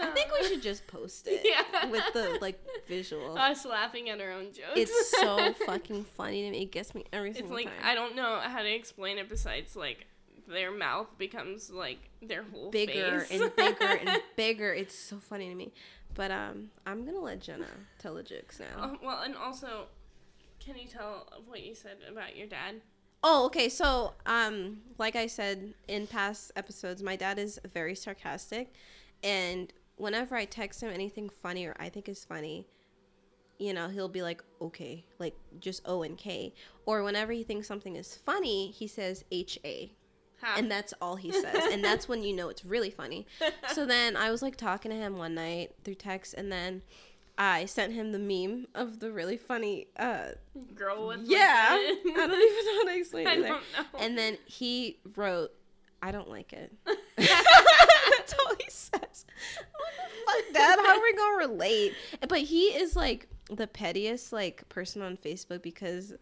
I 0.00 0.06
think 0.10 0.30
we 0.40 0.46
should 0.46 0.62
just 0.62 0.86
post 0.86 1.26
it 1.26 1.40
Yeah. 1.44 1.90
with 1.90 2.04
the 2.12 2.38
like 2.40 2.60
visual. 2.86 3.36
Us 3.36 3.64
laughing 3.64 4.08
at 4.10 4.20
our 4.20 4.30
own 4.30 4.46
jokes. 4.46 4.76
it's 4.76 5.10
so 5.10 5.52
fucking 5.66 6.04
funny 6.04 6.42
to 6.42 6.50
me. 6.50 6.62
It 6.62 6.72
gets 6.72 6.94
me 6.94 7.04
every 7.12 7.30
time. 7.30 7.40
It's 7.42 7.48
single 7.48 7.56
like 7.56 7.66
time. 7.66 7.74
I 7.84 7.94
don't 7.94 8.14
know 8.14 8.38
how 8.42 8.62
to 8.62 8.72
explain 8.72 9.18
it 9.18 9.28
besides 9.28 9.74
like 9.74 10.06
their 10.46 10.70
mouth 10.70 11.06
becomes 11.18 11.70
like 11.70 11.98
their 12.22 12.42
whole 12.44 12.70
bigger 12.70 13.20
face. 13.20 13.40
and 13.40 13.56
bigger 13.56 13.86
and 13.86 14.22
bigger. 14.36 14.72
It's 14.72 14.96
so 14.96 15.18
funny 15.18 15.48
to 15.48 15.54
me. 15.54 15.72
But 16.14 16.30
um, 16.30 16.70
I'm 16.86 17.04
gonna 17.04 17.20
let 17.20 17.40
Jenna 17.40 17.66
tell 17.98 18.14
the 18.14 18.22
jokes 18.22 18.60
now. 18.60 18.66
Oh, 18.78 18.96
well, 19.04 19.22
and 19.22 19.36
also, 19.36 19.86
can 20.58 20.76
you 20.76 20.86
tell 20.88 21.26
what 21.46 21.62
you 21.62 21.74
said 21.74 21.98
about 22.10 22.36
your 22.36 22.46
dad? 22.46 22.76
Oh, 23.22 23.46
okay. 23.46 23.68
So, 23.68 24.14
um, 24.26 24.78
like 24.98 25.16
I 25.16 25.26
said 25.26 25.74
in 25.88 26.06
past 26.06 26.52
episodes, 26.56 27.02
my 27.02 27.16
dad 27.16 27.38
is 27.38 27.58
very 27.72 27.94
sarcastic, 27.94 28.72
and 29.22 29.72
whenever 29.96 30.36
I 30.36 30.44
text 30.44 30.80
him 30.82 30.90
anything 30.90 31.28
funny 31.28 31.66
or 31.66 31.74
I 31.78 31.88
think 31.88 32.08
is 32.08 32.24
funny, 32.24 32.66
you 33.58 33.74
know, 33.74 33.88
he'll 33.88 34.08
be 34.08 34.22
like, 34.22 34.42
"Okay," 34.60 35.04
like 35.18 35.34
just 35.58 35.82
O 35.84 36.02
and 36.02 36.16
K. 36.16 36.54
Or 36.86 37.02
whenever 37.02 37.32
he 37.32 37.42
thinks 37.42 37.66
something 37.66 37.96
is 37.96 38.16
funny, 38.16 38.70
he 38.70 38.86
says 38.86 39.24
H 39.32 39.58
A, 39.64 39.92
Ha. 40.40 40.54
and 40.56 40.70
that's 40.70 40.94
all 41.00 41.16
he 41.16 41.32
says, 41.32 41.64
and 41.72 41.82
that's 41.84 42.06
when 42.08 42.22
you 42.22 42.32
know 42.34 42.48
it's 42.48 42.64
really 42.64 42.90
funny. 42.90 43.26
So 43.74 43.84
then 43.84 44.16
I 44.16 44.30
was 44.30 44.42
like 44.42 44.56
talking 44.56 44.90
to 44.92 44.96
him 44.96 45.18
one 45.18 45.34
night 45.34 45.74
through 45.84 45.96
text, 45.96 46.34
and 46.34 46.50
then 46.52 46.82
I 47.40 47.66
sent 47.66 47.92
him 47.92 48.10
the 48.10 48.18
meme 48.18 48.66
of 48.74 48.98
the 48.98 49.12
really 49.12 49.36
funny 49.36 49.86
uh, 49.96 50.30
girl 50.74 51.06
with 51.08 51.20
yeah, 51.24 51.68
I 51.70 51.96
don't 52.04 52.08
even 52.08 52.26
know 52.26 52.78
how 52.78 52.84
to 52.92 52.98
explain 52.98 53.26
I 53.28 53.32
it. 53.32 53.38
either. 53.38 53.48
don't 53.48 53.62
know. 53.92 53.98
And 54.00 54.18
then 54.18 54.38
he 54.46 54.98
wrote, 55.14 55.52
"I 56.02 56.10
don't 56.10 56.28
like 56.28 56.52
it." 56.52 56.72
That's 57.16 58.34
all 58.34 58.54
he 58.58 58.64
says. 58.68 59.24
What 59.72 59.92
the 59.96 60.44
fuck, 60.44 60.54
Dad. 60.54 60.78
How 60.84 60.96
are 60.96 61.02
we 61.02 61.12
gonna 61.14 61.48
relate? 61.48 61.94
But 62.28 62.40
he 62.40 62.64
is 62.76 62.96
like 62.96 63.28
the 63.50 63.66
pettiest 63.68 64.32
like 64.32 64.68
person 64.68 65.00
on 65.02 65.16
Facebook 65.16 65.62
because 65.62 66.12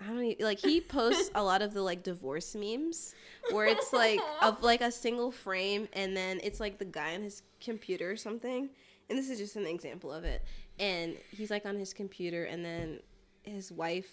I 0.00 0.06
don't 0.06 0.22
even, 0.24 0.44
like 0.44 0.60
he 0.60 0.80
posts 0.80 1.30
a 1.34 1.42
lot 1.42 1.62
of 1.62 1.74
the 1.74 1.82
like 1.82 2.02
divorce 2.04 2.54
memes 2.54 3.14
where 3.50 3.66
it's 3.66 3.92
like 3.92 4.20
of 4.40 4.62
like 4.62 4.80
a 4.80 4.90
single 4.92 5.30
frame 5.30 5.88
and 5.92 6.16
then 6.16 6.40
it's 6.42 6.60
like 6.60 6.78
the 6.78 6.84
guy 6.84 7.14
on 7.14 7.22
his 7.22 7.42
computer 7.60 8.10
or 8.10 8.16
something. 8.16 8.70
And 9.08 9.18
this 9.18 9.30
is 9.30 9.38
just 9.38 9.56
an 9.56 9.66
example 9.66 10.12
of 10.12 10.24
it. 10.24 10.44
And 10.78 11.16
he's 11.30 11.50
like 11.50 11.66
on 11.66 11.76
his 11.76 11.92
computer 11.92 12.44
and 12.44 12.64
then 12.64 13.00
his 13.42 13.70
wife 13.70 14.08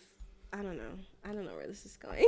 I 0.54 0.62
don't 0.62 0.78
know. 0.78 0.92
I 1.24 1.30
don't 1.30 1.46
know 1.46 1.56
where 1.56 1.68
this 1.68 1.86
is 1.86 1.96
going. 1.96 2.26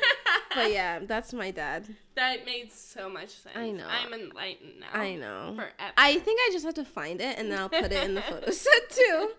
but 0.54 0.72
yeah, 0.72 0.98
that's 1.00 1.32
my 1.32 1.52
dad. 1.52 1.86
that 2.16 2.44
made 2.44 2.72
so 2.72 3.08
much 3.08 3.28
sense. 3.28 3.56
I 3.56 3.70
know. 3.70 3.86
I'm 3.86 4.12
enlightened 4.12 4.80
now. 4.80 5.00
I 5.00 5.14
know. 5.14 5.52
Forever. 5.54 5.92
I 5.96 6.18
think 6.18 6.40
I 6.42 6.50
just 6.52 6.64
have 6.64 6.74
to 6.74 6.84
find 6.84 7.20
it 7.20 7.38
and 7.38 7.50
then 7.50 7.58
I'll 7.60 7.68
put 7.68 7.92
it 7.92 8.04
in 8.04 8.14
the 8.14 8.22
photo 8.22 8.50
set 8.50 8.90
too. 8.90 9.30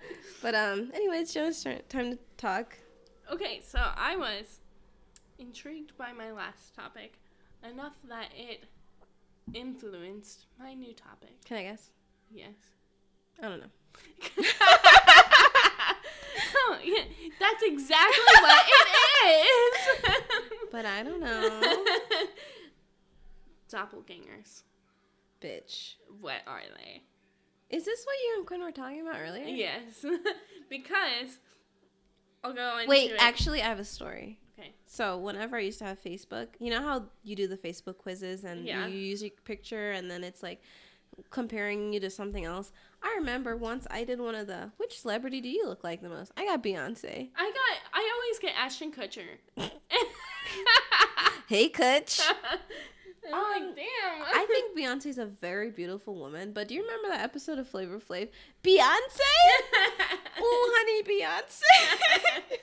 But 0.41 0.55
um 0.55 0.91
anyway, 0.93 1.18
it's 1.18 1.34
Joe's 1.34 1.61
turn 1.61 1.82
time 1.89 2.11
to 2.11 2.20
talk. 2.38 2.78
Okay, 3.32 3.61
so 3.66 3.80
I 3.80 4.16
was 4.16 4.59
intrigued 5.38 5.97
by 5.97 6.14
my 6.14 6.32
last 6.32 6.76
topic 6.76 7.20
enough 7.70 7.93
that 8.07 8.30
it 8.36 8.64
influenced 9.53 10.45
my 10.59 10.74
new 10.74 10.93
topic. 10.93 11.43
Can 11.43 11.57
I 11.57 11.64
guess? 11.64 11.89
Yes. 12.34 12.54
I 13.42 13.50
don't 13.50 13.60
know. 13.60 13.66
oh, 16.56 16.78
yeah, 16.84 17.04
that's 17.40 17.64
exactly 17.64 18.36
what 18.42 18.66
it 18.68 19.28
is. 19.28 20.12
But 20.72 20.86
I 20.88 21.04
don't 21.04 21.20
know. 21.20 21.62
Doppelgangers. 23.72 24.64
Bitch. 25.40 25.96
What 26.20 26.42
are 26.48 26.62
they? 26.78 27.04
Is 27.70 27.86
this 27.86 28.04
what 28.06 28.16
you 28.24 28.36
and 28.38 28.48
Quinn 28.48 28.62
were 28.64 28.72
talking 28.72 29.02
about 29.02 29.18
earlier? 29.20 29.46
Yes, 29.46 30.04
because 30.70 31.38
I'll 32.44 32.54
go 32.54 32.78
into 32.80 32.90
Wait, 32.90 33.12
it. 33.12 33.18
actually 33.20 33.62
I 33.62 33.66
have 33.68 33.80
a 33.80 33.86
story. 33.86 34.40
Okay. 34.58 34.74
So 34.88 35.18
whenever 35.20 35.58
I 35.58 35.62
used 35.62 35.78
to 35.80 35.86
have 35.86 36.02
Facebook, 36.02 36.48
you 36.60 36.72
know 36.72 36.82
how 36.82 37.06
you 37.24 37.36
do 37.36 37.48
the 37.48 37.58
Facebook 37.58 37.98
quizzes 38.00 38.44
and 38.44 38.66
Yeah. 38.66 38.88
you 38.88 38.98
use 38.98 39.22
your 39.22 39.32
picture 39.46 39.92
and 39.92 40.10
then 40.10 40.24
it's 40.24 40.42
like 40.42 40.60
comparing 41.30 41.93
you 41.93 41.99
to 41.99 42.09
something 42.09 42.45
else. 42.45 42.72
I 43.01 43.16
remember 43.18 43.55
once 43.57 43.86
I 43.91 44.03
did 44.03 44.20
one 44.20 44.36
of 44.36 44.47
the 44.47 44.72
which 44.78 44.99
celebrity 44.99 45.41
do 45.41 45.49
you 45.49 45.66
look 45.68 45.84
like 45.84 46.01
the 46.01 46.09
most? 46.09 46.32
I 46.38 46.45
got 46.45 46.64
Beyonce. 46.64 47.30
I 47.36 47.51
got. 47.51 47.78
I 47.93 48.11
always 48.16 48.39
get 48.39 48.53
Ashton 48.57 48.91
Kutcher. 48.91 49.38
Hey 51.47 51.70
Kutch. 51.70 52.22
I'm 53.34 53.51
like, 53.51 53.61
um, 53.61 53.76
damn. 53.76 54.22
I 54.24 54.45
think 54.47 54.78
Beyonce's 54.78 55.18
a 55.18 55.26
very 55.26 55.72
beautiful 55.72 56.16
woman, 56.16 56.51
but 56.51 56.68
do 56.68 56.74
you 56.74 56.82
remember 56.82 57.09
that 57.09 57.22
episode 57.22 57.57
of 57.59 57.68
Flavor 57.68 57.99
Flav? 57.99 58.30
Beyonce? 58.64 58.80
oh, 60.39 60.74
honey, 60.76 61.03
Beyonce. 61.03 62.57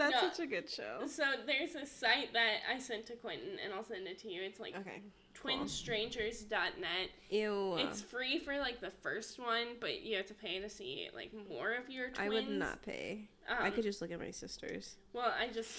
That's 0.00 0.14
No. 0.14 0.30
such 0.30 0.40
a 0.40 0.46
good 0.46 0.68
show. 0.70 1.02
So 1.06 1.24
there's 1.44 1.74
a 1.74 1.84
site 1.84 2.32
that 2.32 2.60
I 2.72 2.78
sent 2.78 3.04
to 3.08 3.16
Quentin, 3.16 3.58
and 3.62 3.74
I'll 3.74 3.84
send 3.84 4.06
it 4.08 4.18
to 4.20 4.30
you. 4.30 4.40
It's 4.42 4.58
like 4.58 4.74
Okay. 4.74 5.02
twinstrangers.net. 5.34 7.10
Ew. 7.28 7.76
It's 7.76 8.00
free 8.00 8.38
for 8.38 8.56
like 8.58 8.80
the 8.80 8.90
first 8.90 9.38
one, 9.38 9.76
but 9.78 10.00
you 10.00 10.16
have 10.16 10.24
to 10.26 10.34
pay 10.34 10.58
to 10.58 10.70
see 10.70 11.10
like 11.14 11.32
more 11.50 11.72
of 11.74 11.90
your 11.90 12.08
twins. 12.08 12.18
I 12.18 12.28
would 12.30 12.48
not 12.48 12.80
pay. 12.80 13.28
Um, 13.46 13.58
I 13.60 13.70
could 13.70 13.84
just 13.84 14.00
look 14.00 14.10
at 14.10 14.18
my 14.18 14.30
sisters. 14.30 14.96
Well, 15.12 15.34
I 15.38 15.48
just 15.48 15.70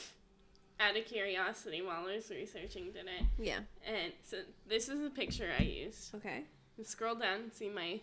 out 0.80 0.96
of 0.96 1.06
curiosity 1.06 1.82
while 1.82 2.06
I 2.08 2.16
was 2.16 2.30
researching 2.30 2.92
did 2.92 3.08
it, 3.08 3.26
Yeah. 3.40 3.62
and 3.86 4.14
so 4.24 4.38
this 4.68 4.88
is 4.88 5.02
a 5.04 5.10
picture 5.10 5.52
I 5.60 5.64
used. 5.64 6.14
Okay. 6.16 6.44
And 6.78 6.86
scroll 6.86 7.16
down 7.16 7.42
and 7.42 7.54
see 7.54 7.70
my 7.70 8.00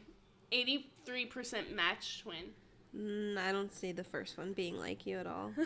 83% 0.53 1.71
match 1.73 2.23
twin. 2.23 2.55
Mm, 2.97 3.37
I 3.39 3.53
don't 3.53 3.73
see 3.73 3.93
the 3.93 4.05
first 4.05 4.37
one 4.39 4.53
being 4.53 4.79
like 4.79 5.07
you 5.07 5.19
at 5.19 5.27
all. 5.29 5.53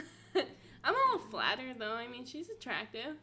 I'm 0.85 0.95
a 0.95 0.99
little 1.13 1.27
flattered 1.31 1.77
though. 1.79 1.93
I 1.95 2.09
mean, 2.09 2.25
she's 2.25 2.49
attractive. 2.51 3.17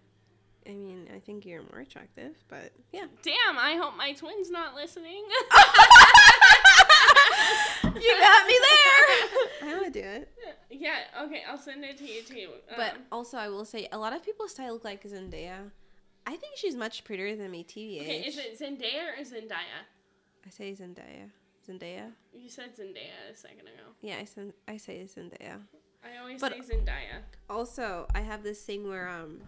I 0.67 0.71
mean, 0.71 1.07
I 1.15 1.19
think 1.19 1.45
you're 1.45 1.63
more 1.71 1.79
attractive, 1.81 2.35
but 2.49 2.71
yeah. 2.91 3.05
Damn, 3.23 3.57
I 3.57 3.75
hope 3.75 3.95
my 3.97 4.11
twin's 4.13 4.51
not 4.51 4.75
listening. 4.75 5.23
you 7.83 7.91
got 8.19 8.47
me 8.47 8.55
there. 8.61 9.27
I 9.61 9.81
to 9.85 9.91
do 9.91 9.99
it. 10.07 10.29
yeah, 10.69 10.99
okay, 11.23 11.43
I'll 11.49 11.57
send 11.57 11.83
it 11.83 11.97
to 11.97 12.05
you 12.05 12.21
too. 12.23 12.49
But 12.75 12.95
Um, 12.95 13.01
also, 13.11 13.37
I 13.37 13.49
will 13.49 13.65
say, 13.65 13.87
a 13.91 13.97
lot 13.97 14.13
of 14.13 14.23
people 14.23 14.47
I 14.59 14.69
look 14.69 14.83
like 14.83 15.03
Zendaya. 15.03 15.71
I 16.27 16.35
think 16.35 16.57
she's 16.57 16.75
much 16.75 17.03
prettier 17.03 17.35
than 17.35 17.51
me, 17.51 17.63
TVH. 17.63 18.01
okay, 18.01 18.19
is 18.27 18.37
it 18.37 18.59
Zendaya 18.59 19.17
or 19.17 19.23
Zendaya? 19.23 19.85
I 20.45 20.49
say 20.49 20.71
Zendaya. 20.73 21.29
Zendaya? 21.67 22.11
You 22.33 22.49
said 22.49 22.75
Zendaya 22.75 23.31
a 23.31 23.35
second 23.35 23.61
ago. 23.61 23.93
Yeah, 24.01 24.17
I, 24.19 24.25
sen- 24.25 24.53
I 24.67 24.77
say 24.77 25.01
Zendaya. 25.05 25.59
I 26.03 26.17
always 26.19 26.41
But- 26.41 26.53
say 26.53 26.75
Zendaya. 26.75 27.21
Also, 27.49 28.07
I 28.13 28.21
have 28.21 28.43
this 28.43 28.61
thing 28.63 28.87
where 28.87 29.07
um, 29.09 29.41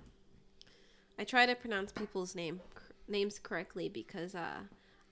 I 1.20 1.24
try 1.24 1.46
to 1.46 1.56
pronounce 1.56 1.92
people's 1.92 2.36
name 2.36 2.60
names 3.08 3.40
correctly 3.40 3.90
because 3.90 4.34
uh, 4.36 4.60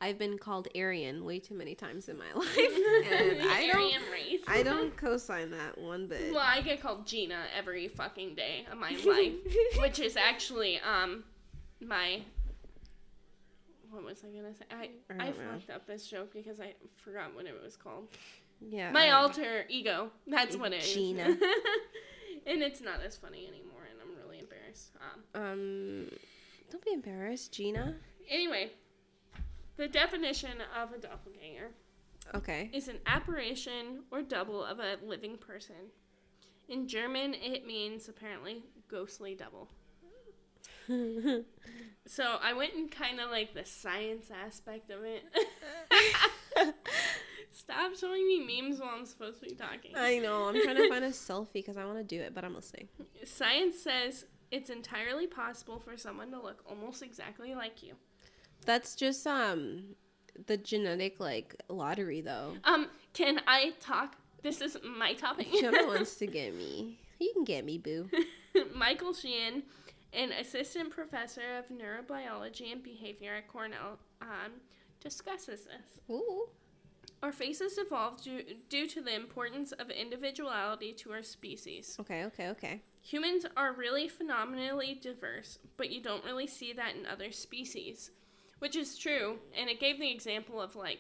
I've 0.02 0.18
been 0.18 0.38
called 0.38 0.68
Aryan 0.76 1.24
way 1.26 1.40
too 1.40 1.54
many 1.54 1.76
times 1.76 2.10
in 2.10 2.18
my 2.18 2.32
life, 2.36 2.48
and 2.58 3.42
I 3.44 3.70
don't, 3.72 4.12
race. 4.12 4.42
I 4.48 4.64
don't 4.64 4.96
co-sign 4.98 5.52
that 5.52 5.78
one 5.78 6.08
bit. 6.08 6.32
Well, 6.34 6.44
I 6.46 6.62
get 6.62 6.82
called 6.82 7.06
Gina 7.06 7.44
every 7.58 7.88
fucking 7.88 8.36
day 8.36 8.66
of 8.72 8.78
my 8.78 8.92
life, 9.06 9.34
which 9.80 10.00
is 10.00 10.18
actually 10.18 10.80
um 10.80 11.24
my. 11.82 12.22
What 13.92 14.04
was 14.04 14.24
I 14.24 14.36
gonna 14.36 14.54
say? 14.54 14.66
I 14.72 14.90
I 15.24 15.28
I, 15.28 15.32
fucked 15.32 15.70
up 15.72 15.88
this 15.88 16.08
joke 16.08 16.32
because 16.34 16.60
I 16.60 16.74
forgot 16.98 17.36
what 17.36 17.46
it 17.46 17.60
was 17.62 17.76
called. 17.76 18.08
Yeah, 18.62 18.92
My 18.92 19.08
I- 19.08 19.12
alter 19.12 19.66
ego. 19.70 20.12
That's 20.28 20.56
what 20.56 20.74
it 20.74 20.84
is. 20.84 20.94
Gina. 20.94 21.24
and 22.48 22.62
it's 22.62 22.82
not 22.82 23.02
as 23.06 23.16
funny 23.18 23.48
anymore, 23.48 23.88
and 23.90 24.00
I'm 24.02 24.16
really 24.26 24.40
embarrassed. 24.40 24.92
Um. 25.36 25.42
Um, 25.42 26.10
don't 26.72 26.84
be 26.84 26.94
embarrassed, 26.94 27.52
Gina. 27.54 27.96
Anyway, 28.30 28.72
the 29.78 29.88
definition 29.88 30.62
of 30.80 30.92
a 30.94 30.98
doppelganger 30.98 31.70
Okay. 32.36 32.70
is 32.74 32.88
an 32.88 33.00
apparition 33.08 34.04
or 34.12 34.22
double 34.22 34.64
of 34.64 34.80
a 34.80 34.98
living 35.04 35.38
person. 35.38 35.76
In 36.68 36.88
German, 36.88 37.34
it 37.34 37.66
means 37.66 38.08
apparently 38.08 38.64
ghostly 38.90 39.36
double. 39.36 39.70
So 42.06 42.38
I 42.42 42.54
went 42.54 42.74
in 42.74 42.90
kind 42.90 43.20
of 43.20 43.30
like 43.30 43.54
the 43.54 43.64
science 43.64 44.32
aspect 44.44 44.90
of 44.90 45.02
it. 45.04 45.24
Stop 47.60 47.94
showing 47.98 48.26
me 48.26 48.40
memes 48.40 48.80
while 48.80 48.92
I'm 48.98 49.06
supposed 49.06 49.42
to 49.42 49.50
be 49.50 49.54
talking. 49.54 49.92
I 49.96 50.20
know. 50.20 50.48
I'm 50.48 50.64
trying 50.64 50.78
to 50.78 50.88
find 50.88 51.04
a 51.04 51.10
selfie 51.10 51.54
because 51.56 51.76
I 51.76 51.84
want 51.84 51.98
to 51.98 52.04
do 52.06 52.22
it, 52.22 52.34
but 52.34 52.46
I'm 52.46 52.56
listening. 52.56 52.88
Science 53.26 53.78
says 53.82 54.26
it's 54.50 54.70
entirely 54.70 55.28
possible 55.28 55.78
for 55.78 55.98
someone 55.98 56.32
to 56.32 56.42
look 56.42 56.64
almost 56.70 57.04
exactly 57.04 57.54
like 57.54 57.84
you. 57.84 57.96
That's 58.66 58.96
just 58.96 59.28
um 59.28 59.96
the 60.48 60.56
genetic 60.56 61.20
like 61.20 61.54
lottery 61.68 62.22
though. 62.22 62.54
Um, 62.64 62.88
can 63.14 63.42
I 63.46 63.74
talk? 63.82 64.16
This 64.42 64.62
is 64.62 64.78
my 64.98 65.14
topic. 65.14 65.48
Jonah 65.60 65.86
wants 65.86 66.16
to 66.16 66.28
get 66.28 66.56
me. 66.56 66.98
You 67.20 67.32
can 67.34 67.44
get 67.44 67.66
me, 67.66 67.78
boo. 67.78 68.10
Michael 68.74 69.14
Sheehan, 69.14 69.64
an 70.14 70.32
assistant 70.32 70.92
professor 70.92 71.58
of 71.58 71.66
neurobiology 71.68 72.72
and 72.72 72.82
behavior 72.82 73.36
at 73.36 73.50
Cornell, 73.50 74.00
um, 74.22 74.54
discusses 75.02 75.66
this. 75.66 76.00
Ooh. 76.10 76.48
Our 77.22 77.32
faces 77.34 77.78
evolved 77.78 78.24
due, 78.24 78.44
due 78.70 78.88
to 78.88 79.02
the 79.02 79.14
importance 79.14 79.74
of 79.74 79.90
individuality 79.90 80.94
to 80.94 81.12
our 81.12 81.24
species. 81.24 81.98
Okay, 82.00 82.24
okay, 82.26 82.48
okay. 82.50 82.82
Humans 83.02 83.46
are 83.58 83.74
really 83.74 84.08
phenomenally 84.08 84.98
diverse, 85.02 85.60
but 85.76 85.90
you 85.90 86.02
don't 86.02 86.24
really 86.24 86.48
see 86.48 86.72
that 86.74 86.96
in 86.96 87.06
other 87.06 87.32
species, 87.32 88.12
which 88.60 88.78
is 88.78 88.98
true. 88.98 89.38
And 89.58 89.70
it 89.70 89.82
gave 89.82 90.00
the 90.00 90.10
example 90.10 90.62
of 90.62 90.78
like, 90.78 91.00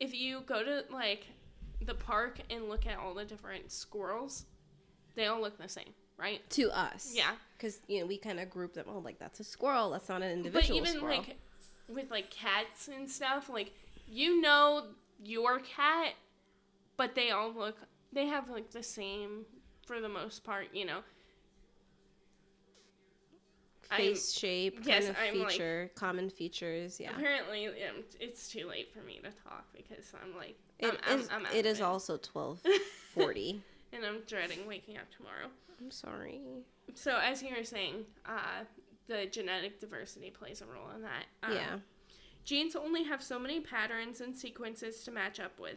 if 0.00 0.12
you 0.12 0.40
go 0.46 0.64
to 0.64 0.84
like 0.92 1.26
the 1.82 1.94
park 1.94 2.40
and 2.50 2.68
look 2.68 2.86
at 2.86 2.98
all 2.98 3.14
the 3.14 3.24
different 3.24 3.70
squirrels, 3.70 4.46
they 5.14 5.26
all 5.26 5.40
look 5.40 5.56
the 5.56 5.68
same, 5.68 5.94
right? 6.18 6.48
To 6.50 6.70
us. 6.70 7.12
Yeah. 7.14 7.32
Because, 7.56 7.78
you 7.86 8.00
know, 8.00 8.06
we 8.06 8.18
kind 8.18 8.40
of 8.40 8.50
group 8.50 8.74
them. 8.74 8.86
Oh, 8.88 8.98
like, 8.98 9.20
that's 9.20 9.38
a 9.38 9.44
squirrel. 9.44 9.90
That's 9.90 10.08
not 10.08 10.22
an 10.22 10.32
individual 10.32 10.80
but 10.80 10.88
even 10.88 10.98
squirrel. 10.98 11.18
like 11.18 11.36
with 11.94 12.10
like 12.10 12.30
cats 12.30 12.88
and 12.88 13.10
stuff, 13.10 13.48
like 13.48 13.72
you 14.08 14.40
know 14.40 14.86
your 15.24 15.60
cat, 15.60 16.14
but 16.96 17.14
they 17.14 17.30
all 17.30 17.52
look 17.52 17.76
they 18.12 18.26
have 18.26 18.50
like 18.50 18.70
the 18.70 18.82
same 18.82 19.44
for 19.86 20.00
the 20.00 20.08
most 20.08 20.42
part, 20.44 20.66
you 20.72 20.84
know. 20.84 21.00
I'm- 23.92 23.98
Face 23.98 24.32
shape, 24.32 24.76
kind 24.76 24.86
yes, 24.86 25.08
of 25.08 25.16
I'm, 25.20 25.38
like- 25.40 25.50
feature, 25.50 25.90
common 25.96 26.30
features. 26.30 27.00
Yeah. 27.00 27.10
Apparently, 27.10 27.66
um, 27.66 28.04
it's 28.20 28.48
too 28.48 28.68
late 28.68 28.92
for 28.92 29.00
me 29.00 29.16
to 29.22 29.30
talk 29.42 29.64
because 29.72 30.12
I'm 30.22 30.36
like 30.36 30.56
It 30.78 30.96
I'm, 31.08 31.18
is- 31.18 31.28
I'm, 31.28 31.40
I'm 31.40 31.46
out 31.46 31.54
it 31.54 31.66
is 31.66 31.80
also 31.80 32.12
1240. 32.14 33.62
and 33.92 34.04
I'm 34.04 34.20
dreading 34.28 34.66
waking 34.66 34.96
up 34.96 35.10
tomorrow. 35.16 35.48
I'm 35.80 35.90
sorry. 35.90 36.40
So 36.94 37.18
as 37.18 37.42
you 37.42 37.54
were 37.56 37.64
saying, 37.64 38.04
uh, 38.26 38.64
the 39.08 39.26
genetic 39.26 39.80
diversity 39.80 40.30
plays 40.30 40.62
a 40.62 40.66
role 40.66 40.90
in 40.94 41.02
that. 41.02 41.24
Um, 41.42 41.52
yeah. 41.52 41.78
Genes 42.44 42.74
only 42.74 43.04
have 43.04 43.22
so 43.22 43.38
many 43.38 43.60
patterns 43.60 44.20
and 44.20 44.36
sequences 44.36 45.02
to 45.04 45.10
match 45.10 45.38
up 45.40 45.58
with. 45.58 45.76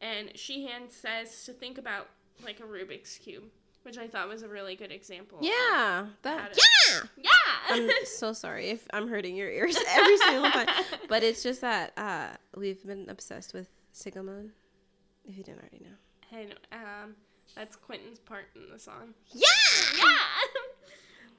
And 0.00 0.30
Sheehan 0.36 0.88
says 0.90 1.44
to 1.44 1.52
think 1.52 1.76
about 1.78 2.08
like 2.44 2.60
a 2.60 2.62
Rubik's 2.62 3.18
Cube, 3.18 3.44
which 3.82 3.98
I 3.98 4.06
thought 4.06 4.28
was 4.28 4.42
a 4.42 4.48
really 4.48 4.76
good 4.76 4.92
example. 4.92 5.38
Yeah. 5.42 6.06
That. 6.22 6.56
Yeah. 6.56 7.00
Yeah! 7.16 7.30
I'm 7.70 7.90
so 8.04 8.32
sorry 8.32 8.68
if 8.70 8.86
I'm 8.92 9.08
hurting 9.08 9.36
your 9.36 9.50
ears 9.50 9.76
every 9.88 10.16
single 10.18 10.50
time. 10.50 10.68
But 11.08 11.22
it's 11.22 11.42
just 11.42 11.60
that 11.62 11.92
uh, 11.96 12.28
we've 12.56 12.84
been 12.86 13.06
obsessed 13.08 13.52
with 13.54 13.68
Sigmund. 13.92 14.50
If 15.26 15.36
you 15.36 15.44
didn't 15.44 15.60
already 15.60 15.80
know. 15.84 16.38
and 16.38 16.54
um, 16.72 17.14
that's 17.54 17.76
Quentin's 17.76 18.18
part 18.18 18.44
in 18.54 18.62
the 18.72 18.78
song. 18.78 19.14
Yeah. 19.32 19.44
Yeah! 19.96 20.04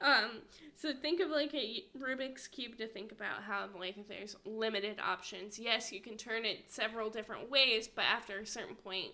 Um, 0.00 0.42
so 0.76 0.92
think 0.94 1.20
of 1.20 1.30
like 1.30 1.54
a 1.54 1.84
Rubik's 1.98 2.46
Cube 2.46 2.78
to 2.78 2.86
think 2.86 3.12
about 3.12 3.42
how 3.42 3.68
like 3.78 4.08
there's 4.08 4.36
limited 4.44 4.98
options. 4.98 5.58
Yes, 5.58 5.92
you 5.92 6.00
can 6.00 6.16
turn 6.16 6.44
it 6.44 6.64
several 6.68 7.10
different 7.10 7.50
ways, 7.50 7.88
but 7.88 8.04
after 8.04 8.38
a 8.38 8.46
certain 8.46 8.76
point, 8.76 9.12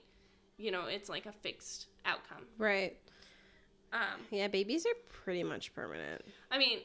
you 0.58 0.70
know, 0.70 0.86
it's 0.86 1.08
like 1.08 1.26
a 1.26 1.32
fixed 1.32 1.86
outcome. 2.04 2.44
Right. 2.58 2.96
Um, 3.92 4.20
Yeah, 4.30 4.48
babies 4.48 4.86
are 4.86 4.94
pretty 5.08 5.42
much 5.42 5.74
permanent. 5.74 6.22
I 6.50 6.58
mean, 6.58 6.80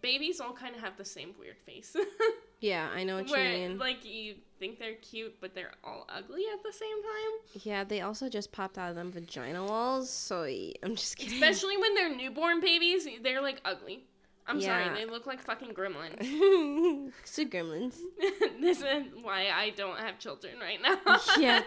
babies 0.00 0.40
all 0.40 0.52
kind 0.52 0.74
of 0.74 0.80
have 0.82 0.96
the 0.96 1.04
same 1.04 1.34
weird 1.38 1.58
face. 1.58 1.96
Yeah, 2.62 2.88
I 2.94 3.02
know 3.02 3.16
what 3.16 3.28
you 3.28 3.36
mean. 3.36 3.78
like 3.78 4.04
you 4.04 4.36
think 4.60 4.78
they're 4.78 4.94
cute, 4.94 5.34
but 5.40 5.52
they're 5.54 5.72
all 5.82 6.06
ugly 6.08 6.44
at 6.54 6.62
the 6.62 6.72
same 6.72 7.02
time. 7.02 7.60
Yeah, 7.64 7.82
they 7.84 8.00
also 8.02 8.28
just 8.28 8.52
popped 8.52 8.78
out 8.78 8.88
of 8.90 8.94
them 8.94 9.10
vagina 9.10 9.64
walls, 9.64 10.08
so 10.08 10.44
I'm 10.44 10.94
just 10.94 11.16
kidding. 11.16 11.34
Especially 11.34 11.76
when 11.76 11.94
they're 11.96 12.14
newborn 12.14 12.60
babies, 12.60 13.06
they're 13.22 13.42
like 13.42 13.60
ugly. 13.64 14.04
I'm 14.46 14.60
Yeah. 14.60 14.84
sorry, 14.86 14.96
they 14.96 15.10
look 15.10 15.26
like 15.26 15.40
fucking 15.42 15.70
gremlins. 15.74 16.22
so 17.24 17.44
gremlins. 17.44 17.96
this 18.60 18.78
is 18.80 19.06
why 19.22 19.48
I 19.52 19.70
don't 19.76 19.98
have 19.98 20.18
children 20.20 20.54
right 20.60 20.80
now. 20.80 21.18
yeah. 21.38 21.62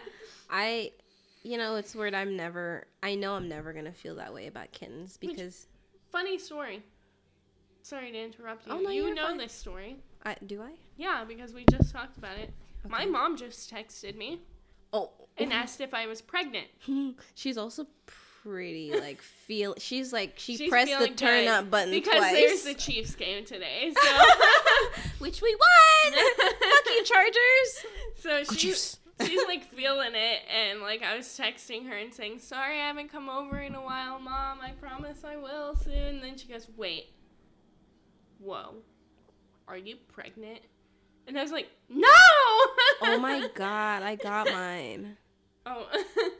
I 0.49 0.91
you 1.43 1.57
know, 1.57 1.75
it's 1.75 1.93
weird 1.93 2.13
I'm 2.13 2.37
never 2.37 2.87
I 3.03 3.15
know 3.15 3.33
I'm 3.35 3.49
never 3.49 3.73
gonna 3.73 3.91
feel 3.91 4.15
that 4.15 4.33
way 4.33 4.47
about 4.47 4.71
kittens 4.71 5.17
Which- 5.21 5.31
because 5.35 5.67
Funny 6.11 6.37
story. 6.37 6.83
Sorry 7.81 8.11
to 8.11 8.17
interrupt 8.23 8.65
you. 8.65 8.73
Oh, 8.73 8.79
no, 8.79 8.89
you 8.89 9.13
know 9.13 9.27
fine. 9.27 9.37
this 9.37 9.51
story. 9.53 9.97
I 10.25 10.35
do 10.45 10.61
I? 10.61 10.71
Yeah, 10.97 11.23
because 11.27 11.53
we 11.53 11.65
just 11.69 11.91
talked 11.91 12.17
about 12.17 12.37
it. 12.37 12.51
My 12.87 13.05
mom 13.05 13.35
just 13.37 13.71
texted 13.73 14.15
me 14.15 14.41
Oh 14.93 15.11
and 15.37 15.51
asked 15.51 15.81
if 15.81 15.93
I 15.93 16.07
was 16.07 16.21
pregnant. 16.21 16.67
she's 17.35 17.57
also 17.57 17.87
pretty 18.05 18.93
like 18.97 19.21
feel 19.21 19.73
she's 19.79 20.13
like 20.13 20.33
she 20.37 20.55
She's 20.55 20.69
pressed 20.69 20.97
the 20.99 21.07
turn 21.09 21.47
up 21.47 21.71
button 21.71 21.89
because 21.89 22.17
twice. 22.19 22.31
there's 22.33 22.63
the 22.63 22.73
Chiefs 22.75 23.15
game 23.15 23.43
today. 23.43 23.91
So 24.01 24.25
which 25.19 25.41
we 25.41 25.55
won. 25.55 26.13
Fuck 26.37 26.85
you, 26.87 27.03
Chargers. 27.03 27.85
So 28.19 28.43
she's, 28.55 28.97
she's 29.25 29.47
like 29.47 29.65
feeling 29.73 30.11
it, 30.13 30.41
and 30.53 30.81
like 30.81 31.01
I 31.01 31.17
was 31.17 31.25
texting 31.25 31.87
her 31.87 31.95
and 31.95 32.13
saying, 32.13 32.39
"Sorry, 32.39 32.79
I 32.79 32.85
haven't 32.87 33.11
come 33.11 33.29
over 33.29 33.57
in 33.59 33.73
a 33.73 33.81
while, 33.81 34.19
mom. 34.19 34.59
I 34.61 34.71
promise 34.79 35.23
I 35.23 35.37
will 35.37 35.75
soon." 35.75 35.93
And 35.93 36.23
then 36.23 36.37
she 36.37 36.47
goes, 36.47 36.67
"Wait, 36.77 37.07
whoa, 38.39 38.75
are 39.67 39.77
you 39.77 39.95
pregnant?" 40.13 40.59
And 41.28 41.38
I 41.38 41.41
was 41.41 41.51
like, 41.51 41.69
"No!" 41.89 42.07
Oh 43.01 43.17
my 43.19 43.49
god, 43.55 44.03
I 44.03 44.15
got 44.15 44.47
mine. 44.47 45.17
Oh, 45.65 45.88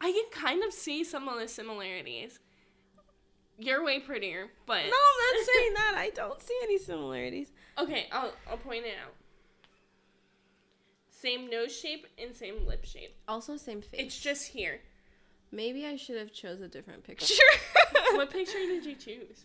I 0.00 0.10
can 0.12 0.24
kind 0.30 0.64
of 0.64 0.72
see 0.72 1.04
some 1.04 1.28
of 1.28 1.38
the 1.38 1.46
similarities. 1.46 2.40
You're 3.58 3.84
way 3.84 4.00
prettier, 4.00 4.48
but 4.66 4.78
No, 4.78 4.82
I'm 4.82 5.36
not 5.36 5.46
saying 5.46 5.74
that. 5.74 5.94
I 5.96 6.10
don't 6.14 6.40
see 6.40 6.58
any 6.62 6.78
similarities. 6.78 7.52
okay, 7.78 8.06
I'll 8.10 8.32
I'll 8.50 8.56
point 8.56 8.84
it 8.86 8.94
out. 9.04 9.14
Same 11.10 11.48
nose 11.48 11.76
shape 11.76 12.06
and 12.18 12.34
same 12.34 12.66
lip 12.66 12.84
shape. 12.84 13.14
Also, 13.28 13.56
same 13.56 13.80
face. 13.80 14.00
It's 14.00 14.18
just 14.18 14.48
here. 14.48 14.80
Maybe 15.52 15.86
I 15.86 15.96
should 15.96 16.16
have 16.16 16.32
chose 16.32 16.60
a 16.62 16.68
different 16.68 17.04
picture. 17.04 17.34
what 18.12 18.30
picture 18.30 18.58
did 18.58 18.84
you 18.84 18.94
choose? 18.96 19.44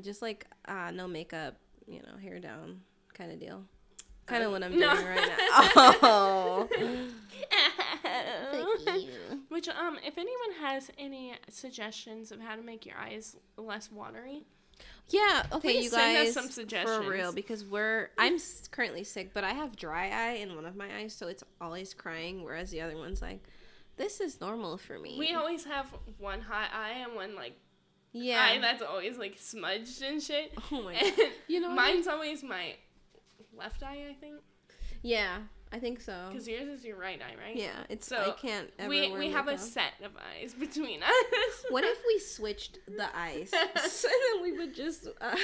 Just 0.00 0.22
like 0.22 0.46
uh, 0.66 0.92
no 0.92 1.08
makeup, 1.08 1.56
you 1.86 2.00
know, 2.00 2.16
hair 2.22 2.38
down 2.38 2.80
kind 3.18 3.32
of 3.32 3.38
deal. 3.40 3.64
Kind 4.26 4.44
of 4.44 4.52
what 4.52 4.62
I'm 4.62 4.78
no. 4.78 4.94
doing 4.94 5.06
right 5.06 5.16
now. 5.28 5.94
Oh. 6.02 6.68
Thank 8.84 9.02
you. 9.06 9.40
Which 9.48 9.68
um, 9.68 9.98
if 10.04 10.18
anyone 10.18 10.52
has 10.60 10.90
any 10.98 11.34
suggestions 11.48 12.30
of 12.32 12.40
how 12.40 12.56
to 12.56 12.62
make 12.62 12.86
your 12.86 12.96
eyes 12.96 13.36
less 13.56 13.90
watery, 13.90 14.44
Yeah, 15.08 15.44
okay, 15.52 15.68
Please 15.72 15.84
you 15.84 15.90
send 15.90 16.16
us 16.18 16.24
guys. 16.26 16.34
some 16.34 16.48
suggestions. 16.50 17.04
For 17.04 17.10
real, 17.10 17.32
because 17.32 17.64
we're 17.64 18.10
I'm 18.18 18.36
currently 18.70 19.04
sick, 19.04 19.32
but 19.34 19.44
I 19.44 19.52
have 19.52 19.76
dry 19.76 20.10
eye 20.10 20.34
in 20.36 20.54
one 20.54 20.66
of 20.66 20.76
my 20.76 20.88
eyes, 20.98 21.14
so 21.14 21.28
it's 21.28 21.44
always 21.60 21.94
crying, 21.94 22.42
whereas 22.44 22.70
the 22.70 22.80
other 22.82 22.96
one's 22.96 23.22
like, 23.22 23.42
this 23.96 24.20
is 24.20 24.40
normal 24.40 24.76
for 24.76 24.98
me. 24.98 25.16
we 25.18 25.34
always 25.34 25.64
have 25.64 25.86
one 26.18 26.40
hot 26.40 26.68
eye 26.72 26.98
and 27.02 27.14
one 27.16 27.34
like 27.34 27.54
yeah. 28.12 28.40
eye 28.40 28.58
that's 28.60 28.82
always 28.82 29.18
like 29.18 29.36
smudged 29.38 30.02
and 30.02 30.22
shit. 30.22 30.52
oh 30.70 30.82
my 30.82 30.92
And 30.94 31.16
god. 31.16 31.26
You 31.48 31.60
know 31.60 31.68
what? 31.68 31.76
mine's 31.76 32.06
always 32.06 32.42
my 32.44 32.74
left 33.58 33.82
eye, 33.82 34.06
I 34.10 34.14
think, 34.14 34.36
Yeah, 35.02 35.38
I 35.72 35.78
think 35.78 36.00
so. 36.00 36.28
because 36.30 36.48
yours 36.48 36.68
is 36.68 36.84
your 36.84 36.96
right 36.96 37.20
eye, 37.20 37.34
right? 37.42 37.56
Yeah, 37.56 37.84
it's 37.88 38.06
So, 38.06 38.16
I 38.16 38.30
can't 38.40 38.70
ever 38.78 38.88
We 38.88 39.10
we 39.12 39.30
have 39.30 39.48
a 39.48 39.58
set 39.58 39.94
of 40.02 40.12
eyes 40.16 40.54
between 40.58 41.02
us. 41.02 41.64
What 41.70 41.84
if 41.84 41.98
we 42.06 42.18
switched 42.18 42.78
the 42.86 43.08
eyes? 43.14 43.50
so 43.90 44.08
then 44.08 44.42
we 44.42 44.52
would 44.52 44.74
just 44.74 45.08
uh, 45.20 45.36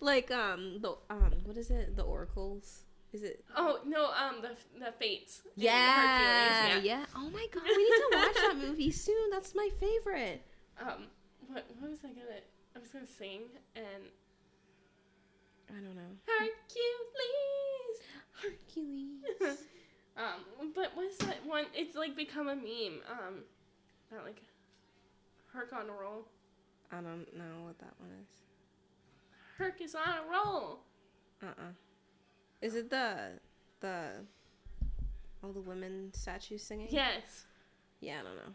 like 0.00 0.30
um 0.30 0.80
the 0.80 0.96
um 1.10 1.32
what 1.44 1.56
is 1.56 1.70
it? 1.70 1.96
The 1.96 2.02
oracles? 2.02 2.82
Is 3.12 3.22
it? 3.22 3.44
Oh 3.56 3.78
no, 3.86 4.10
um, 4.12 4.42
the 4.42 4.50
the 4.78 4.92
fates. 4.92 5.40
in 5.56 5.62
Yeah, 5.62 6.78
yeah. 6.82 7.04
Oh 7.14 7.30
my 7.30 7.46
god, 7.52 7.62
we 7.64 7.76
need 7.76 7.88
to 7.88 8.10
watch 8.12 8.34
that 8.34 8.56
movie 8.58 8.90
soon. 8.90 9.30
That's 9.30 9.54
my 9.54 9.70
favorite. 9.80 10.42
Um, 10.78 11.06
what 11.46 11.64
what 11.78 11.90
was 11.90 12.00
I 12.04 12.08
gonna? 12.08 12.42
I 12.74 12.78
was 12.78 12.88
gonna 12.88 13.06
sing 13.06 13.42
and 13.74 14.10
I 15.70 15.74
don't 15.74 15.94
know. 15.96 16.02
Hercules. 16.26 17.98
Hercules. 19.40 19.58
um, 20.16 20.72
but 20.74 20.92
what's 20.94 21.16
that 21.18 21.44
one? 21.46 21.64
It's 21.74 21.96
like 21.96 22.16
become 22.16 22.48
a 22.48 22.54
meme. 22.56 23.00
Um, 23.10 23.42
not 24.12 24.24
like 24.24 24.42
Herc 25.52 25.72
on 25.72 25.88
a 25.88 25.92
roll. 25.92 26.26
I 26.92 26.96
don't 26.96 27.26
know 27.36 27.64
what 27.64 27.78
that 27.80 27.92
one 27.98 28.10
is. 28.22 28.28
Herc 29.58 29.80
is 29.80 29.94
on 29.94 30.02
a 30.08 30.30
roll. 30.30 30.80
Uh 31.42 31.46
uh 31.46 31.72
Is 32.62 32.74
it 32.76 32.90
the 32.90 33.32
the 33.80 34.10
all 35.42 35.52
the 35.52 35.60
women 35.60 36.10
statues 36.12 36.62
singing? 36.62 36.88
Yes, 36.90 37.44
Yeah, 38.00 38.20
I 38.20 38.22
don't 38.22 38.36
know. 38.36 38.52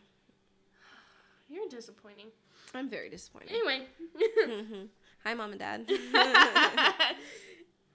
you're 1.50 1.70
disappointing. 1.70 2.28
I'm 2.74 2.90
very 2.90 3.10
disappointed. 3.10 3.50
Anyway. 3.52 3.88
Mhm. 4.48 4.88
Hi, 5.24 5.34
mom 5.36 5.52
and 5.52 5.60
dad. 5.60 5.86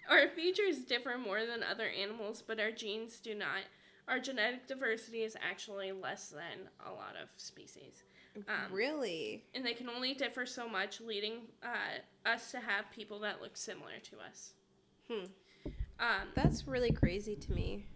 our 0.09 0.29
features 0.29 0.79
differ 0.79 1.19
more 1.19 1.45
than 1.45 1.63
other 1.63 1.89
animals, 1.89 2.43
but 2.47 2.61
our 2.61 2.71
genes 2.71 3.19
do 3.19 3.35
not. 3.35 3.63
Our 4.07 4.21
genetic 4.21 4.69
diversity 4.69 5.23
is 5.23 5.37
actually 5.43 5.91
less 5.91 6.29
than 6.29 6.69
a 6.87 6.93
lot 6.93 7.15
of 7.21 7.29
species. 7.37 8.05
Um, 8.49 8.71
really? 8.71 9.45
and 9.55 9.65
they 9.65 9.73
can 9.73 9.89
only 9.89 10.13
differ 10.15 10.45
so 10.45 10.69
much, 10.69 11.01
leading 11.01 11.49
uh, 11.63 12.29
us 12.29 12.51
to 12.53 12.61
have 12.61 12.85
people 12.95 13.19
that 13.21 13.41
look 13.41 13.57
similar 13.57 13.99
to 14.11 14.17
us. 14.19 14.53
Hmm. 15.11 15.25
Um, 15.99 16.29
That's 16.35 16.69
really 16.69 16.93
crazy 16.93 17.35
to 17.35 17.53
me. 17.53 17.87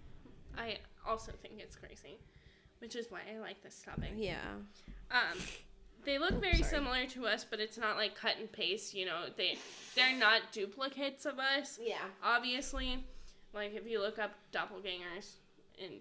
I 0.57 0.79
also 1.07 1.33
think 1.43 1.55
it's 1.59 1.77
crazy, 1.77 2.19
which 2.79 2.97
is 2.97 3.11
why 3.11 3.21
I 3.33 3.39
like 3.39 3.63
this 3.63 3.83
topic. 3.85 4.13
Yeah. 4.17 4.39
Um, 5.11 5.39
they 6.05 6.19
look 6.19 6.33
Oops, 6.33 6.41
very 6.41 6.57
sorry. 6.63 6.71
similar 6.71 7.07
to 7.07 7.27
us, 7.27 7.45
but 7.49 7.61
it's 7.61 7.79
not 7.79 7.97
like 7.97 8.15
cut 8.15 8.37
and 8.39 8.51
paste. 8.51 8.95
You 8.95 9.07
know, 9.07 9.25
they 9.37 9.59
they're 9.95 10.17
not 10.17 10.53
duplicates 10.53 11.27
of 11.27 11.39
us. 11.39 11.79
Yeah. 11.83 11.99
Obviously, 12.23 13.05
like 13.53 13.75
if 13.75 13.87
you 13.87 14.01
look 14.01 14.19
up 14.19 14.33
doppelgangers 14.53 15.33
and 15.83 15.95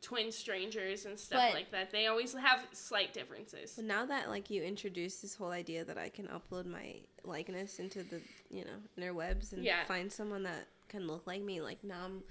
twin 0.00 0.32
strangers 0.32 1.04
and 1.06 1.18
stuff 1.18 1.40
But- 1.48 1.54
like 1.54 1.70
that, 1.70 1.90
they 1.92 2.06
always 2.08 2.32
have 2.34 2.66
slight 2.72 3.12
differences. 3.12 3.74
But 3.76 3.84
now 3.84 4.04
that 4.06 4.28
like 4.28 4.50
you 4.50 4.62
introduced 4.62 5.22
this 5.22 5.34
whole 5.34 5.50
idea 5.52 5.84
that 5.84 5.96
I 5.98 6.08
can 6.08 6.28
upload 6.28 6.66
my 6.66 6.96
likeness 7.24 7.78
into 7.78 8.02
the 8.02 8.20
you 8.50 8.64
know 8.64 8.78
interwebs 8.98 9.52
and 9.52 9.62
Yeah. 9.64 9.84
find 9.84 10.10
someone 10.12 10.42
that 10.44 10.66
can 10.88 11.06
look 11.06 11.26
like 11.26 11.42
me, 11.42 11.60
like 11.60 11.82
now 11.84 12.04
I'm 12.04 12.22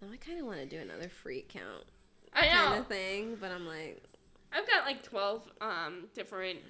now 0.00 0.08
I 0.12 0.16
kind 0.16 0.38
of 0.40 0.46
want 0.46 0.58
to 0.60 0.66
do 0.66 0.78
another 0.78 1.08
free 1.08 1.40
account 1.40 1.84
I 2.32 2.46
kind 2.48 2.80
of 2.80 2.86
thing, 2.88 3.36
but 3.40 3.52
I'm 3.52 3.64
like, 3.66 4.02
I've 4.54 4.66
got 4.68 4.84
like 4.86 5.02
twelve 5.02 5.42
um 5.60 6.08
different 6.14 6.60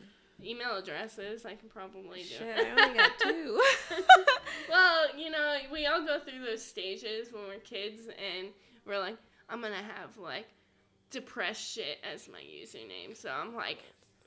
email 0.43 0.77
addresses. 0.77 1.45
I 1.45 1.55
can 1.55 1.69
probably 1.69 2.23
do. 2.23 2.29
shit, 2.29 2.57
I 2.59 2.83
only 2.85 2.99
got 2.99 3.13
two. 3.23 3.61
well, 4.69 5.05
you 5.17 5.31
know, 5.31 5.57
we 5.73 5.87
all 5.87 6.05
go 6.05 6.19
through 6.21 6.45
those 6.45 6.63
stages 6.65 7.33
when 7.33 7.43
we're 7.49 7.59
kids, 7.61 8.03
and 8.09 8.49
we're 8.87 8.99
like, 8.99 9.17
I'm 9.49 9.61
gonna 9.61 9.77
have 9.77 10.17
like 10.19 10.47
depressed 11.11 11.75
shit 11.75 11.99
as 12.13 12.29
my 12.29 12.41
username. 12.41 13.17
So 13.17 13.31
I'm 13.31 13.55
like, 13.55 13.79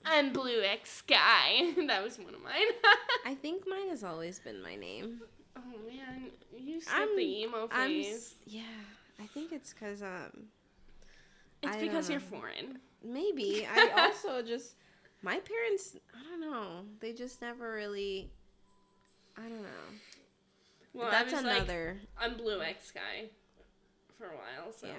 I'm 0.06 0.32
Blue 0.34 0.62
X 0.62 0.92
Sky. 0.92 1.74
that 1.88 2.04
was 2.04 2.18
one 2.18 2.34
of 2.34 2.42
mine. 2.44 2.54
I 3.26 3.36
think 3.36 3.64
mine 3.68 3.90
has 3.90 4.04
always 4.04 4.40
been 4.40 4.62
my 4.62 4.76
name. 4.76 5.22
oh 5.58 5.62
man, 5.88 6.30
you 6.58 6.80
skipped 6.80 6.96
I'm- 6.96 7.16
the 7.18 7.42
emo 7.42 7.68
I'm 7.72 7.90
phase. 7.90 8.08
s- 8.16 8.36
yeah. 8.46 8.62
I 9.20 9.26
think 9.26 9.52
it's 9.52 9.74
because 9.74 10.02
um 10.04 10.46
it's 11.64 11.76
I 11.76 11.82
because 11.82 12.08
you're 12.10 12.20
foreign. 12.20 12.78
Maybe 13.08 13.68
I 13.72 13.90
also 13.98 14.42
just 14.42 14.76
my 15.22 15.40
parents 15.40 15.96
I 16.14 16.30
don't 16.30 16.42
know 16.42 16.84
they 17.00 17.14
just 17.14 17.42
never 17.42 17.74
really 17.74 18.30
I 19.38 19.44
don't 19.44 19.62
know. 19.62 19.88
Well, 20.94 21.12
That's 21.12 21.32
was 21.32 21.44
like, 21.44 21.58
another 21.58 22.00
I'm 22.20 22.38
Blue 22.38 22.62
X 22.62 22.92
guy 22.92 23.30
for 24.18 24.26
a 24.26 24.36
while, 24.36 24.72
so 24.72 24.88
yeah 24.88 24.94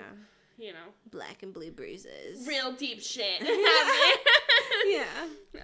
you 0.59 0.73
know, 0.73 0.91
black 1.11 1.43
and 1.43 1.55
blue 1.55 1.71
bruises. 1.71 2.47
real 2.47 2.73
deep 2.73 3.01
shit. 3.01 3.41
yeah. 4.87 5.05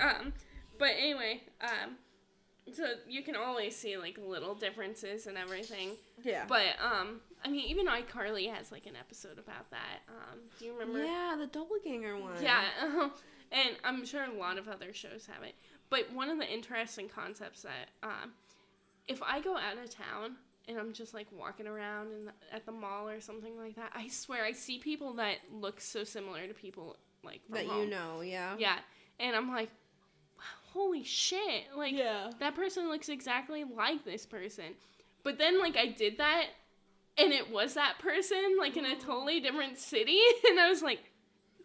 Um, 0.00 0.32
but 0.78 0.92
anyway, 0.96 1.42
um, 1.60 1.96
so 2.72 2.84
you 3.08 3.22
can 3.22 3.36
always 3.36 3.76
see 3.76 3.96
like 3.96 4.18
little 4.18 4.54
differences 4.54 5.26
and 5.26 5.36
everything. 5.36 5.90
Yeah. 6.22 6.44
But 6.48 6.76
um, 6.82 7.20
I 7.44 7.48
mean, 7.48 7.68
even 7.68 7.86
iCarly 7.86 8.52
has 8.52 8.72
like 8.72 8.86
an 8.86 8.96
episode 8.96 9.38
about 9.38 9.70
that. 9.70 10.00
Um, 10.08 10.40
do 10.58 10.64
you 10.66 10.72
remember? 10.72 11.04
Yeah, 11.04 11.36
the 11.38 11.46
doppelganger 11.46 12.16
one. 12.18 12.42
Yeah, 12.42 12.62
and 13.52 13.76
I'm 13.84 14.04
sure 14.04 14.24
a 14.24 14.32
lot 14.32 14.58
of 14.58 14.68
other 14.68 14.92
shows 14.92 15.26
have 15.32 15.42
it. 15.42 15.54
But 15.90 16.12
one 16.12 16.30
of 16.30 16.38
the 16.38 16.50
interesting 16.50 17.08
concepts 17.08 17.62
that 17.62 17.90
um, 18.02 18.32
if 19.06 19.22
I 19.22 19.40
go 19.40 19.56
out 19.56 19.76
of 19.76 19.90
town 19.90 20.36
and 20.66 20.78
I'm 20.78 20.92
just 20.92 21.12
like 21.12 21.26
walking 21.30 21.66
around 21.66 22.12
in 22.12 22.24
the, 22.26 22.32
at 22.52 22.64
the 22.64 22.72
mall 22.72 23.08
or 23.08 23.20
something 23.20 23.58
like 23.58 23.76
that, 23.76 23.92
I 23.94 24.08
swear 24.08 24.44
I 24.44 24.52
see 24.52 24.78
people 24.78 25.12
that 25.14 25.36
look 25.52 25.80
so 25.80 26.04
similar 26.04 26.46
to 26.46 26.54
people 26.54 26.96
like 27.22 27.42
That 27.50 27.66
you 27.66 27.86
know, 27.86 28.22
yeah. 28.22 28.54
Yeah, 28.58 28.78
and 29.20 29.36
I'm 29.36 29.50
like, 29.50 29.70
holy 30.72 31.04
shit! 31.04 31.64
Like 31.76 31.92
Yeah. 31.94 32.30
that 32.40 32.54
person 32.54 32.88
looks 32.88 33.08
exactly 33.08 33.64
like 33.64 34.04
this 34.04 34.26
person. 34.26 34.74
But 35.22 35.38
then 35.38 35.60
like 35.60 35.76
I 35.76 35.86
did 35.86 36.18
that 36.18 36.46
and 37.16 37.32
it 37.32 37.50
was 37.50 37.74
that 37.74 37.98
person 37.98 38.56
like 38.58 38.76
in 38.76 38.84
a 38.84 38.96
totally 38.96 39.40
different 39.40 39.78
city 39.78 40.18
and 40.48 40.58
I 40.60 40.68
was 40.68 40.82
like, 40.82 41.00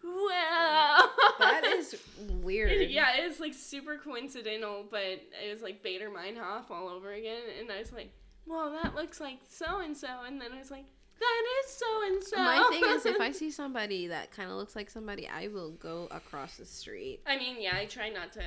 wow. 0.03 1.09
That 1.39 1.63
is 1.65 1.95
weird. 2.41 2.89
yeah, 2.89 3.15
it's 3.17 3.39
like 3.39 3.53
super 3.53 3.97
coincidental, 3.97 4.85
but 4.89 5.01
it 5.01 5.51
was 5.51 5.61
like 5.61 5.83
Baader 5.83 6.09
Meinhof 6.11 6.69
all 6.71 6.87
over 6.89 7.11
again 7.13 7.41
and 7.59 7.71
I 7.71 7.79
was 7.79 7.91
like, 7.91 8.11
well, 8.45 8.71
that 8.81 8.95
looks 8.95 9.19
like 9.19 9.39
so 9.47 9.79
and 9.81 9.95
so 9.95 10.07
and 10.25 10.39
then 10.41 10.51
I 10.53 10.59
was 10.59 10.71
like, 10.71 10.85
that 11.19 11.43
is 11.63 11.71
so 11.71 11.85
and 12.05 12.23
so. 12.23 12.37
My 12.37 12.67
thing 12.69 12.83
is 12.85 13.05
if 13.05 13.19
I 13.21 13.31
see 13.31 13.51
somebody 13.51 14.07
that 14.07 14.31
kind 14.31 14.49
of 14.49 14.57
looks 14.57 14.75
like 14.75 14.89
somebody, 14.89 15.27
I 15.27 15.47
will 15.47 15.71
go 15.71 16.07
across 16.11 16.57
the 16.57 16.65
street. 16.65 17.21
I 17.27 17.37
mean, 17.37 17.57
yeah, 17.59 17.75
I 17.75 17.85
try 17.85 18.09
not 18.09 18.31
to 18.33 18.41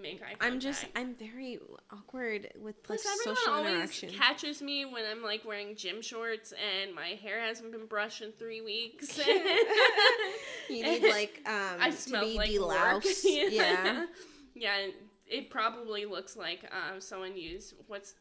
make 0.00 0.22
eye 0.22 0.34
contact. 0.34 0.44
I'm 0.44 0.60
just 0.60 0.86
I'm 0.94 1.14
very 1.14 1.58
awkward 1.90 2.52
with 2.60 2.76
like 2.88 3.00
Plus, 3.00 3.06
everyone 3.06 3.36
social 3.36 3.52
always 3.52 3.72
interaction. 3.72 4.10
catches 4.10 4.62
me 4.62 4.84
when 4.84 5.04
I'm 5.10 5.22
like 5.22 5.44
wearing 5.44 5.74
gym 5.76 6.02
shorts 6.02 6.52
and 6.52 6.94
my 6.94 7.08
hair 7.22 7.40
hasn't 7.40 7.72
been 7.72 7.86
brushed 7.86 8.22
in 8.22 8.32
three 8.32 8.60
weeks. 8.60 9.18
you 10.68 10.82
need 10.82 11.02
like 11.02 11.42
um 11.46 11.78
I 11.80 11.90
to 11.90 12.20
be 12.20 12.36
like 12.36 12.50
deloused. 12.50 13.22
yeah. 13.24 14.06
yeah. 14.54 14.86
It 15.28 15.50
probably 15.50 16.04
looks 16.04 16.36
like 16.36 16.60
um, 16.70 17.00
someone 17.00 17.36
used 17.36 17.74
what's 17.88 18.14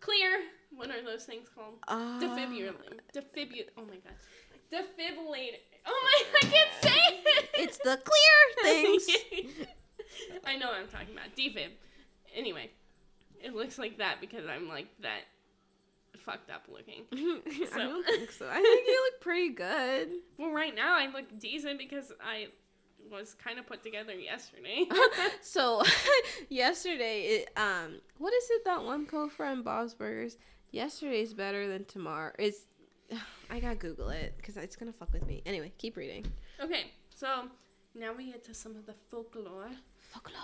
clear. 0.00 0.40
What 0.76 0.90
are 0.90 1.02
those 1.04 1.24
things 1.24 1.48
called? 1.54 1.74
Uh, 1.88 2.18
Defibrillator. 2.20 2.74
Defibul. 3.14 3.64
Oh 3.76 3.84
my 3.84 3.96
god. 3.96 4.14
Defibrillator. 4.72 5.58
Oh 5.86 6.00
my! 6.04 6.38
I 6.38 6.50
can't 6.50 6.70
say 6.82 6.90
it. 6.90 7.50
It's 7.54 7.78
the 7.78 8.00
clear 8.02 8.62
things. 8.62 9.06
I 10.46 10.56
know 10.56 10.68
what 10.68 10.76
I'm 10.76 10.88
talking 10.88 11.12
about. 11.14 11.36
Defib. 11.36 11.70
Anyway, 12.34 12.70
it 13.42 13.54
looks 13.54 13.78
like 13.78 13.98
that 13.98 14.20
because 14.20 14.46
I'm 14.46 14.68
like 14.68 14.88
that 15.02 15.22
fucked 16.24 16.50
up 16.50 16.62
looking. 16.68 17.04
I 17.12 17.78
don't 17.78 18.06
think 18.06 18.30
so. 18.30 18.48
I 18.50 18.60
think 18.60 18.86
you 18.86 19.10
look 19.12 19.20
pretty 19.20 19.50
good. 19.50 20.08
Well, 20.38 20.50
right 20.50 20.74
now 20.74 20.96
I 20.96 21.06
look 21.12 21.38
decent 21.38 21.78
because 21.78 22.12
I 22.22 22.48
was 23.12 23.34
kind 23.34 23.58
of 23.58 23.66
put 23.66 23.82
together 23.82 24.14
yesterday. 24.14 24.86
so 25.42 25.82
yesterday, 26.48 27.20
it, 27.22 27.50
um, 27.56 28.00
what 28.18 28.32
is 28.32 28.48
it 28.50 28.64
that 28.64 28.82
one 28.82 29.06
co 29.06 29.28
from 29.28 29.62
Bob's 29.62 29.94
Burgers? 29.94 30.36
Yesterday's 30.74 31.32
better 31.32 31.68
than 31.68 31.84
tomorrow. 31.84 32.32
Is 32.36 32.66
I 33.50 33.60
gotta 33.60 33.76
Google 33.76 34.08
it 34.08 34.34
because 34.36 34.56
it's 34.56 34.74
gonna 34.74 34.92
fuck 34.92 35.12
with 35.12 35.24
me. 35.26 35.40
Anyway, 35.46 35.72
keep 35.78 35.96
reading. 35.96 36.26
okay, 36.60 36.90
so 37.14 37.44
now 37.94 38.12
we 38.12 38.26
get 38.32 38.44
to 38.44 38.54
some 38.54 38.72
of 38.72 38.84
the 38.84 38.94
folklore. 39.08 39.70
Folklore. 40.00 40.40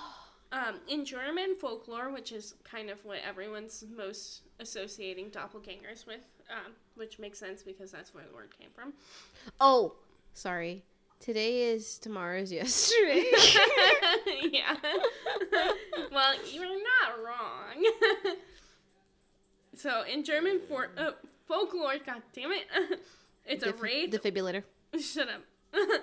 Um, 0.53 0.76
in 0.89 1.05
German 1.05 1.57
folklore, 1.57 2.12
which 2.12 2.33
is 2.33 2.55
kind 2.64 2.91
of 2.91 3.05
what 3.05 3.18
everyone's 3.28 3.85
most 3.97 4.43
associating 4.61 5.31
doppelgangers 5.31 6.07
with, 6.07 6.22
um, 6.51 6.72
which 6.95 7.18
makes 7.18 7.39
sense 7.39 7.62
because 7.62 7.91
that's 7.91 8.14
where 8.14 8.24
the 8.28 8.35
word 8.35 8.57
came 8.57 8.70
from. 8.74 8.93
Oh, 9.61 9.95
sorry. 10.35 10.85
Today 11.20 11.64
is 11.64 11.99
tomorrow's 11.99 12.51
yesterday. 12.51 13.24
yeah. 14.51 14.74
well, 16.12 16.35
you're 16.51 16.64
not 16.64 17.22
wrong. 17.24 17.85
so 19.74 20.02
in 20.02 20.24
German 20.24 20.60
for 20.68 20.88
uh, 20.96 21.12
folklore, 21.46 21.96
god 22.04 22.22
damn 22.32 22.52
it, 22.52 22.66
it's 23.46 23.62
a 23.62 23.66
Def- 23.72 23.82
wraith. 23.82 24.10
defibrillator. 24.10 24.64
shut 25.00 25.28
up. 25.28 25.42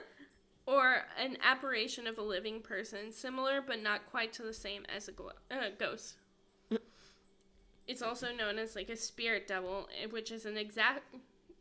or 0.66 1.04
an 1.22 1.38
apparition 1.44 2.08
of 2.08 2.18
a 2.18 2.22
living 2.22 2.62
person, 2.62 3.12
similar 3.12 3.62
but 3.66 3.82
not 3.82 4.06
quite 4.10 4.34
to 4.34 4.44
the 4.44 4.54
same 4.54 4.84
as 4.96 5.08
a 5.08 5.12
glo- 5.12 5.32
uh, 5.52 5.70
ghost. 5.80 6.16
it's 7.88 8.02
also 8.02 8.34
known 8.34 8.58
as 8.58 8.76
like 8.76 8.90
a 8.90 8.96
spirit 8.96 9.48
devil, 9.48 9.88
eh, 10.02 10.08
which 10.10 10.32
is 10.32 10.46
an 10.46 10.58
exact 10.58 11.04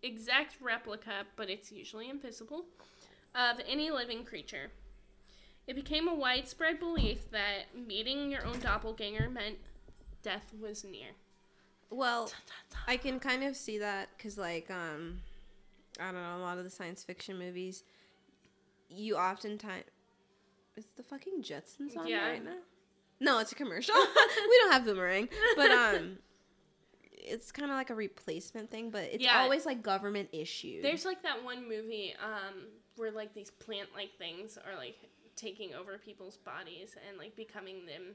exact 0.02 0.57
replica, 0.61 1.24
but 1.36 1.48
it's 1.50 1.72
usually 1.72 2.09
invisible, 2.09 2.64
of 3.34 3.61
any 3.66 3.90
living 3.90 4.24
creature. 4.24 4.70
It 5.66 5.74
became 5.74 6.07
a 6.07 6.14
widespread 6.14 6.78
belief 6.78 7.28
that 7.32 7.74
meeting 7.74 8.30
your 8.30 8.46
own 8.46 8.61
doppelganger 8.61 9.28
meant 9.28 9.59
death 10.22 10.52
was 10.61 10.84
near. 10.84 11.09
Well, 11.91 12.30
I 12.87 12.97
can 12.97 13.18
kind 13.20 13.45
of 13.45 13.57
see 13.57 13.78
that 13.78 14.09
because, 14.16 14.37
like, 14.37 14.70
um, 14.70 15.20
I 16.01 16.07
don't 16.12 16.22
know, 16.22 16.37
a 16.37 16.43
lot 16.43 16.59
of 16.59 16.64
the 16.64 16.70
science 16.70 17.05
fiction 17.05 17.39
movies, 17.39 17.84
you 18.89 19.16
oftentimes. 19.16 19.84
Is 20.76 20.87
the 20.97 21.03
fucking 21.03 21.43
Jetsons 21.43 21.97
on 21.97 22.07
Yeah. 22.09 22.28
right 22.28 22.45
now? 22.45 22.59
No, 23.18 23.39
it's 23.39 23.51
a 23.51 23.55
commercial. 23.55 23.95
we 24.49 24.59
don't 24.59 24.72
have 24.72 24.84
boomerang, 24.84 25.26
but 25.57 25.70
um, 25.70 26.18
it's 27.12 27.51
kind 27.51 27.70
of 27.70 27.76
like 27.76 27.89
a 27.89 27.95
replacement 27.95 28.70
thing. 28.70 28.91
But 28.91 29.05
it's 29.05 29.24
Yeah. 29.24 29.41
always 29.41 29.64
like 29.64 29.82
government 29.82 30.28
issues. 30.32 30.82
There's 30.82 31.07
like 31.07 31.22
that 31.22 31.43
one 31.43 31.66
movie 31.66 32.14
um, 32.22 32.66
where 32.97 33.11
like 33.11 33.32
these 33.32 33.51
plant-like 33.51 34.11
things 34.18 34.59
are 34.59 34.76
like 34.76 34.97
taking 35.34 35.74
over 35.74 35.97
people's 35.97 36.37
bodies 36.37 36.95
and 37.09 37.16
like 37.16 37.34
becoming 37.37 37.87
them. 37.87 38.14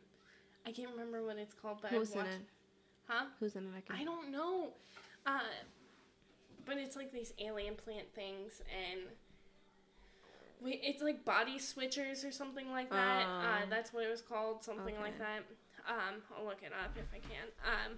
I 0.67 0.72
can't 0.72 0.91
remember 0.91 1.26
what 1.26 1.38
it's 1.38 1.55
called, 1.55 1.80
but 1.82 1.91
I've 1.93 2.03
in 2.03 2.15
watched. 2.15 2.41
Huh? 3.08 3.26
Who's 3.39 3.56
in 3.56 3.64
it? 3.66 3.84
I. 3.89 4.02
I 4.02 4.04
don't 4.04 4.32
know. 4.32 4.70
Uh, 5.26 5.39
but 6.66 6.78
it's 6.78 6.95
like 6.95 7.12
these 7.12 7.34
alien 7.39 7.76
plant 7.76 8.14
things 8.14 8.62
and. 8.89 9.02
Wait, 10.64 10.80
it's 10.84 11.02
like 11.02 11.26
body 11.26 11.58
switchers 11.58 12.24
or 12.28 12.32
something 12.32 12.70
like 12.70 12.89
that. 12.91 13.26
uh, 13.26 13.62
Oh. 13.64 13.70
that's 13.70 13.91
what 13.93 14.04
it 14.04 14.10
was 14.12 14.22
called, 14.22 14.64
something 14.64 14.95
like 14.99 15.18
that. 15.18 15.39
Um, 15.89 16.22
I'll 16.38 16.45
look 16.45 16.62
it 16.62 16.72
up 16.72 16.95
if 16.95 17.08
I 17.12 17.18
can. 17.18 17.47
Um, 17.66 17.97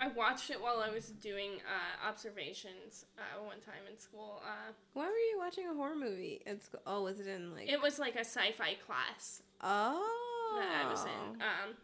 I 0.00 0.06
watched 0.06 0.50
it 0.50 0.62
while 0.62 0.78
I 0.78 0.90
was 0.90 1.06
doing 1.08 1.54
uh, 1.66 2.08
observations 2.08 3.06
uh, 3.18 3.42
one 3.44 3.58
time 3.60 3.82
in 3.90 3.98
school. 3.98 4.40
Uh, 4.44 4.70
Why 4.92 5.06
were 5.06 5.10
you 5.10 5.38
watching 5.38 5.66
a 5.66 5.74
horror 5.74 5.96
movie 5.96 6.40
at 6.46 6.62
school? 6.62 6.80
Oh, 6.86 7.02
was 7.02 7.18
it 7.18 7.26
in 7.26 7.52
like? 7.52 7.68
it 7.68 7.82
was 7.82 7.98
like 7.98 8.14
a 8.14 8.20
sci-fi 8.20 8.76
class 8.86 9.42
oh. 9.60 10.56
that 10.56 10.84
I 10.86 10.88
was 10.88 11.02
in, 11.04 11.42
um, 11.42 11.74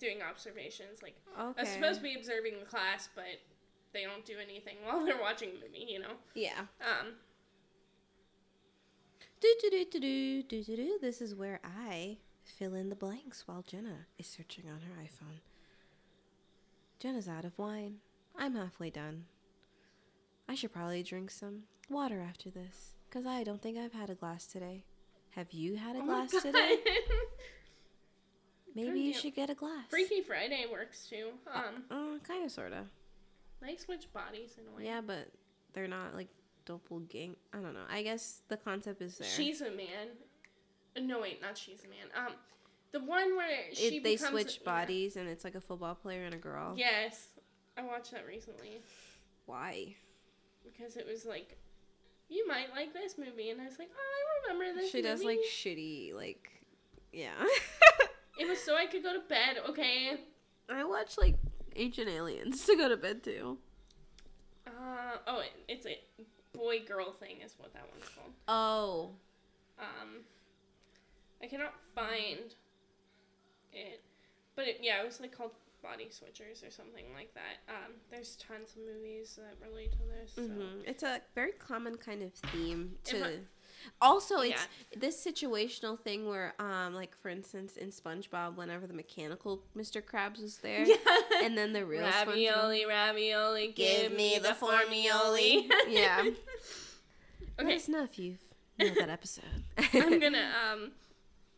doing 0.00 0.22
observations. 0.22 1.02
Like 1.02 1.16
Okay. 1.38 1.60
I 1.60 1.62
was 1.62 1.68
supposed 1.68 1.98
to 1.98 2.02
be 2.02 2.14
observing 2.14 2.54
the 2.58 2.66
class, 2.66 3.08
but 3.14 3.24
they 3.92 4.02
don't 4.04 4.24
do 4.24 4.34
anything 4.42 4.76
while 4.84 5.04
they're 5.04 5.20
watching 5.20 5.50
a 5.50 5.54
movie. 5.54 5.86
You 5.88 6.00
know. 6.00 6.14
Yeah. 6.34 6.60
Um, 6.80 7.14
Do 9.40 9.54
do 9.62 9.70
do 9.70 9.84
do 9.84 10.00
do 10.00 10.42
do 10.42 10.64
do 10.64 10.76
do. 10.76 10.98
This 11.00 11.20
is 11.20 11.34
where 11.34 11.60
I 11.64 12.18
fill 12.44 12.74
in 12.74 12.88
the 12.88 12.96
blanks 12.96 13.46
while 13.46 13.62
Jenna 13.62 14.06
is 14.18 14.26
searching 14.26 14.64
on 14.68 14.80
her 14.80 15.02
iPhone. 15.02 15.40
Jenna's 16.98 17.28
out 17.28 17.44
of 17.44 17.58
wine. 17.58 17.96
I'm 18.36 18.54
halfway 18.54 18.90
done. 18.90 19.24
I 20.48 20.54
should 20.54 20.72
probably 20.72 21.02
drink 21.02 21.30
some 21.30 21.62
water 21.88 22.20
after 22.20 22.50
this, 22.50 22.94
cause 23.10 23.24
I 23.26 23.44
don't 23.44 23.62
think 23.62 23.78
I've 23.78 23.92
had 23.92 24.10
a 24.10 24.14
glass 24.14 24.46
today. 24.46 24.84
Have 25.30 25.52
you 25.52 25.76
had 25.76 25.96
a 25.96 26.00
oh 26.00 26.04
glass 26.06 26.30
today? 26.42 26.76
Maybe 28.86 29.00
you 29.00 29.14
should 29.14 29.34
get 29.34 29.50
a 29.50 29.54
glass. 29.54 29.84
Freaky 29.88 30.22
Friday 30.22 30.66
works 30.70 31.06
too. 31.08 31.28
Um, 31.52 31.84
Uh, 31.90 32.18
kind 32.26 32.44
of, 32.44 32.50
sorta. 32.50 32.84
they 33.60 33.76
switch 33.76 34.12
bodies 34.12 34.56
in 34.58 34.66
a 34.72 34.76
way. 34.76 34.84
Yeah, 34.86 35.00
but 35.00 35.28
they're 35.72 35.88
not 35.88 36.14
like 36.14 36.28
doppelgang. 36.66 37.34
I 37.52 37.58
don't 37.58 37.74
know. 37.74 37.84
I 37.90 38.02
guess 38.02 38.42
the 38.48 38.56
concept 38.56 39.00
is 39.02 39.18
there. 39.18 39.28
She's 39.28 39.60
a 39.60 39.70
man. 39.70 40.08
Uh, 40.96 41.00
No, 41.00 41.20
wait, 41.20 41.40
not 41.40 41.56
she's 41.58 41.82
a 41.84 41.88
man. 41.88 42.26
Um, 42.26 42.32
the 42.92 43.00
one 43.00 43.36
where 43.36 43.72
she 43.72 43.96
it, 43.98 44.02
they 44.02 44.14
becomes 44.16 44.30
switch 44.30 44.58
yeah. 44.62 44.64
bodies, 44.72 45.16
and 45.16 45.28
it's 45.28 45.44
like 45.44 45.54
a 45.54 45.60
football 45.60 45.94
player 45.94 46.24
and 46.24 46.34
a 46.34 46.38
girl. 46.38 46.74
Yes, 46.76 47.28
I 47.76 47.82
watched 47.82 48.10
that 48.12 48.26
recently 48.26 48.80
Why? 49.46 49.94
because 50.64 50.96
it 50.96 51.06
was 51.06 51.24
like, 51.24 51.56
you 52.28 52.46
might 52.48 52.70
like 52.74 52.92
this 52.92 53.16
movie, 53.16 53.50
and 53.50 53.60
I 53.60 53.64
was 53.66 53.78
like, 53.78 53.90
oh, 53.94 54.48
I 54.48 54.52
remember 54.52 54.80
this. 54.80 54.90
She 54.90 55.02
does 55.02 55.22
like 55.22 55.38
shitty, 55.50 56.12
like, 56.14 56.50
yeah. 57.12 57.30
It 58.40 58.48
was 58.48 58.58
so 58.58 58.74
I 58.74 58.86
could 58.86 59.02
go 59.02 59.12
to 59.12 59.20
bed. 59.28 59.58
Okay. 59.68 60.18
I 60.68 60.84
watch 60.84 61.18
like 61.18 61.36
Ancient 61.76 62.08
Aliens 62.08 62.64
to 62.66 62.74
go 62.76 62.88
to 62.88 62.96
bed 62.96 63.22
too. 63.22 63.58
Uh 64.66 65.18
oh, 65.26 65.40
it, 65.40 65.52
it's 65.68 65.86
a 65.86 65.98
boy 66.52 66.80
girl 66.86 67.12
thing 67.12 67.36
is 67.44 67.54
what 67.58 67.72
that 67.74 67.84
one's 67.92 68.08
called. 68.14 68.32
Oh, 68.48 69.10
Um, 69.78 70.24
I 71.42 71.46
cannot 71.46 71.74
find 71.94 72.54
it, 73.72 74.02
but 74.56 74.66
it, 74.68 74.78
yeah, 74.80 75.02
it 75.02 75.04
was 75.04 75.20
like 75.20 75.36
called 75.36 75.52
Body 75.82 76.08
Switchers 76.10 76.66
or 76.66 76.70
something 76.70 77.04
like 77.14 77.32
that. 77.34 77.72
Um, 77.72 77.92
there's 78.10 78.36
tons 78.36 78.70
of 78.76 78.82
movies 78.94 79.38
that 79.38 79.56
relate 79.66 79.92
to 79.92 79.98
this. 79.98 80.32
So. 80.34 80.42
hmm 80.42 80.80
it's 80.86 81.02
a 81.02 81.20
very 81.34 81.52
common 81.52 81.96
kind 81.96 82.22
of 82.22 82.32
theme 82.50 82.92
to. 83.04 83.40
Also, 84.00 84.40
it's 84.40 84.68
this 84.96 85.24
situational 85.24 85.98
thing 85.98 86.28
where, 86.28 86.54
um, 86.58 86.94
like 86.94 87.16
for 87.20 87.28
instance, 87.28 87.76
in 87.76 87.90
SpongeBob, 87.90 88.56
whenever 88.56 88.86
the 88.86 88.94
mechanical 88.94 89.62
Mr. 89.76 90.02
Krabs 90.02 90.40
was 90.42 90.58
there, 90.58 90.84
Yeah. 90.86 90.96
and 91.42 91.56
then 91.56 91.72
the 91.72 91.84
real 91.84 92.02
SpongeBob. 92.04 92.26
ravioli, 92.26 92.84
ravioli, 92.86 93.72
give, 93.74 94.12
me 94.12 94.38
the 94.38 94.50
formioli. 94.50 95.70
yeah. 95.88 96.20
okay, 97.58 97.74
Let 97.74 97.88
know 97.88 98.04
if 98.04 98.18
you've 98.18 98.38
know 98.78 98.94
that 98.94 99.10
episode. 99.10 99.44
I'm 99.92 100.18
gonna 100.18 100.50
um 100.72 100.92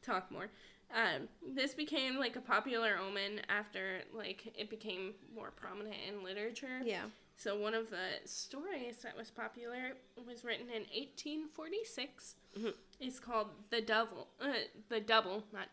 talk 0.02 0.30
more. 0.30 0.48
Um, 0.94 1.28
this 1.54 1.72
became 1.74 2.18
like 2.18 2.36
a 2.36 2.40
popular 2.40 2.98
omen 2.98 3.40
after 3.48 4.00
like 4.14 4.52
it 4.58 4.68
became 4.68 5.14
more 5.34 5.50
prominent 5.50 5.96
in 6.08 6.22
literature. 6.22 6.80
Yeah. 6.84 7.04
So 7.36 7.58
one 7.58 7.74
of 7.74 7.90
the 7.90 8.20
stories 8.24 8.98
that 9.02 9.16
was 9.16 9.30
popular 9.30 9.92
was 10.26 10.44
written 10.44 10.66
in 10.68 10.82
1846. 10.94 12.36
Mhm. 12.56 12.74
It's 13.00 13.18
called 13.18 13.48
The 13.70 13.80
Devil. 13.80 14.28
Uh, 14.40 14.52
the 14.88 15.00
Double, 15.00 15.44
not 15.52 15.68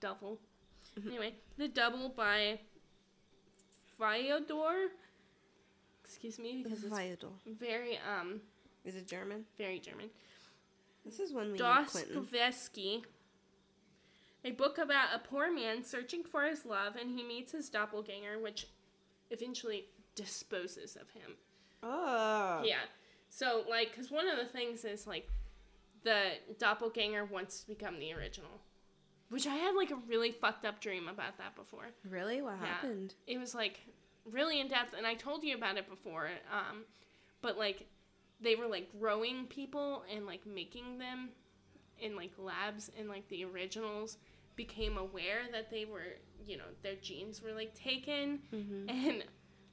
Devil. 0.00 0.38
Mm-hmm. 0.98 1.08
Anyway, 1.08 1.34
The 1.56 1.68
Double 1.68 2.08
by 2.10 2.60
Fyodor. 3.98 4.90
Excuse 6.04 6.38
me, 6.38 6.62
because 6.62 6.84
it's 6.84 6.94
very 7.46 7.98
um 7.98 8.40
Is 8.84 8.96
it 8.96 9.06
German? 9.06 9.44
very 9.56 9.78
German. 9.80 10.10
This 11.04 11.20
is 11.20 11.32
one 11.32 11.52
we. 11.52 11.58
Dostoevsky. 11.58 13.04
A 14.44 14.52
book 14.52 14.78
about 14.78 15.14
a 15.14 15.18
poor 15.18 15.52
man 15.52 15.82
searching 15.82 16.22
for 16.22 16.44
his 16.44 16.64
love, 16.64 16.96
and 16.96 17.10
he 17.18 17.24
meets 17.24 17.52
his 17.52 17.68
doppelganger, 17.68 18.38
which 18.38 18.68
eventually 19.30 19.86
disposes 20.22 20.96
of 20.96 21.08
him. 21.10 21.32
Oh. 21.82 22.62
Yeah. 22.64 22.84
So, 23.30 23.64
like, 23.68 23.90
because 23.92 24.10
one 24.10 24.28
of 24.28 24.36
the 24.36 24.44
things 24.44 24.84
is, 24.84 25.06
like, 25.06 25.28
the 26.02 26.32
doppelganger 26.58 27.24
wants 27.24 27.60
to 27.60 27.68
become 27.68 27.98
the 27.98 28.12
original. 28.12 28.60
Which 29.28 29.46
I 29.46 29.54
had, 29.56 29.74
like, 29.74 29.90
a 29.90 29.96
really 30.08 30.30
fucked 30.30 30.64
up 30.64 30.80
dream 30.80 31.08
about 31.08 31.36
that 31.38 31.54
before. 31.54 31.84
Really? 32.08 32.40
What 32.42 32.56
Yeah. 32.60 32.66
happened? 32.66 33.14
It 33.26 33.38
was, 33.38 33.54
like, 33.54 33.80
really 34.24 34.58
in 34.60 34.68
depth, 34.68 34.94
and 34.94 35.06
I 35.06 35.14
told 35.14 35.44
you 35.44 35.54
about 35.54 35.76
it 35.76 35.88
before. 35.88 36.30
Um, 36.50 36.84
but, 37.42 37.58
like, 37.58 37.86
they 38.40 38.54
were, 38.56 38.66
like, 38.66 38.90
growing 38.98 39.46
people 39.46 40.04
and, 40.10 40.26
like, 40.26 40.46
making 40.46 40.98
them 40.98 41.30
in, 42.00 42.16
like, 42.16 42.32
labs, 42.38 42.90
and, 42.98 43.08
like, 43.08 43.28
the 43.28 43.44
originals 43.44 44.16
became 44.56 44.96
aware 44.96 45.42
that 45.52 45.70
they 45.70 45.84
were, 45.84 46.16
you 46.44 46.56
know, 46.56 46.64
their 46.82 46.96
genes 46.96 47.42
were, 47.42 47.52
like, 47.52 47.74
taken. 47.74 48.40
Mm-hmm. 48.52 48.88
And 48.88 49.24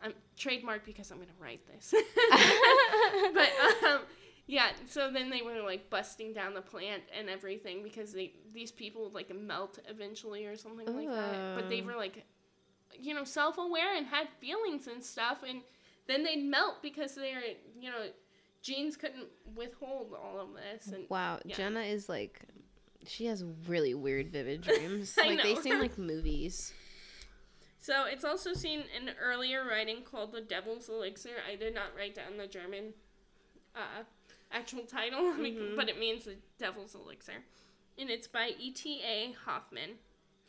I'm 0.02 0.14
trademarked 0.38 0.86
because 0.86 1.12
I'm 1.12 1.18
gonna 1.18 1.32
write 1.40 1.62
this. 1.68 1.94
but 3.34 3.50
um, 3.90 4.02
yeah, 4.48 4.70
so 4.88 5.12
then 5.12 5.30
they 5.30 5.42
were 5.42 5.62
like 5.62 5.90
busting 5.90 6.34
down 6.34 6.54
the 6.54 6.62
plant 6.62 7.04
and 7.18 7.30
everything 7.30 7.82
because 7.84 8.14
they 8.14 8.34
these 8.54 8.72
people 8.72 9.04
would 9.04 9.14
like 9.14 9.34
melt 9.36 9.80
eventually 9.88 10.46
or 10.46 10.56
something 10.56 10.86
like 10.96 11.10
that. 11.10 11.56
But 11.56 11.70
they 11.70 11.82
were 11.82 11.96
like, 11.96 12.26
you 13.00 13.14
know, 13.14 13.24
self 13.24 13.58
aware 13.58 13.96
and 13.96 14.06
had 14.06 14.28
feelings 14.40 14.88
and 14.88 15.04
stuff, 15.04 15.40
and 15.48 15.62
then 16.08 16.24
they'd 16.24 16.44
melt 16.44 16.82
because 16.82 17.16
their 17.16 17.42
you 17.80 17.90
know 17.90 18.10
genes 18.66 18.98
couldn't 18.98 19.28
withhold 19.56 20.14
all 20.14 20.40
of 20.40 20.50
this. 20.54 20.88
And 20.88 21.06
Wow, 21.10 21.40
yeah. 21.46 21.56
Jenna 21.56 21.82
is 21.82 22.10
like, 22.10 22.42
she 23.06 23.26
has 23.28 23.44
really 23.68 23.94
weird, 23.94 24.30
vivid 24.32 24.62
dreams. 24.62 25.16
Like 25.18 25.44
they 25.44 25.56
seem 25.56 25.80
like 25.80 25.98
movies. 25.98 26.74
So 27.86 28.06
it's 28.06 28.26
also 28.26 28.54
seen 28.54 28.80
in 28.98 29.12
earlier 29.22 29.64
writing 29.64 29.98
called 30.02 30.32
The 30.32 30.42
Devil's 30.42 30.90
Elixir. 30.90 31.36
I 31.48 31.56
did 31.56 31.76
not 31.76 31.96
write 31.96 32.16
down 32.16 32.36
the 32.36 32.48
German 32.48 32.94
uh, 33.76 34.02
actual 34.52 34.86
title, 34.86 35.20
Mhm. 35.38 35.76
but 35.76 35.88
it 35.88 36.00
means 36.00 36.24
The 36.26 36.38
Devil's 36.58 36.96
Elixir. 36.96 37.44
And 38.00 38.10
it's 38.10 38.28
by 38.28 38.54
E.T.A. 38.60 39.36
Hoffmann. 39.46 40.00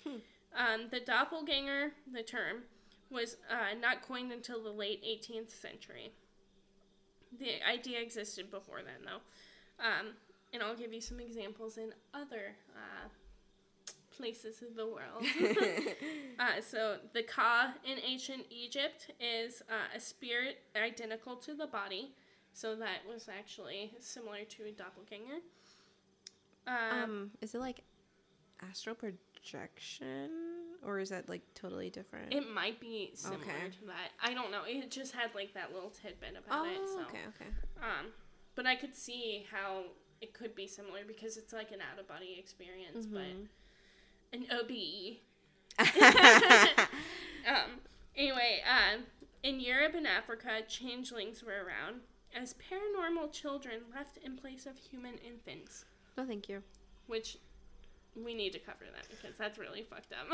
Hmm. 0.03 0.17
Um, 0.57 0.89
the 0.91 1.01
doppelganger, 1.01 1.93
the 2.11 2.23
term, 2.23 2.63
was 3.11 3.37
uh, 3.51 3.75
not 3.79 4.01
coined 4.01 4.33
until 4.33 4.63
the 4.63 4.71
late 4.71 5.05
18th 5.05 5.51
century. 5.51 6.13
The 7.39 7.63
idea 7.69 8.01
existed 8.01 8.51
before 8.51 8.81
then, 8.83 9.05
though. 9.05 9.85
Um, 9.85 10.15
and 10.55 10.63
I'll 10.63 10.75
give 10.75 10.95
you 10.95 11.03
some 11.03 11.21
examples 11.21 11.77
in 11.77 11.93
other 12.15 12.57
uh, 12.75 13.09
places 14.17 14.63
of 14.63 14.75
the 14.75 14.87
world. 14.87 15.25
Uh, 16.39 16.61
so 16.61 16.99
the 17.15 17.23
ka 17.23 17.73
in 17.83 17.97
ancient 18.05 18.45
Egypt 18.51 19.11
is 19.19 19.63
uh, 19.71 19.97
a 19.97 19.99
spirit 19.99 20.59
identical 20.77 21.35
to 21.35 21.55
the 21.55 21.67
body, 21.67 22.15
so 22.53 22.77
that 22.77 22.99
was 23.09 23.27
actually 23.27 23.91
similar 24.01 24.45
to 24.45 24.65
a 24.65 24.71
doppelganger. 24.71 25.39
Um, 26.67 27.03
um, 27.03 27.31
is 27.41 27.55
it 27.55 27.59
like 27.59 27.85
astral 28.71 28.95
projection, 28.95 30.31
or 30.85 30.99
is 30.99 31.09
that 31.09 31.27
like 31.27 31.41
totally 31.55 31.89
different? 31.89 32.35
it 32.35 32.53
might 32.53 32.79
be 32.81 33.13
similar 33.15 33.41
okay. 33.41 33.71
to 33.81 33.87
that. 33.87 34.11
I 34.23 34.35
don't 34.35 34.51
know. 34.51 34.63
It 34.67 34.91
just 34.91 35.13
had 35.13 35.35
like 35.35 35.55
that 35.55 35.73
little 35.73 35.91
tidbit 35.91 36.35
about 36.47 36.67
oh, 36.67 36.71
it. 36.71 36.87
So, 36.87 37.01
okay, 37.01 37.25
okay. 37.29 37.51
um, 37.81 38.13
but 38.55 38.67
I 38.67 38.77
could 38.77 38.95
see 38.95 39.47
how 39.51 39.85
it 40.21 40.33
could 40.35 40.55
be 40.55 40.67
similar 40.67 41.01
because 41.07 41.37
it's 41.37 41.53
like 41.53 41.71
an 41.73 41.79
out 41.81 41.99
of 41.99 42.09
body 42.09 42.37
experience, 42.39 43.07
Mhm. 43.07 43.13
but 43.13 43.49
an 44.33 44.47
OBE. 44.51 45.19
um, 47.49 47.81
anyway, 48.17 48.63
um, 48.67 49.05
in 49.43 49.61
Europe 49.61 49.95
and 49.95 50.07
Africa, 50.07 50.63
changelings 50.69 51.43
were 51.43 51.65
around 51.65 52.01
as 52.35 52.55
paranormal 52.55 53.33
children 53.33 53.81
left 53.95 54.19
in 54.19 54.37
place 54.37 54.67
of 54.67 54.77
human 54.77 55.15
infants, 55.27 55.85
no, 56.17 56.25
thank 56.27 56.49
you. 56.49 56.63
which 57.07 57.39
we 58.15 58.35
need 58.35 58.53
to 58.53 58.59
cover 58.59 58.85
that 58.95 59.07
because 59.09 59.37
that's 59.39 59.59
really 59.59 59.83
fucked 59.83 60.13
up. 60.13 60.27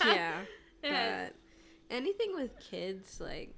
yeah, 0.06 0.40
but 0.82 1.34
anything 1.90 2.34
with 2.34 2.50
kids, 2.58 3.20
like. 3.20 3.54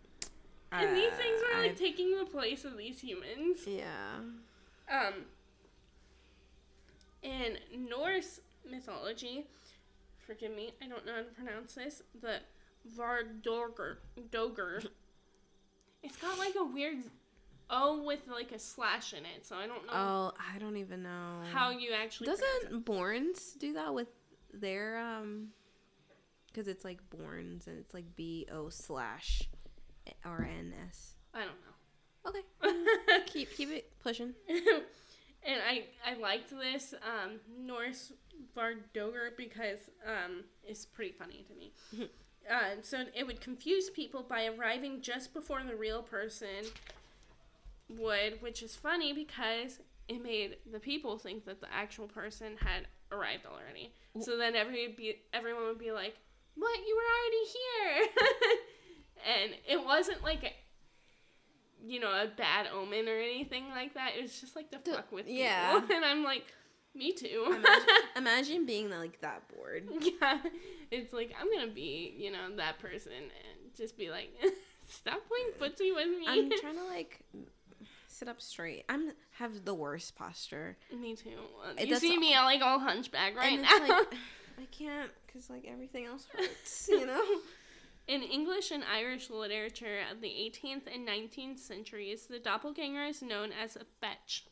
and 0.72 0.96
these 0.96 1.12
uh, 1.12 1.16
things 1.16 1.40
were 1.40 1.60
like 1.60 1.70
I've- 1.72 1.78
taking 1.84 2.16
the 2.16 2.24
place 2.26 2.64
of 2.64 2.76
these 2.76 3.00
humans. 3.00 3.58
yeah. 3.66 4.20
Um, 4.90 5.14
in 7.22 7.56
Norse 7.88 8.40
mythology, 8.70 9.46
forgive 10.26 10.54
me, 10.54 10.72
I 10.82 10.86
don't 10.88 11.04
know 11.06 11.12
how 11.12 11.18
to 11.22 11.24
pronounce 11.34 11.74
this. 11.74 12.02
The 12.20 12.40
Vardogger. 12.96 13.96
Doger. 14.30 14.82
It's 16.02 16.16
got 16.16 16.38
like 16.38 16.54
a 16.58 16.64
weird 16.64 16.98
O 17.70 18.02
with 18.02 18.20
like 18.30 18.52
a 18.52 18.58
slash 18.58 19.12
in 19.14 19.20
it, 19.24 19.46
so 19.46 19.56
I 19.56 19.66
don't 19.66 19.86
know 19.86 19.92
Oh, 19.92 20.32
I 20.54 20.58
don't 20.58 20.76
even 20.76 21.02
know. 21.02 21.40
how 21.52 21.70
you 21.70 21.92
actually. 21.92 22.26
Doesn't 22.26 22.84
Borns 22.84 23.58
do 23.58 23.72
that 23.74 23.94
with 23.94 24.08
their 24.52 24.98
um? 24.98 25.48
Because 26.46 26.68
it's 26.68 26.84
like 26.84 26.98
Borns 27.10 27.66
and 27.66 27.78
it's 27.78 27.94
like 27.94 28.04
B 28.16 28.46
O 28.52 28.68
slash 28.68 29.42
R 30.24 30.42
N 30.48 30.72
S. 30.88 31.14
I 31.32 31.40
don't 31.40 31.48
know. 31.48 32.30
Okay, 32.70 33.22
keep 33.26 33.50
keep 33.56 33.70
it 33.70 33.90
pushing. 34.02 34.34
and 35.44 35.60
I 35.68 35.84
I 36.08 36.14
liked 36.18 36.50
this 36.50 36.94
um, 37.02 37.40
Norse 37.58 38.12
Vardoger 38.56 39.36
because 39.36 39.90
um, 40.06 40.44
it's 40.64 40.84
pretty 40.84 41.12
funny 41.12 41.44
to 41.48 41.54
me. 41.54 42.08
uh, 42.50 42.80
so 42.82 43.04
it 43.14 43.26
would 43.26 43.40
confuse 43.40 43.90
people 43.90 44.22
by 44.22 44.46
arriving 44.46 45.00
just 45.00 45.34
before 45.34 45.62
the 45.62 45.76
real 45.76 46.02
person 46.02 46.64
would, 47.88 48.40
which 48.40 48.62
is 48.62 48.74
funny 48.74 49.12
because 49.12 49.80
it 50.08 50.22
made 50.22 50.56
the 50.70 50.80
people 50.80 51.18
think 51.18 51.44
that 51.46 51.60
the 51.60 51.72
actual 51.72 52.06
person 52.06 52.56
had 52.60 52.86
arrived 53.12 53.46
already. 53.46 53.92
So 54.20 54.36
then 54.36 54.54
every 54.54 54.88
be, 54.96 55.20
everyone 55.32 55.64
would 55.64 55.78
be 55.78 55.92
like, 55.92 56.16
"What? 56.54 56.78
You 56.86 56.96
were 56.96 57.02
already 57.18 57.44
here?" 57.52 58.58
and 59.44 59.54
it 59.66 59.84
wasn't 59.84 60.22
like 60.22 60.54
you 61.86 62.00
know, 62.00 62.08
a 62.10 62.26
bad 62.36 62.66
omen 62.74 63.08
or 63.08 63.16
anything 63.18 63.68
like 63.70 63.94
that. 63.94 64.12
It 64.18 64.22
was 64.22 64.40
just 64.40 64.56
like 64.56 64.70
to 64.70 64.78
D- 64.78 64.92
fuck 64.92 65.10
with 65.12 65.26
yeah. 65.28 65.78
people. 65.80 65.96
And 65.96 66.04
I'm 66.04 66.24
like, 66.24 66.44
me 66.94 67.12
too. 67.12 67.44
Imagine, 67.46 67.86
imagine 68.16 68.66
being 68.66 68.90
like 68.90 69.20
that 69.20 69.42
bored. 69.54 69.88
yeah. 70.00 70.38
It's 70.90 71.12
like, 71.12 71.34
I'm 71.40 71.46
going 71.50 71.68
to 71.68 71.74
be, 71.74 72.14
you 72.16 72.30
know, 72.30 72.54
that 72.56 72.78
person 72.78 73.12
and 73.12 73.74
just 73.76 73.98
be 73.98 74.10
like, 74.10 74.30
stop 74.88 75.20
playing 75.28 75.52
footsie 75.72 75.94
with 75.94 76.08
me. 76.08 76.24
I'm 76.26 76.50
trying 76.60 76.76
to 76.76 76.84
like 76.84 77.20
sit 78.06 78.28
up 78.28 78.40
straight. 78.40 78.84
I'm 78.88 79.10
have 79.32 79.64
the 79.64 79.74
worst 79.74 80.14
posture. 80.16 80.76
me 80.96 81.16
too. 81.16 81.30
It 81.76 81.88
You 81.88 81.96
see 81.96 82.16
me, 82.16 82.34
I 82.34 82.44
like 82.44 82.62
all 82.62 82.78
hunchback 82.78 83.36
right 83.36 83.54
and 83.54 83.62
now. 83.62 83.78
like 83.80 84.14
I 84.60 84.66
can't 84.70 85.10
because 85.26 85.50
like 85.50 85.66
everything 85.68 86.06
else 86.06 86.26
hurts. 86.32 86.88
You 86.88 87.06
know. 87.06 87.22
In 88.06 88.22
English 88.22 88.70
and 88.70 88.84
Irish 88.84 89.30
literature 89.30 90.00
of 90.12 90.20
the 90.20 90.28
18th 90.28 90.82
and 90.92 91.08
19th 91.08 91.58
centuries, 91.58 92.26
the 92.26 92.38
doppelganger 92.38 93.04
is 93.04 93.22
known 93.22 93.50
as 93.52 93.76
a 93.76 93.84
fetch, 94.00 94.44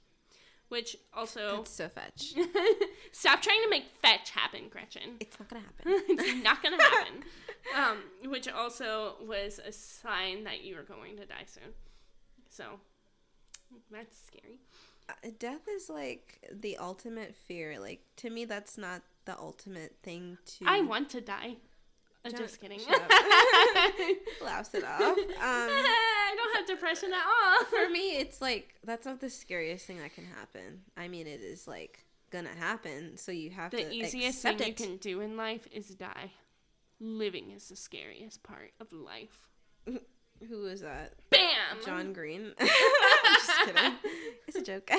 which 0.68 0.96
also. 1.14 1.58
That's 1.58 1.70
so 1.70 1.88
fetch. 1.88 2.32
Stop 3.12 3.42
trying 3.42 3.62
to 3.62 3.68
make 3.68 3.84
fetch 4.00 4.30
happen, 4.30 4.68
Gretchen. 4.70 5.16
It's 5.20 5.38
not 5.38 5.48
gonna 5.50 5.62
happen. 5.76 6.02
it's 6.08 6.44
not 6.44 6.62
gonna 6.62 6.82
happen. 6.82 7.24
Um, 7.78 7.98
which 8.28 8.48
also 8.48 9.14
was 9.24 9.60
a 9.64 9.70
sign 9.70 10.42
that 10.44 10.64
you 10.64 10.74
were 10.74 10.82
going 10.82 11.16
to 11.16 11.24
die 11.24 11.44
soon. 11.46 11.72
So 12.50 12.64
that's 13.90 14.18
scary. 14.26 14.58
Uh, 15.08 15.30
Death 15.38 15.68
is 15.68 15.88
like 15.88 16.40
the 16.52 16.76
ultimate 16.78 17.36
fear. 17.36 17.78
Like 17.78 18.02
to 18.16 18.30
me, 18.30 18.46
that's 18.46 18.76
not 18.76 19.02
the 19.26 19.38
ultimate 19.38 19.94
thing 20.02 20.38
to. 20.58 20.64
I 20.66 20.80
want 20.80 21.08
to 21.10 21.20
die. 21.20 21.58
Uh, 22.24 22.30
Shut- 22.30 22.38
just 22.38 22.60
kidding. 22.60 22.80
laughs 24.42 24.74
it 24.74 24.84
off. 24.84 25.00
Um, 25.00 25.16
I 25.40 26.34
don't 26.36 26.56
have 26.56 26.66
depression 26.66 27.10
at 27.12 27.22
all. 27.24 27.64
for 27.70 27.90
me, 27.90 28.18
it's 28.18 28.40
like 28.40 28.74
that's 28.84 29.06
not 29.06 29.20
the 29.20 29.30
scariest 29.30 29.86
thing 29.86 29.98
that 29.98 30.14
can 30.14 30.24
happen. 30.24 30.82
I 30.96 31.08
mean, 31.08 31.26
it 31.26 31.40
is 31.40 31.66
like 31.66 32.04
gonna 32.30 32.54
happen, 32.56 33.16
so 33.16 33.32
you 33.32 33.50
have 33.50 33.72
the 33.72 33.78
to 33.78 33.84
The 33.84 33.92
easiest 33.92 34.42
thing 34.42 34.54
accept 34.54 34.80
you 34.80 34.86
can 34.86 34.96
do 34.98 35.20
in 35.20 35.36
life 35.36 35.66
is 35.72 35.88
die. 35.88 36.32
Living 37.00 37.50
is 37.50 37.68
the 37.68 37.76
scariest 37.76 38.42
part 38.44 38.70
of 38.80 38.92
life. 38.92 39.48
Who 40.48 40.66
is 40.66 40.80
that? 40.80 41.14
Bam. 41.30 41.84
John 41.84 42.12
Green. 42.12 42.52
I'm 42.58 42.68
just 42.68 43.58
kidding. 43.64 43.92
It's 44.46 44.56
a 44.56 44.62
joke. 44.62 44.90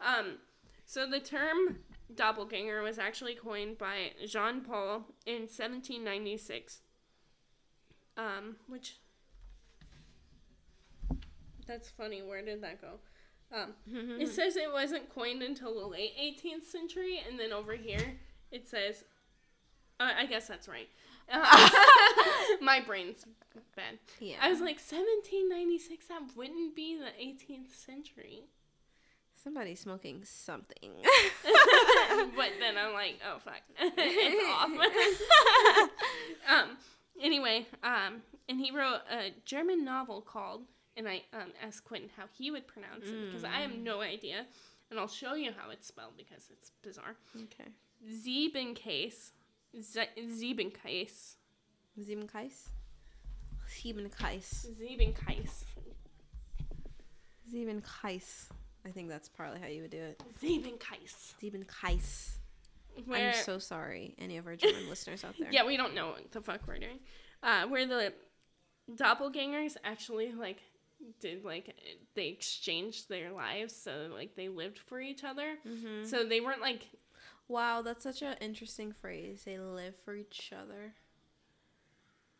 Um, 0.00 0.38
so 0.86 1.06
the 1.08 1.20
term 1.20 1.78
doppelganger 2.16 2.82
was 2.82 2.98
actually 2.98 3.34
coined 3.34 3.78
by 3.78 4.12
Jean 4.26 4.60
Paul 4.60 5.06
in 5.26 5.42
1796. 5.42 6.80
Um, 8.16 8.56
which 8.68 8.98
that's 11.66 11.88
funny. 11.88 12.22
Where 12.22 12.42
did 12.44 12.62
that 12.62 12.80
go? 12.80 12.98
Um, 13.54 13.74
it 14.20 14.28
says 14.28 14.56
it 14.56 14.72
wasn't 14.72 15.14
coined 15.14 15.42
until 15.42 15.78
the 15.78 15.86
late 15.86 16.12
18th 16.20 16.64
century, 16.64 17.20
and 17.28 17.38
then 17.38 17.52
over 17.52 17.74
here 17.74 18.18
it 18.50 18.66
says, 18.66 19.04
uh, 20.00 20.10
I 20.18 20.26
guess 20.26 20.48
that's 20.48 20.68
right. 20.68 20.88
Uh, 21.30 21.70
my 22.60 22.80
brain's 22.80 23.24
bad. 23.76 23.98
yeah. 24.20 24.36
I 24.40 24.48
was 24.48 24.60
like 24.60 24.76
1796. 24.76 26.06
That 26.08 26.22
wouldn't 26.36 26.74
be 26.74 26.98
the 26.98 27.22
18th 27.22 27.74
century. 27.74 28.44
Somebody's 29.42 29.80
smoking 29.80 30.22
something. 30.24 30.90
but 32.36 32.50
then 32.60 32.76
I'm 32.78 32.92
like, 32.92 33.18
oh 33.28 33.38
fuck, 33.44 33.60
it's 33.80 34.48
off. 34.52 35.88
um, 36.48 36.76
anyway, 37.20 37.66
um, 37.82 38.22
and 38.48 38.60
he 38.60 38.70
wrote 38.70 39.00
a 39.10 39.32
German 39.44 39.84
novel 39.84 40.20
called, 40.20 40.62
and 40.96 41.08
I 41.08 41.22
um 41.32 41.52
asked 41.66 41.84
Quentin 41.84 42.10
how 42.16 42.24
he 42.38 42.50
would 42.52 42.66
pronounce 42.68 43.04
it 43.06 43.26
because 43.26 43.44
I 43.44 43.60
have 43.62 43.74
no 43.74 44.00
idea, 44.00 44.46
and 44.90 45.00
I'll 45.00 45.08
show 45.08 45.34
you 45.34 45.50
how 45.56 45.70
it's 45.70 45.88
spelled 45.88 46.16
because 46.16 46.48
it's 46.50 46.70
bizarre. 46.82 47.16
okay. 47.36 47.70
Ziebenkase, 48.08 49.30
Z- 49.80 50.00
Ziebenkase, 50.20 51.36
Siebenkais? 51.98 52.68
Siebenkais. 53.68 54.66
Ziebenkase, 54.66 55.64
Siebenkais. 57.52 58.48
I 58.86 58.90
think 58.90 59.08
that's 59.08 59.28
probably 59.28 59.60
how 59.60 59.66
you 59.66 59.82
would 59.82 59.90
do 59.90 59.98
it. 59.98 60.22
Ziebenkase. 60.42 61.34
Siebenkais. 61.40 62.30
Where 63.06 63.28
I'm 63.28 63.34
so 63.34 63.58
sorry, 63.58 64.14
any 64.18 64.36
of 64.36 64.46
our 64.46 64.56
German 64.56 64.86
listeners 64.90 65.24
out 65.24 65.34
there. 65.38 65.48
yeah, 65.50 65.64
we 65.64 65.76
don't 65.76 65.94
know 65.94 66.08
what 66.08 66.30
the 66.30 66.40
fuck 66.40 66.60
we're 66.66 66.78
doing. 66.78 66.98
Uh, 67.42 67.66
where 67.66 67.86
the 67.86 68.12
doppelgangers 68.94 69.76
actually 69.84 70.32
like 70.32 70.58
did 71.20 71.44
like 71.44 71.74
they 72.14 72.28
exchanged 72.28 73.08
their 73.08 73.32
lives, 73.32 73.74
so 73.74 74.10
like 74.12 74.36
they 74.36 74.48
lived 74.48 74.78
for 74.78 75.00
each 75.00 75.24
other. 75.24 75.56
Mm-hmm. 75.66 76.04
So 76.04 76.24
they 76.24 76.40
weren't 76.40 76.60
like 76.60 76.86
Wow, 77.48 77.82
that's 77.82 78.02
such 78.02 78.22
an 78.22 78.36
interesting 78.40 78.92
phrase. 78.92 79.42
They 79.44 79.58
live 79.58 79.94
for 80.04 80.14
each 80.14 80.52
other. 80.58 80.94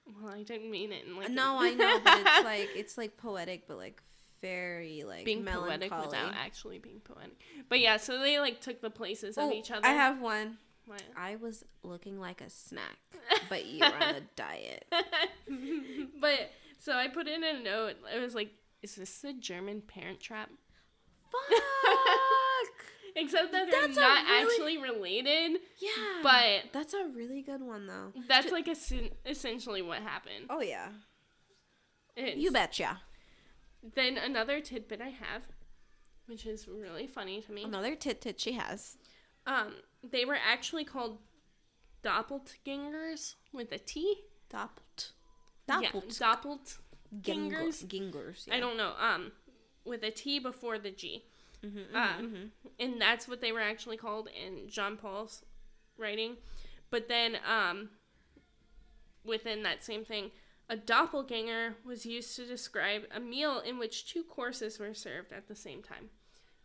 well, 0.07 0.33
I 0.33 0.43
didn't 0.43 0.71
mean 0.71 0.93
it 0.93 1.05
in 1.07 1.17
like 1.17 1.31
no, 1.31 1.59
I 1.61 1.75
know, 1.75 2.01
but 2.03 2.19
it's 2.19 2.45
like 2.45 2.69
it's 2.75 2.99
like 2.99 3.17
poetic, 3.17 3.67
but 3.67 3.77
like 3.77 4.03
very 4.43 5.05
like 5.07 5.25
being 5.25 5.45
melancholy. 5.45 5.89
poetic 5.89 6.07
without 6.11 6.35
actually 6.35 6.79
being 6.79 7.01
poetic. 7.01 7.33
But 7.71 7.81
yeah, 7.81 7.97
so 7.97 8.19
they 8.19 8.39
like 8.41 8.61
took 8.61 8.83
the 8.83 8.91
places 8.91 9.39
of 9.39 9.45
Oh, 9.45 9.53
each 9.53 9.71
other. 9.71 9.87
I 9.87 9.93
have 9.93 10.21
one. 10.21 10.59
What? 10.85 11.03
I 11.17 11.37
was 11.37 11.65
looking 11.85 12.19
like 12.21 12.41
a 12.41 12.51
snack, 12.51 12.99
but 13.49 13.65
you 13.67 13.79
were 13.81 13.87
on 14.05 14.17
a 14.17 14.21
diet. 14.37 14.85
but 16.21 16.51
so 16.79 16.93
I 16.93 17.07
put 17.09 17.29
in 17.29 17.43
a 17.45 17.61
note. 17.63 17.95
It 18.15 18.21
was 18.21 18.35
like, 18.35 18.51
is 18.83 18.97
this 18.97 19.23
a 19.25 19.33
German 19.33 19.81
parent 19.81 20.19
trap? 20.21 20.51
Fuck. 21.31 21.41
Except 23.17 23.53
that 23.53 23.71
they're 23.71 23.83
That's 23.83 23.97
not 23.97 24.25
really- 24.27 24.43
actually 24.43 24.79
related. 24.79 25.61
Yeah. 25.79 25.91
But 26.23 26.73
that's 26.73 26.95
a 26.95 27.05
really 27.15 27.43
good 27.43 27.61
one 27.63 27.87
though. 27.87 28.13
that's 28.27 28.51
like 28.51 28.67
essen- 28.69 29.11
essentially 29.27 29.83
what 29.83 29.99
happened. 29.99 30.47
Oh 30.51 30.61
yeah. 30.63 30.89
It's- 32.17 32.37
You 32.39 32.51
betcha. 32.51 33.01
Then 33.83 34.17
another 34.17 34.61
tidbit 34.61 35.01
I 35.01 35.09
have, 35.09 35.43
which 36.27 36.47
is 36.47 36.69
really 36.69 37.07
funny 37.07 37.41
to 37.43 37.53
me. 37.53 37.65
Another 37.65 37.95
tit 37.97 38.21
tit 38.21 38.41
she 38.41 38.53
has. 38.53 38.97
Um, 39.47 39.75
they 40.09 40.25
were 40.25 40.37
actually 40.37 40.85
called 40.85 41.19
doppelgangers 42.05 43.35
with 43.53 43.73
a 43.73 43.79
T. 43.79 44.23
Doppelt. 44.53 45.13
Yeah, 45.69 45.91
Doppelt. 45.91 46.19
doppelt. 46.19 46.79
Gingers. 47.21 47.85
Gingers? 47.85 48.13
Gingers. 48.13 48.49
I 48.53 48.61
don't 48.61 48.77
know. 48.77 48.93
Um, 49.01 49.33
with 49.85 50.03
a 50.03 50.11
T 50.11 50.39
before 50.39 50.79
the 50.79 50.91
G. 50.91 51.25
Mm-hmm, 51.65 51.97
Um, 51.97 52.53
and 52.81 53.01
that's 53.01 53.29
what 53.29 53.41
they 53.41 53.53
were 53.53 53.61
actually 53.61 53.97
called 53.97 54.29
in 54.29 54.69
Jean 54.69 54.97
Paul's 54.97 55.45
writing. 55.97 56.37
But 56.91 57.09
then, 57.09 57.39
um, 57.49 57.91
within 59.25 59.63
that 59.63 59.85
same 59.85 60.05
thing, 60.05 60.31
a 60.73 60.77
doppelganger 60.77 61.75
was 61.85 62.07
used 62.07 62.35
to 62.35 62.47
describe 62.47 63.03
a 63.15 63.21
meal 63.21 63.61
in 63.61 63.79
which 63.79 64.11
two 64.11 64.23
courses 64.23 64.79
were 64.79 64.95
served 64.95 65.31
at 65.31 65.47
the 65.47 65.55
same 65.55 65.83
time, 65.83 66.09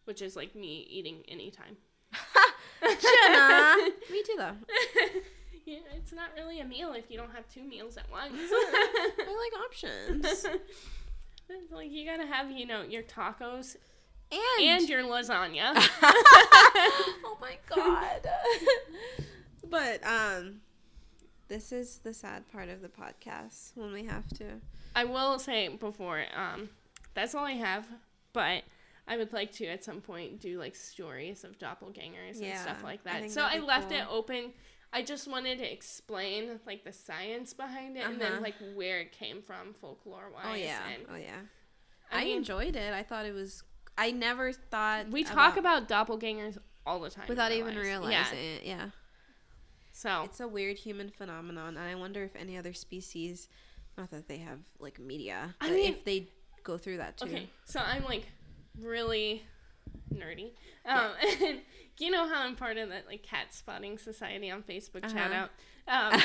which 0.05 0.21
is 0.21 0.33
like 0.33 0.55
me 0.55 0.87
eating 0.89 1.23
anytime. 1.27 1.75
Jenna. 2.81 3.75
Me 4.09 4.23
too 4.23 4.35
though. 4.37 4.55
yeah, 5.65 5.79
it's 5.97 6.13
not 6.13 6.29
really 6.37 6.61
a 6.61 6.65
meal 6.65 6.93
if 6.93 7.11
you 7.11 7.17
don't 7.17 7.33
have 7.33 7.49
two 7.49 7.63
meals 7.63 7.97
at 7.97 8.09
once. 8.09 8.31
I 8.33 9.11
like 9.27 9.61
options. 9.65 10.45
It's 11.49 11.71
like 11.73 11.91
you 11.91 12.05
gotta 12.05 12.27
have, 12.27 12.49
you 12.49 12.65
know, 12.65 12.83
your 12.83 13.03
tacos 13.03 13.75
And, 14.31 14.41
and 14.61 14.87
your 14.87 15.03
lasagna. 15.03 15.73
oh 17.25 17.37
my 17.41 17.57
god. 17.69 18.25
But 19.69 20.01
um, 20.05 20.61
this 21.47 21.71
is 21.71 21.99
the 21.99 22.13
sad 22.13 22.49
part 22.51 22.69
of 22.69 22.81
the 22.81 22.89
podcast 22.89 23.71
when 23.75 23.91
we 23.91 24.05
have 24.05 24.27
to. 24.37 24.45
I 24.95 25.03
will 25.05 25.39
say 25.39 25.67
before, 25.69 26.23
um, 26.35 26.69
that's 27.13 27.33
all 27.35 27.45
I 27.45 27.53
have, 27.53 27.87
but 28.33 28.63
I 29.07 29.17
would 29.17 29.31
like 29.33 29.51
to 29.53 29.65
at 29.67 29.83
some 29.83 30.01
point 30.01 30.39
do 30.41 30.59
like 30.59 30.75
stories 30.75 31.43
of 31.43 31.57
doppelgangers 31.57 32.41
and 32.41 32.57
stuff 32.59 32.83
like 32.83 33.03
that. 33.05 33.21
think 33.21 33.31
So 33.31 33.41
I 33.41 33.59
left 33.59 33.89
cool. 33.89 33.97
it 33.99 34.05
open. 34.09 34.53
I 34.93 35.01
just 35.03 35.27
wanted 35.27 35.57
to 35.59 35.71
explain 35.71 36.59
like 36.65 36.83
the 36.83 36.93
science 36.93 37.53
behind 37.53 37.97
it 37.97 38.05
and 38.05 38.21
Uh-huh. 38.21 38.31
then 38.33 38.41
like 38.41 38.55
where 38.75 38.99
it 39.01 39.11
came 39.11 39.41
from 39.41 39.73
folklore 39.73 40.31
wise. 40.33 40.45
Oh 40.49 40.55
yeah, 40.55 40.79
And 40.93 41.03
oh 41.11 41.15
yeah. 41.15 41.35
I 42.11 42.21
I, 42.21 42.23
mean- 42.25 42.37
enjoyed 42.37 42.75
it. 42.75 42.93
I 42.93 43.03
thought 43.03 43.25
it 43.25 43.33
was. 43.33 43.63
I 43.97 44.11
never 44.11 44.51
thought 44.53 45.09
we 45.09 45.23
talk 45.23 45.57
about 45.57 45.89
doppelgangers 45.89 46.57
all 46.85 46.99
the 46.99 47.09
time 47.09 47.25
without 47.27 47.51
even 47.51 47.75
lives. 47.75 47.87
realizing 47.87 48.37
Yeah. 48.37 48.43
it. 48.45 48.63
Yeah, 48.63 48.85
So 49.97 50.21
it's 50.25 50.39
a 50.39 50.47
weird 50.47 50.77
human 50.77 51.09
phenomenon, 51.09 51.75
and 51.75 51.79
I 51.89 51.95
wonder 51.95 52.23
if 52.23 52.35
any 52.35 52.55
other 52.55 52.71
species, 52.73 53.47
not 53.97 54.11
that 54.11 54.27
they 54.27 54.37
have 54.37 54.59
like 54.79 54.99
media, 54.99 55.55
I 55.59 55.71
mean, 55.71 55.91
if 55.93 56.05
they 56.05 56.27
go 56.63 56.77
through 56.77 56.97
that 56.97 57.17
too. 57.17 57.25
Okay, 57.25 57.49
so 57.65 57.79
I'm 57.79 58.03
like 58.03 58.27
really 58.79 59.41
nerdy. 60.13 60.51
Um, 60.85 61.11
and 61.43 61.61
you 61.97 62.11
know 62.11 62.27
how 62.27 62.41
I'm 62.43 62.55
part 62.55 62.77
of 62.77 62.89
that 62.89 63.07
like 63.07 63.23
cat 63.23 63.55
spotting 63.55 63.97
society 63.97 64.51
on 64.51 64.61
Facebook. 64.61 65.09
Shout 65.09 65.31
Uh-huh. 65.31 65.47
out. 65.87 66.13
Um, 66.13 66.21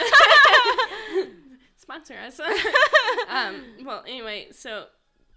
sponsor 1.79 2.15
us. 2.19 2.39
um, 3.31 3.63
well, 3.87 4.05
anyway, 4.07 4.49
so 4.53 4.85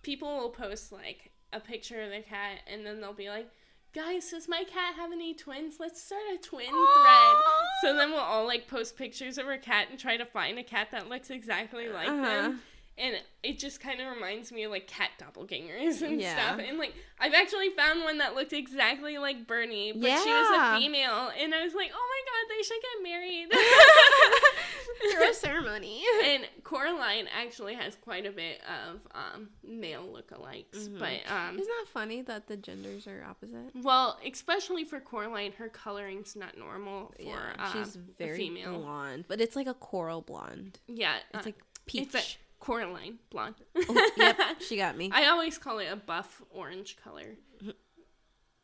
people 0.02 0.38
will 0.40 0.50
post 0.50 0.92
like 0.92 1.32
a 1.54 1.62
picture 1.62 2.02
of 2.02 2.10
their 2.10 2.22
cat, 2.22 2.60
and 2.68 2.86
then 2.86 3.00
they'll 3.00 3.14
be 3.14 3.30
like. 3.30 3.48
Guys, 3.94 4.30
does 4.30 4.50
my 4.50 4.66
cat 4.66 4.96
have 4.98 5.14
any 5.14 5.34
twins? 5.34 5.78
Let's 5.80 6.04
start 6.04 6.24
a 6.34 6.38
twin 6.38 6.66
thread. 6.66 7.36
So 7.82 7.94
then 7.96 8.12
we'll 8.12 8.20
all 8.22 8.46
like 8.46 8.68
post 8.68 8.98
pictures 8.98 9.38
of 9.38 9.48
our 9.48 9.58
cat 9.58 9.88
and 9.90 10.00
try 10.00 10.18
to 10.18 10.26
find 10.26 10.58
a 10.58 10.64
cat 10.64 10.90
that 10.92 11.10
looks 11.10 11.30
exactly 11.30 11.88
like 11.90 12.08
Uh-huh. 12.08 12.22
them 12.24 12.62
and 12.98 13.16
it 13.44 13.60
just 13.60 13.80
kind 13.82 14.00
of 14.02 14.08
reminds 14.14 14.52
me 14.52 14.64
of 14.64 14.72
like 14.72 14.88
cat 14.88 15.12
doppelgangers 15.20 16.02
and 16.02 16.20
Yeah. 16.22 16.34
stuff. 16.56 16.66
And 16.68 16.78
like 16.78 16.94
I've 17.20 17.34
actually 17.34 17.70
found 17.72 18.04
one 18.04 18.18
that 18.20 18.36
looked 18.36 18.54
exactly 18.54 19.18
like 19.18 19.48
Bernie, 19.48 19.92
but 19.94 20.02
she 20.24 20.30
was 20.30 20.50
a 20.52 20.80
female, 20.80 21.32
and 21.38 21.54
I 21.54 21.64
was 21.64 21.74
like, 21.74 21.92
oh 21.94 22.08
my 22.10 22.22
god, 22.26 22.56
they 22.56 22.64
should 22.64 22.82
get 22.82 23.04
married. 23.04 23.48
Through 25.14 25.30
a 25.30 25.34
ceremony. 25.34 26.04
and 26.26 26.48
Coraline 26.64 27.28
actually 27.38 27.74
has 27.76 27.96
quite 27.96 28.26
a 28.26 28.32
bit 28.32 28.62
of 28.62 29.00
um, 29.14 29.50
male 29.64 30.06
lookalikes, 30.08 30.88
Mhm. 30.90 31.00
but 31.00 31.32
um, 31.32 31.56
Isn't 31.60 31.68
that 31.68 31.86
funny 31.92 32.22
that 32.24 32.48
the 32.48 32.58
genders 32.58 33.08
are 33.08 33.24
opposite? 33.28 33.72
well, 33.76 34.18
especially 34.30 34.84
for 34.84 35.00
Coraline, 35.00 35.52
her 35.54 35.70
coloring's 35.70 36.36
not 36.36 36.58
normal 36.58 37.14
for 37.18 37.22
yeah, 37.24 37.54
um, 37.60 37.72
she's 37.74 37.96
a 37.96 38.00
very 38.18 38.38
female. 38.38 38.80
blonde, 38.80 39.26
but 39.28 39.42
it's 39.42 39.56
like 39.56 39.68
a 39.68 39.74
coral 39.74 40.22
blonde. 40.22 40.80
Yeah, 40.88 41.18
It's 41.34 41.46
uh, 41.46 41.50
like 41.50 41.60
peach. 41.86 42.04
it's 42.04 42.16
a 42.16 42.38
Coraline 42.66 43.20
blonde. 43.30 43.56
Oh, 43.76 44.10
yep, 44.18 44.38
she 44.60 44.76
got 44.78 44.98
me. 44.98 45.12
I 45.14 45.28
always 45.28 45.58
call 45.58 45.78
it 45.80 45.88
a 45.92 45.96
buff 45.96 46.42
orange 46.50 46.98
color. 47.04 47.36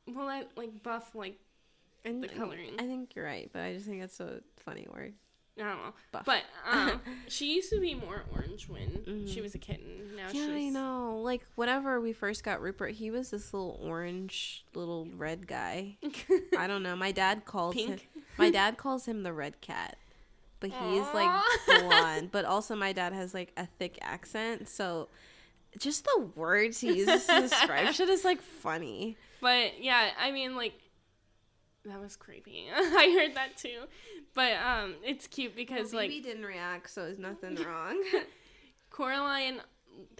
Well, 0.07 0.27
I 0.27 0.45
like 0.55 0.81
buff, 0.83 1.13
like 1.15 1.37
And 2.03 2.23
the 2.23 2.27
coloring. 2.27 2.71
I 2.79 2.83
think 2.83 3.15
you're 3.15 3.25
right, 3.25 3.49
but 3.53 3.61
I 3.61 3.73
just 3.73 3.85
think 3.85 4.01
that's 4.01 4.19
a 4.19 4.41
funny 4.57 4.87
word. 4.91 5.13
I 5.59 5.63
don't 5.63 5.77
know. 5.83 5.93
Buff. 6.11 6.25
But 6.25 6.43
um, 6.69 7.01
she 7.27 7.53
used 7.53 7.69
to 7.71 7.79
be 7.79 7.93
more 7.93 8.23
orange 8.33 8.67
when 8.67 9.25
she 9.27 9.39
Mhm. 9.39 9.43
was 9.43 9.53
a 9.53 9.59
kitten. 9.59 10.15
Now 10.15 10.29
Yeah, 10.31 10.47
I 10.55 10.69
know. 10.69 11.19
Like 11.23 11.45
whenever 11.55 12.01
we 12.01 12.13
first 12.13 12.43
got 12.43 12.61
Rupert, 12.61 12.91
he 12.95 13.11
was 13.11 13.29
this 13.29 13.53
little 13.53 13.79
orange, 13.83 14.65
little 14.73 15.07
red 15.15 15.45
guy. 15.45 15.97
I 16.57 16.65
don't 16.67 16.81
know. 16.81 16.95
My 16.95 17.11
dad 17.11 17.45
calls 17.45 17.75
him. 17.75 17.99
My 18.37 18.49
dad 18.49 18.77
calls 18.77 19.05
him 19.05 19.21
the 19.23 19.33
red 19.33 19.61
cat, 19.61 19.97
but 20.61 20.69
he's 20.69 21.03
like 21.13 21.27
Aw. 21.29 21.57
blonde. 21.81 22.29
But 22.31 22.45
also, 22.45 22.75
my 22.77 22.93
dad 22.93 23.11
has 23.11 23.33
like 23.33 23.51
a 23.57 23.65
thick 23.65 23.97
accent, 24.01 24.69
so 24.69 25.09
just 25.77 26.05
the 26.05 26.29
words 26.35 26.79
he 26.79 26.93
uses 26.93 27.25
to 27.25 27.41
describe 27.41 27.93
shit 27.93 28.07
is 28.07 28.23
like 28.23 28.41
funny. 28.41 29.17
But 29.41 29.81
yeah, 29.81 30.11
I 30.17 30.31
mean, 30.31 30.55
like 30.55 30.73
that 31.85 31.99
was 31.99 32.15
creepy. 32.15 32.67
I 32.75 33.13
heard 33.17 33.35
that 33.35 33.57
too. 33.57 33.81
But 34.33 34.53
um, 34.53 34.95
it's 35.03 35.27
cute 35.27 35.55
because 35.55 35.93
like 35.93 36.11
didn't 36.11 36.45
react, 36.45 36.89
so 36.89 37.03
there's 37.03 37.19
nothing 37.19 37.55
wrong. 37.65 38.01
Coraline 38.89 39.61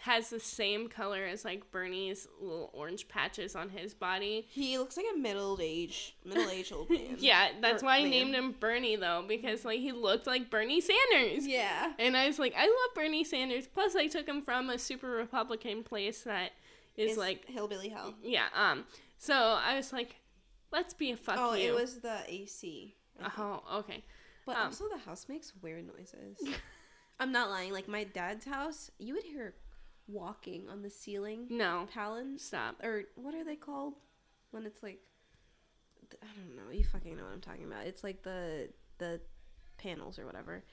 has 0.01 0.29
the 0.29 0.39
same 0.39 0.87
color 0.87 1.23
as 1.25 1.45
like 1.45 1.69
Bernie's 1.71 2.27
little 2.39 2.69
orange 2.73 3.07
patches 3.07 3.55
on 3.55 3.69
his 3.69 3.93
body. 3.93 4.47
he 4.49 4.77
looks 4.77 4.97
like 4.97 5.05
a 5.13 5.17
middle-aged, 5.17 6.13
middle-aged 6.25 6.73
old 6.73 6.89
man. 6.89 7.15
Yeah, 7.19 7.49
that's 7.61 7.83
Or 7.83 7.87
why 7.87 7.97
I 7.97 8.03
named 8.03 8.33
him 8.33 8.55
Bernie 8.59 8.95
though, 8.95 9.23
because 9.27 9.63
like 9.65 9.79
he 9.79 9.91
looked 9.91 10.27
like 10.27 10.49
Bernie 10.49 10.81
Sanders. 10.81 11.45
Yeah. 11.45 11.93
And 11.99 12.17
I 12.17 12.27
was 12.27 12.39
like, 12.39 12.53
I 12.57 12.65
love 12.65 12.95
Bernie 12.95 13.23
Sanders. 13.23 13.67
Plus, 13.67 13.95
I 13.95 14.07
took 14.07 14.27
him 14.27 14.41
from 14.41 14.69
a 14.69 14.77
super 14.79 15.09
Republican 15.09 15.83
place 15.83 16.23
that 16.23 16.51
is 16.97 17.11
It's 17.11 17.17
like, 17.19 17.45
hillbilly 17.45 17.89
hell. 17.89 18.15
yeah. 18.23 18.45
Um. 18.55 18.85
So 19.17 19.33
I 19.35 19.75
was 19.75 19.93
like, 19.93 20.15
let's 20.71 20.93
be 20.95 21.11
a 21.11 21.17
fuck 21.17 21.35
oh, 21.37 21.53
you. 21.53 21.69
it 21.69 21.75
was 21.79 21.99
the 21.99 22.17
AC. 22.27 22.95
Oh, 23.37 23.61
okay. 23.75 24.03
But 24.47 24.57
um, 24.57 24.65
also 24.65 24.85
the 24.89 24.97
house 24.97 25.27
makes 25.29 25.53
weird 25.61 25.85
noises. 25.85 26.37
I'm 27.19 27.31
not 27.31 27.51
lying. 27.51 27.71
Like 27.71 27.87
my 27.87 28.03
dad's 28.03 28.45
house, 28.45 28.89
you 28.97 29.13
would 29.13 29.23
hear 29.23 29.53
walking 30.11 30.67
on 30.69 30.81
the 30.81 30.89
ceiling 30.89 31.47
No, 31.49 31.87
talons 31.93 32.43
stop. 32.43 32.75
or 32.83 33.03
what 33.15 33.33
are 33.35 33.43
they 33.43 33.55
called 33.55 33.93
when 34.51 34.65
it's 34.65 34.83
like 34.83 34.99
I 36.21 36.27
don't 36.35 36.55
know. 36.57 36.71
You 36.71 36.83
fucking 36.83 37.15
know 37.15 37.23
what 37.23 37.31
I'm 37.33 37.39
talking 37.41 37.63
about. 37.63 37.85
It's 37.85 38.03
like 38.03 38.21
the 38.23 38.67
the 38.97 39.21
panels 39.77 40.19
or 40.19 40.25
whatever. 40.25 40.63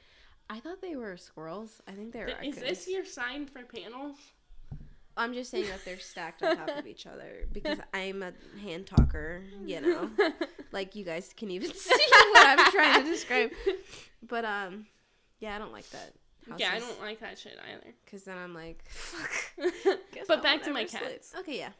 I 0.50 0.58
thought 0.60 0.80
they 0.80 0.96
were 0.96 1.16
squirrels. 1.16 1.80
I 1.86 1.92
think 1.92 2.12
they're 2.12 2.26
Is 2.28 2.34
raccoons. 2.34 2.56
this 2.60 2.88
your 2.88 3.04
sign 3.04 3.46
for 3.46 3.62
panels? 3.62 4.16
I'm 5.16 5.34
just 5.34 5.50
saying 5.50 5.66
that 5.68 5.84
they're 5.84 5.98
stacked 5.98 6.42
on 6.42 6.56
top 6.56 6.70
of 6.78 6.86
each 6.86 7.06
other 7.12 7.46
because 7.52 7.78
I'm 7.92 8.22
a 8.22 8.32
hand 8.62 8.86
talker, 8.86 9.42
you 9.64 9.80
know. 9.80 10.10
like 10.72 10.94
you 10.96 11.04
guys 11.04 11.32
can 11.36 11.50
even 11.50 11.72
see 11.74 11.94
what 12.32 12.58
I'm 12.58 12.72
trying 12.72 13.04
to 13.04 13.10
describe. 13.10 13.50
But 14.26 14.44
um, 14.44 14.86
yeah, 15.40 15.54
I 15.54 15.58
don't 15.58 15.72
like 15.72 15.88
that. 15.90 16.14
Yeah, 16.56 16.72
I 16.72 16.78
don't 16.78 17.00
like 17.00 17.20
that 17.20 17.38
shit 17.38 17.58
either. 17.72 17.94
Because 18.04 18.24
then 18.24 18.38
I'm 18.38 18.54
like, 18.54 18.82
fuck. 18.88 19.68
but 20.28 20.42
back 20.42 20.62
to 20.64 20.72
my 20.72 20.86
sleep. 20.86 21.02
cats. 21.02 21.34
Okay, 21.38 21.58
yeah. 21.58 21.70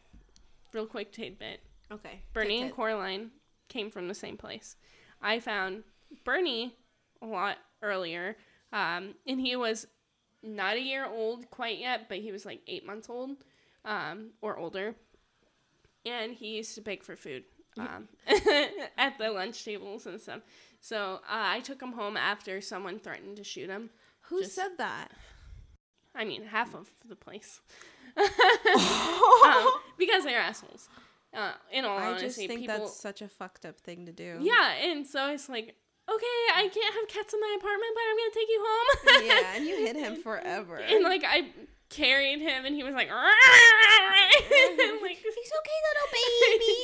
Real 0.72 0.86
quick 0.86 1.12
tidbit. 1.12 1.60
Okay. 1.90 2.22
Bernie 2.32 2.62
and. 2.62 2.72
Coraline 2.72 3.30
came 3.68 3.90
from 3.90 4.08
the 4.08 4.14
same 4.14 4.36
place. 4.36 4.76
I 5.22 5.40
found 5.40 5.84
Bernie 6.24 6.74
a 7.22 7.26
lot 7.26 7.56
earlier, 7.82 8.36
um, 8.72 9.14
and 9.26 9.40
he 9.40 9.56
was 9.56 9.86
not 10.42 10.76
a 10.76 10.80
year 10.80 11.06
old 11.06 11.50
quite 11.50 11.78
yet, 11.78 12.08
but 12.08 12.18
he 12.18 12.32
was 12.32 12.44
like 12.46 12.60
eight 12.66 12.86
months 12.86 13.08
old 13.08 13.30
um, 13.84 14.30
or 14.40 14.56
older. 14.56 14.94
And 16.04 16.32
he 16.32 16.56
used 16.56 16.74
to 16.76 16.80
beg 16.80 17.02
for 17.02 17.16
food 17.16 17.44
um, 17.76 18.08
at 18.98 19.18
the 19.18 19.30
lunch 19.30 19.64
tables 19.64 20.06
and 20.06 20.20
stuff. 20.20 20.40
So 20.80 21.14
uh, 21.14 21.18
I 21.28 21.60
took 21.60 21.82
him 21.82 21.92
home 21.92 22.16
after 22.16 22.60
someone 22.60 22.98
threatened 22.98 23.36
to 23.36 23.44
shoot 23.44 23.68
him. 23.68 23.90
Who 24.28 24.42
just- 24.42 24.54
said 24.54 24.78
that? 24.78 25.08
I 26.14 26.24
mean, 26.24 26.44
half 26.44 26.74
of 26.74 26.88
the 27.08 27.14
place. 27.16 27.60
um, 28.16 28.26
because 29.98 30.24
they're 30.24 30.40
assholes. 30.40 30.88
Uh, 31.34 31.52
in 31.70 31.84
all 31.84 31.98
I 31.98 32.06
honesty, 32.08 32.26
just 32.26 32.36
think 32.38 32.60
people. 32.62 32.78
that's 32.78 32.98
such 32.98 33.20
a 33.22 33.28
fucked 33.28 33.64
up 33.66 33.78
thing 33.80 34.06
to 34.06 34.12
do. 34.12 34.38
Yeah, 34.40 34.72
and 34.82 35.06
so 35.06 35.28
it's 35.28 35.48
like, 35.48 35.74
okay, 36.08 36.38
I 36.56 36.68
can't 36.72 36.94
have 36.94 37.06
cats 37.08 37.34
in 37.34 37.40
my 37.40 37.56
apartment, 37.58 37.92
but 37.94 38.02
I'm 38.08 38.16
gonna 38.16 38.34
take 38.34 38.48
you 38.48 38.64
home. 38.66 39.26
yeah, 39.26 39.56
and 39.56 39.64
you 39.66 39.76
hid 39.86 39.96
him 39.96 40.16
forever. 40.22 40.76
and 40.76 41.04
like 41.04 41.22
I 41.26 41.50
carried 41.90 42.40
him, 42.40 42.64
and 42.64 42.74
he 42.74 42.82
was 42.82 42.94
like, 42.94 43.08
like 43.10 43.18
He's 44.48 45.52
okay, 45.58 45.78
little 45.88 46.10
baby. 46.12 46.74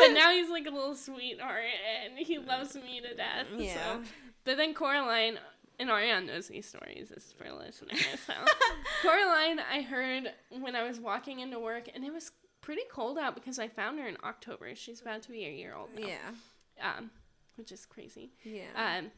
but 0.00 0.12
now 0.14 0.30
he's 0.32 0.50
like 0.50 0.66
a 0.66 0.70
little 0.70 0.94
sweetheart, 0.94 1.64
and 2.04 2.18
he 2.18 2.38
loves 2.38 2.74
me 2.74 3.00
to 3.00 3.14
death. 3.16 3.46
Yeah. 3.56 3.74
So. 3.74 4.02
But 4.44 4.58
then 4.58 4.74
Coraline. 4.74 5.38
And 5.78 5.90
Ariane 5.90 6.26
knows 6.26 6.48
these 6.48 6.68
stories. 6.68 7.08
This 7.08 7.26
is 7.26 7.32
for 7.32 7.50
listeners. 7.52 8.04
So, 8.26 8.32
Coraline, 9.02 9.58
I 9.58 9.82
heard 9.82 10.32
when 10.50 10.76
I 10.76 10.86
was 10.86 11.00
walking 11.00 11.40
into 11.40 11.58
work, 11.58 11.88
and 11.92 12.04
it 12.04 12.12
was 12.12 12.30
pretty 12.60 12.82
cold 12.90 13.18
out 13.18 13.34
because 13.34 13.58
I 13.58 13.68
found 13.68 13.98
her 13.98 14.06
in 14.06 14.16
October. 14.24 14.74
She's 14.74 15.00
about 15.00 15.22
to 15.22 15.30
be 15.30 15.44
a 15.44 15.50
year 15.50 15.74
old 15.74 15.90
now. 15.98 16.06
yeah. 16.06 16.96
Um, 16.96 17.10
which 17.56 17.72
is 17.72 17.86
crazy. 17.86 18.30
Yeah. 18.44 18.62
Um, 18.76 19.10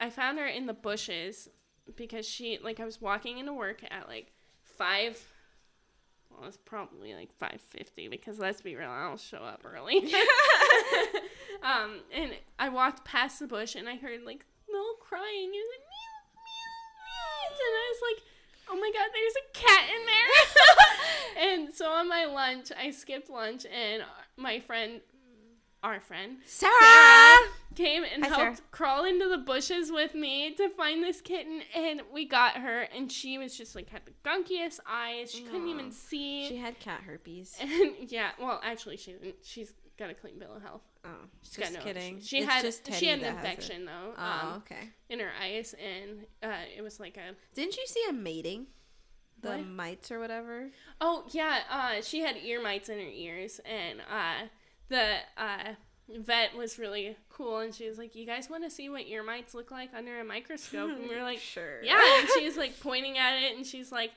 I 0.00 0.10
found 0.10 0.38
her 0.38 0.46
in 0.46 0.66
the 0.66 0.72
bushes 0.72 1.48
because 1.96 2.26
she 2.26 2.58
like 2.62 2.80
I 2.80 2.84
was 2.84 3.00
walking 3.00 3.38
into 3.38 3.52
work 3.52 3.82
at 3.90 4.08
like 4.08 4.32
five. 4.62 5.20
Well, 6.30 6.48
it's 6.48 6.56
probably 6.56 7.14
like 7.14 7.32
five 7.38 7.60
fifty 7.60 8.08
because 8.08 8.38
let's 8.38 8.60
be 8.60 8.74
real, 8.76 8.90
I 8.90 9.08
don't 9.08 9.20
show 9.20 9.38
up 9.38 9.62
early. 9.64 9.98
um, 11.62 12.00
and 12.12 12.32
I 12.58 12.68
walked 12.70 13.04
past 13.04 13.38
the 13.38 13.46
bush 13.46 13.74
and 13.74 13.88
I 13.88 13.96
heard 13.96 14.22
like 14.24 14.44
crying. 15.14 15.50
It 15.54 15.62
was 15.62 15.70
like 15.74 15.86
meow 15.86 16.20
meow 16.42 16.74
meow, 16.98 17.54
and 17.54 17.74
I 17.78 17.86
was 17.94 18.02
like. 18.10 18.20
Oh 18.66 18.76
my 18.76 18.90
god, 18.94 19.10
there's 19.12 19.34
a 19.36 19.52
cat 19.52 19.84
in 19.94 20.06
there. 20.06 21.52
and 21.52 21.74
so 21.74 21.90
on 21.90 22.08
my 22.08 22.24
lunch, 22.24 22.72
I 22.76 22.92
skipped 22.92 23.28
lunch 23.28 23.66
and 23.66 24.02
my 24.38 24.58
friend 24.58 25.02
our 25.82 26.00
friend 26.00 26.38
Sarah. 26.46 26.72
came 27.74 28.04
and 28.04 28.24
Hi, 28.24 28.28
helped 28.30 28.56
Sarah. 28.56 28.68
crawl 28.70 29.04
into 29.04 29.28
the 29.28 29.36
bushes 29.36 29.92
with 29.92 30.14
me 30.14 30.54
to 30.54 30.70
find 30.70 31.02
this 31.04 31.20
kitten, 31.20 31.60
and 31.76 32.00
we 32.10 32.24
got 32.24 32.56
her, 32.56 32.88
and 32.96 33.12
she 33.12 33.36
was 33.36 33.54
just 33.54 33.74
like 33.76 33.90
had 33.90 34.00
the 34.06 34.12
gunkiest 34.28 34.80
eyes. 34.88 35.30
She 35.30 35.42
couldn't 35.42 35.68
even 35.68 35.92
see. 35.92 36.48
She 36.48 36.56
had 36.56 36.80
cat 36.80 37.02
herpes. 37.06 37.54
and 37.60 38.10
yeah, 38.10 38.30
well, 38.40 38.62
actually, 38.64 38.96
she 38.96 39.12
didn't. 39.12 39.36
She's 39.42 39.74
got 39.98 40.08
a 40.08 40.14
clean 40.14 40.38
bill 40.38 40.56
of 40.56 40.62
health. 40.62 40.80
Oh, 41.06 41.08
She's 41.42 41.56
just 41.56 41.72
got 41.74 41.78
no 41.78 41.84
kidding. 41.84 42.20
She 42.20 42.42
had 42.42 42.74
she 42.94 43.06
had 43.06 43.20
an 43.20 43.36
infection 43.36 43.84
though 43.84 44.14
Oh, 44.16 44.22
um, 44.22 44.62
okay. 44.62 44.88
in 45.10 45.20
her 45.20 45.30
eyes, 45.42 45.74
and 45.74 46.20
uh, 46.42 46.56
it 46.76 46.82
was 46.82 46.98
like 46.98 47.16
a 47.16 47.34
Didn't 47.54 47.76
you 47.76 47.84
see 47.86 48.02
a 48.08 48.12
mating? 48.12 48.66
The 49.42 49.50
What? 49.50 49.66
mites 49.66 50.10
or 50.10 50.18
whatever. 50.20 50.70
Oh 51.00 51.24
yeah, 51.30 51.58
uh, 51.70 52.02
she 52.02 52.20
had 52.20 52.36
ear 52.42 52.62
mites 52.62 52.88
in 52.88 52.98
her 52.98 53.04
ears, 53.04 53.60
and 53.66 54.00
uh, 54.00 54.46
the 54.88 55.16
uh, 55.36 55.74
vet 56.18 56.56
was 56.56 56.78
really 56.78 57.16
cool, 57.28 57.58
and 57.58 57.74
she 57.74 57.86
was 57.86 57.98
like, 57.98 58.14
"You 58.14 58.24
guys 58.24 58.48
want 58.48 58.64
to 58.64 58.70
see 58.70 58.88
what 58.88 59.02
ear 59.06 59.22
mites 59.22 59.52
look 59.54 59.70
like 59.70 59.90
under 59.94 60.18
a 60.20 60.24
microscope?" 60.24 60.88
And 60.90 61.06
we 61.08 61.14
were 61.14 61.22
like, 61.22 61.40
sure. 61.40 61.82
"Yeah," 61.82 62.00
and 62.20 62.28
she 62.38 62.46
was 62.46 62.56
like 62.56 62.80
pointing 62.80 63.18
at 63.18 63.34
it, 63.42 63.56
and 63.56 63.66
she's 63.66 63.92
like. 63.92 64.12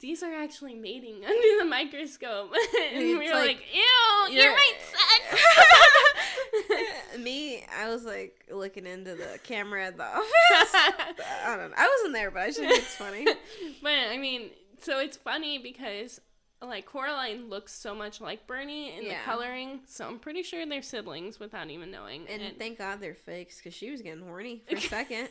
These 0.00 0.24
are 0.24 0.34
actually 0.34 0.74
mating 0.74 1.24
under 1.24 1.58
the 1.60 1.64
microscope, 1.64 2.52
and 2.92 2.98
we 2.98 3.14
were 3.14 3.22
like, 3.22 3.46
like, 3.46 3.64
"Ew, 3.72 4.50
mites 4.50 4.84
suck." 4.90 5.38
Me, 7.18 7.64
I 7.78 7.88
was 7.88 8.04
like 8.04 8.44
looking 8.50 8.86
into 8.86 9.14
the 9.14 9.38
camera 9.42 9.86
at 9.86 9.96
the 9.96 10.04
office. 10.06 10.26
I 10.74 11.12
don't 11.56 11.70
know. 11.70 11.76
I 11.76 11.88
wasn't 11.98 12.14
there, 12.14 12.30
but 12.30 12.42
I 12.42 12.46
just 12.48 12.58
think 12.60 12.72
it's 12.74 12.94
funny. 12.94 13.24
but 13.82 13.92
I 13.92 14.16
mean, 14.18 14.50
so 14.80 14.98
it's 14.98 15.16
funny 15.16 15.58
because 15.58 16.20
like 16.64 16.86
Coraline 16.86 17.48
looks 17.48 17.72
so 17.74 17.92
much 17.92 18.20
like 18.20 18.46
Bernie 18.46 18.96
in 18.96 19.02
Yeah. 19.04 19.18
the 19.18 19.24
coloring, 19.24 19.80
so 19.88 20.06
I'm 20.06 20.20
pretty 20.20 20.44
sure 20.44 20.64
they're 20.64 20.80
siblings 20.80 21.40
without 21.40 21.68
even 21.70 21.90
knowing. 21.90 22.24
And 22.28 22.40
And- 22.40 22.56
thank 22.58 22.78
God 22.78 23.00
they're 23.00 23.16
fakes 23.16 23.56
because 23.58 23.74
she 23.74 23.90
was 23.90 24.00
getting 24.00 24.22
horny 24.22 24.62
for 24.68 24.76
a 24.76 24.80
second. 24.80 25.28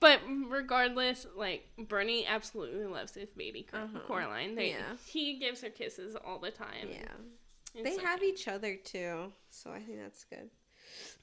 but 0.00 0.20
regardless, 0.48 1.26
like 1.34 1.66
Bernie 1.78 2.26
absolutely 2.26 2.84
loves 2.84 3.14
his 3.14 3.30
baby 3.30 3.66
Uh-huh. 3.72 4.00
Coraline. 4.06 4.54
They, 4.54 4.70
Yeah. 4.70 4.96
He 5.06 5.38
gives 5.38 5.62
her 5.62 5.70
kisses 5.70 6.14
all 6.14 6.38
the 6.38 6.50
time. 6.50 6.88
Yeah. 6.90 7.08
It's 7.76 7.88
They 7.90 7.96
so 7.96 8.06
have 8.06 8.22
each 8.22 8.48
other 8.48 8.76
too, 8.76 9.32
so 9.50 9.70
I 9.70 9.80
think 9.80 9.98
that's 10.00 10.24
good. 10.24 10.50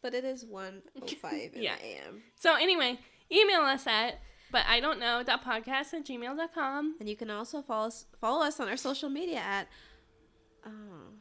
But 0.02 0.14
it 0.14 0.24
is 0.24 0.46
105 0.46 1.34
in 1.56 1.62
Yeah. 1.64 1.76
AM. 1.84 2.24
So 2.40 2.56
anyway, 2.56 3.00
email 3.32 3.62
us 3.62 3.88
at 3.88 4.20
but 4.52 4.66
I 4.68 4.80
don't 4.80 5.00
know 5.00 5.24
podcast 5.26 5.94
at 5.94 6.06
gmail.com. 6.06 6.98
And 7.00 7.10
you 7.10 7.16
can 7.16 7.32
also 7.32 7.62
follow 7.64 7.88
us, 7.88 8.06
follow 8.22 8.46
us 8.46 8.60
on 8.60 8.70
our 8.70 8.78
social 8.78 9.10
media 9.10 9.40
at 9.40 9.68
oh 10.66 10.70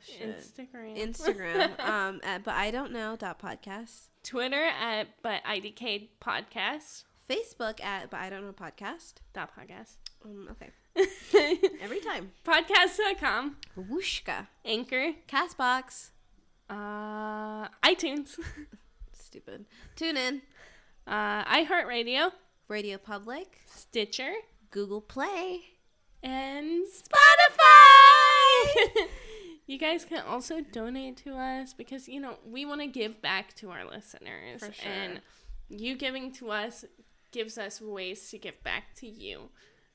shit. 0.00 0.38
Instagram. 0.38 0.98
Instagram 0.98 1.80
um 1.88 2.20
at 2.24 2.44
but 2.44 2.54
I 2.54 2.70
don't 2.70 2.92
know 2.92 3.16
dot 3.16 3.40
podcast. 3.40 4.08
Twitter 4.22 4.62
at 4.64 5.08
but 5.22 5.42
IDK 5.44 6.08
podcast. 6.20 7.04
Facebook 7.30 7.82
at 7.82 8.10
but 8.10 8.20
I 8.20 8.28
don't 8.28 8.42
know 8.44 8.52
podcast. 8.52 9.14
Dot 9.32 9.50
podcast. 9.58 9.96
Um, 10.24 10.48
okay. 10.50 10.70
Every 10.96 12.00
time. 12.00 12.32
Podcast.com. 12.46 13.56
Wooshka. 13.78 14.46
Anchor. 14.64 15.12
Castbox. 15.28 16.10
Uh, 16.68 17.68
iTunes. 17.84 18.38
Stupid. 19.12 19.66
Tune 19.96 20.16
in. 20.16 20.42
Uh, 21.06 21.44
iHeartRadio. 21.44 22.32
Radio 22.68 22.98
Public. 22.98 23.58
Stitcher. 23.66 24.32
Google 24.70 25.00
Play. 25.00 25.60
And 26.22 26.84
Spotify. 26.86 29.06
you 29.66 29.78
guys 29.78 30.04
can 30.04 30.22
also 30.26 30.60
donate 30.72 31.16
to 31.18 31.34
us 31.34 31.74
because 31.74 32.08
you 32.08 32.20
know 32.20 32.36
we 32.46 32.64
want 32.64 32.80
to 32.80 32.86
give 32.86 33.20
back 33.20 33.54
to 33.54 33.70
our 33.70 33.84
listeners 33.84 34.60
For 34.60 34.72
sure. 34.72 34.92
and 34.92 35.20
you 35.68 35.96
giving 35.96 36.30
to 36.34 36.50
us 36.50 36.84
gives 37.32 37.58
us 37.58 37.80
ways 37.80 38.30
to 38.30 38.38
give 38.38 38.62
back 38.62 38.94
to 38.96 39.08
you 39.08 39.48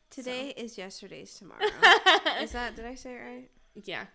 Today 0.09 0.53
is 0.57 0.77
yesterday's 0.77 1.33
tomorrow. 1.35 1.61
is 2.41 2.51
that 2.53 2.75
did 2.75 2.85
I 2.85 2.95
say 2.95 3.13
it 3.13 3.19
right? 3.19 3.49
yeah 3.83 4.05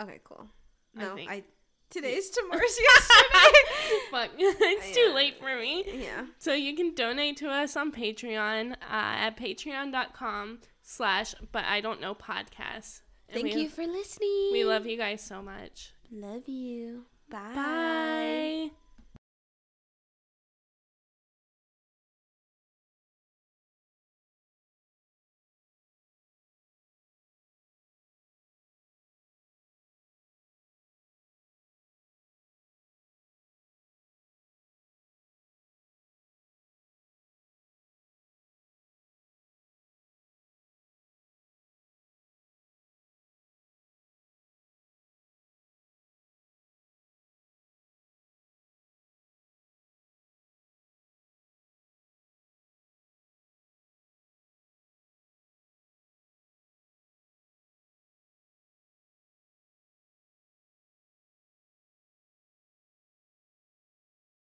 Okay, 0.00 0.20
cool. 0.24 0.46
No, 0.94 1.12
I, 1.12 1.14
think- 1.14 1.44
today's 1.90 2.30
tomorrow's 2.30 2.62
yesterday. 2.80 3.58
fuck 4.10 4.30
it's 4.38 4.96
too 4.96 5.12
late 5.14 5.38
for 5.40 5.56
me 5.56 5.84
yeah. 6.02 6.24
so 6.38 6.52
you 6.54 6.74
can 6.76 6.94
donate 6.94 7.36
to 7.36 7.48
us 7.48 7.76
on 7.76 7.90
patreon 7.92 8.72
uh, 8.72 8.76
at 8.90 9.36
patreon.com 9.36 10.58
slash 10.82 11.34
but 11.52 11.64
i 11.64 11.80
don't 11.80 12.00
know 12.00 12.14
podcast 12.14 13.00
And 13.28 13.42
Thank 13.42 13.54
you 13.56 13.68
for 13.68 13.84
listening. 13.86 14.50
we 14.52 14.64
love 14.64 14.86
you 14.86 14.96
guys 14.96 15.20
so 15.20 15.42
much 15.42 15.92
Love 16.12 16.48
you. 16.48 17.04
Bye. 17.28 17.54
bye 17.54 18.70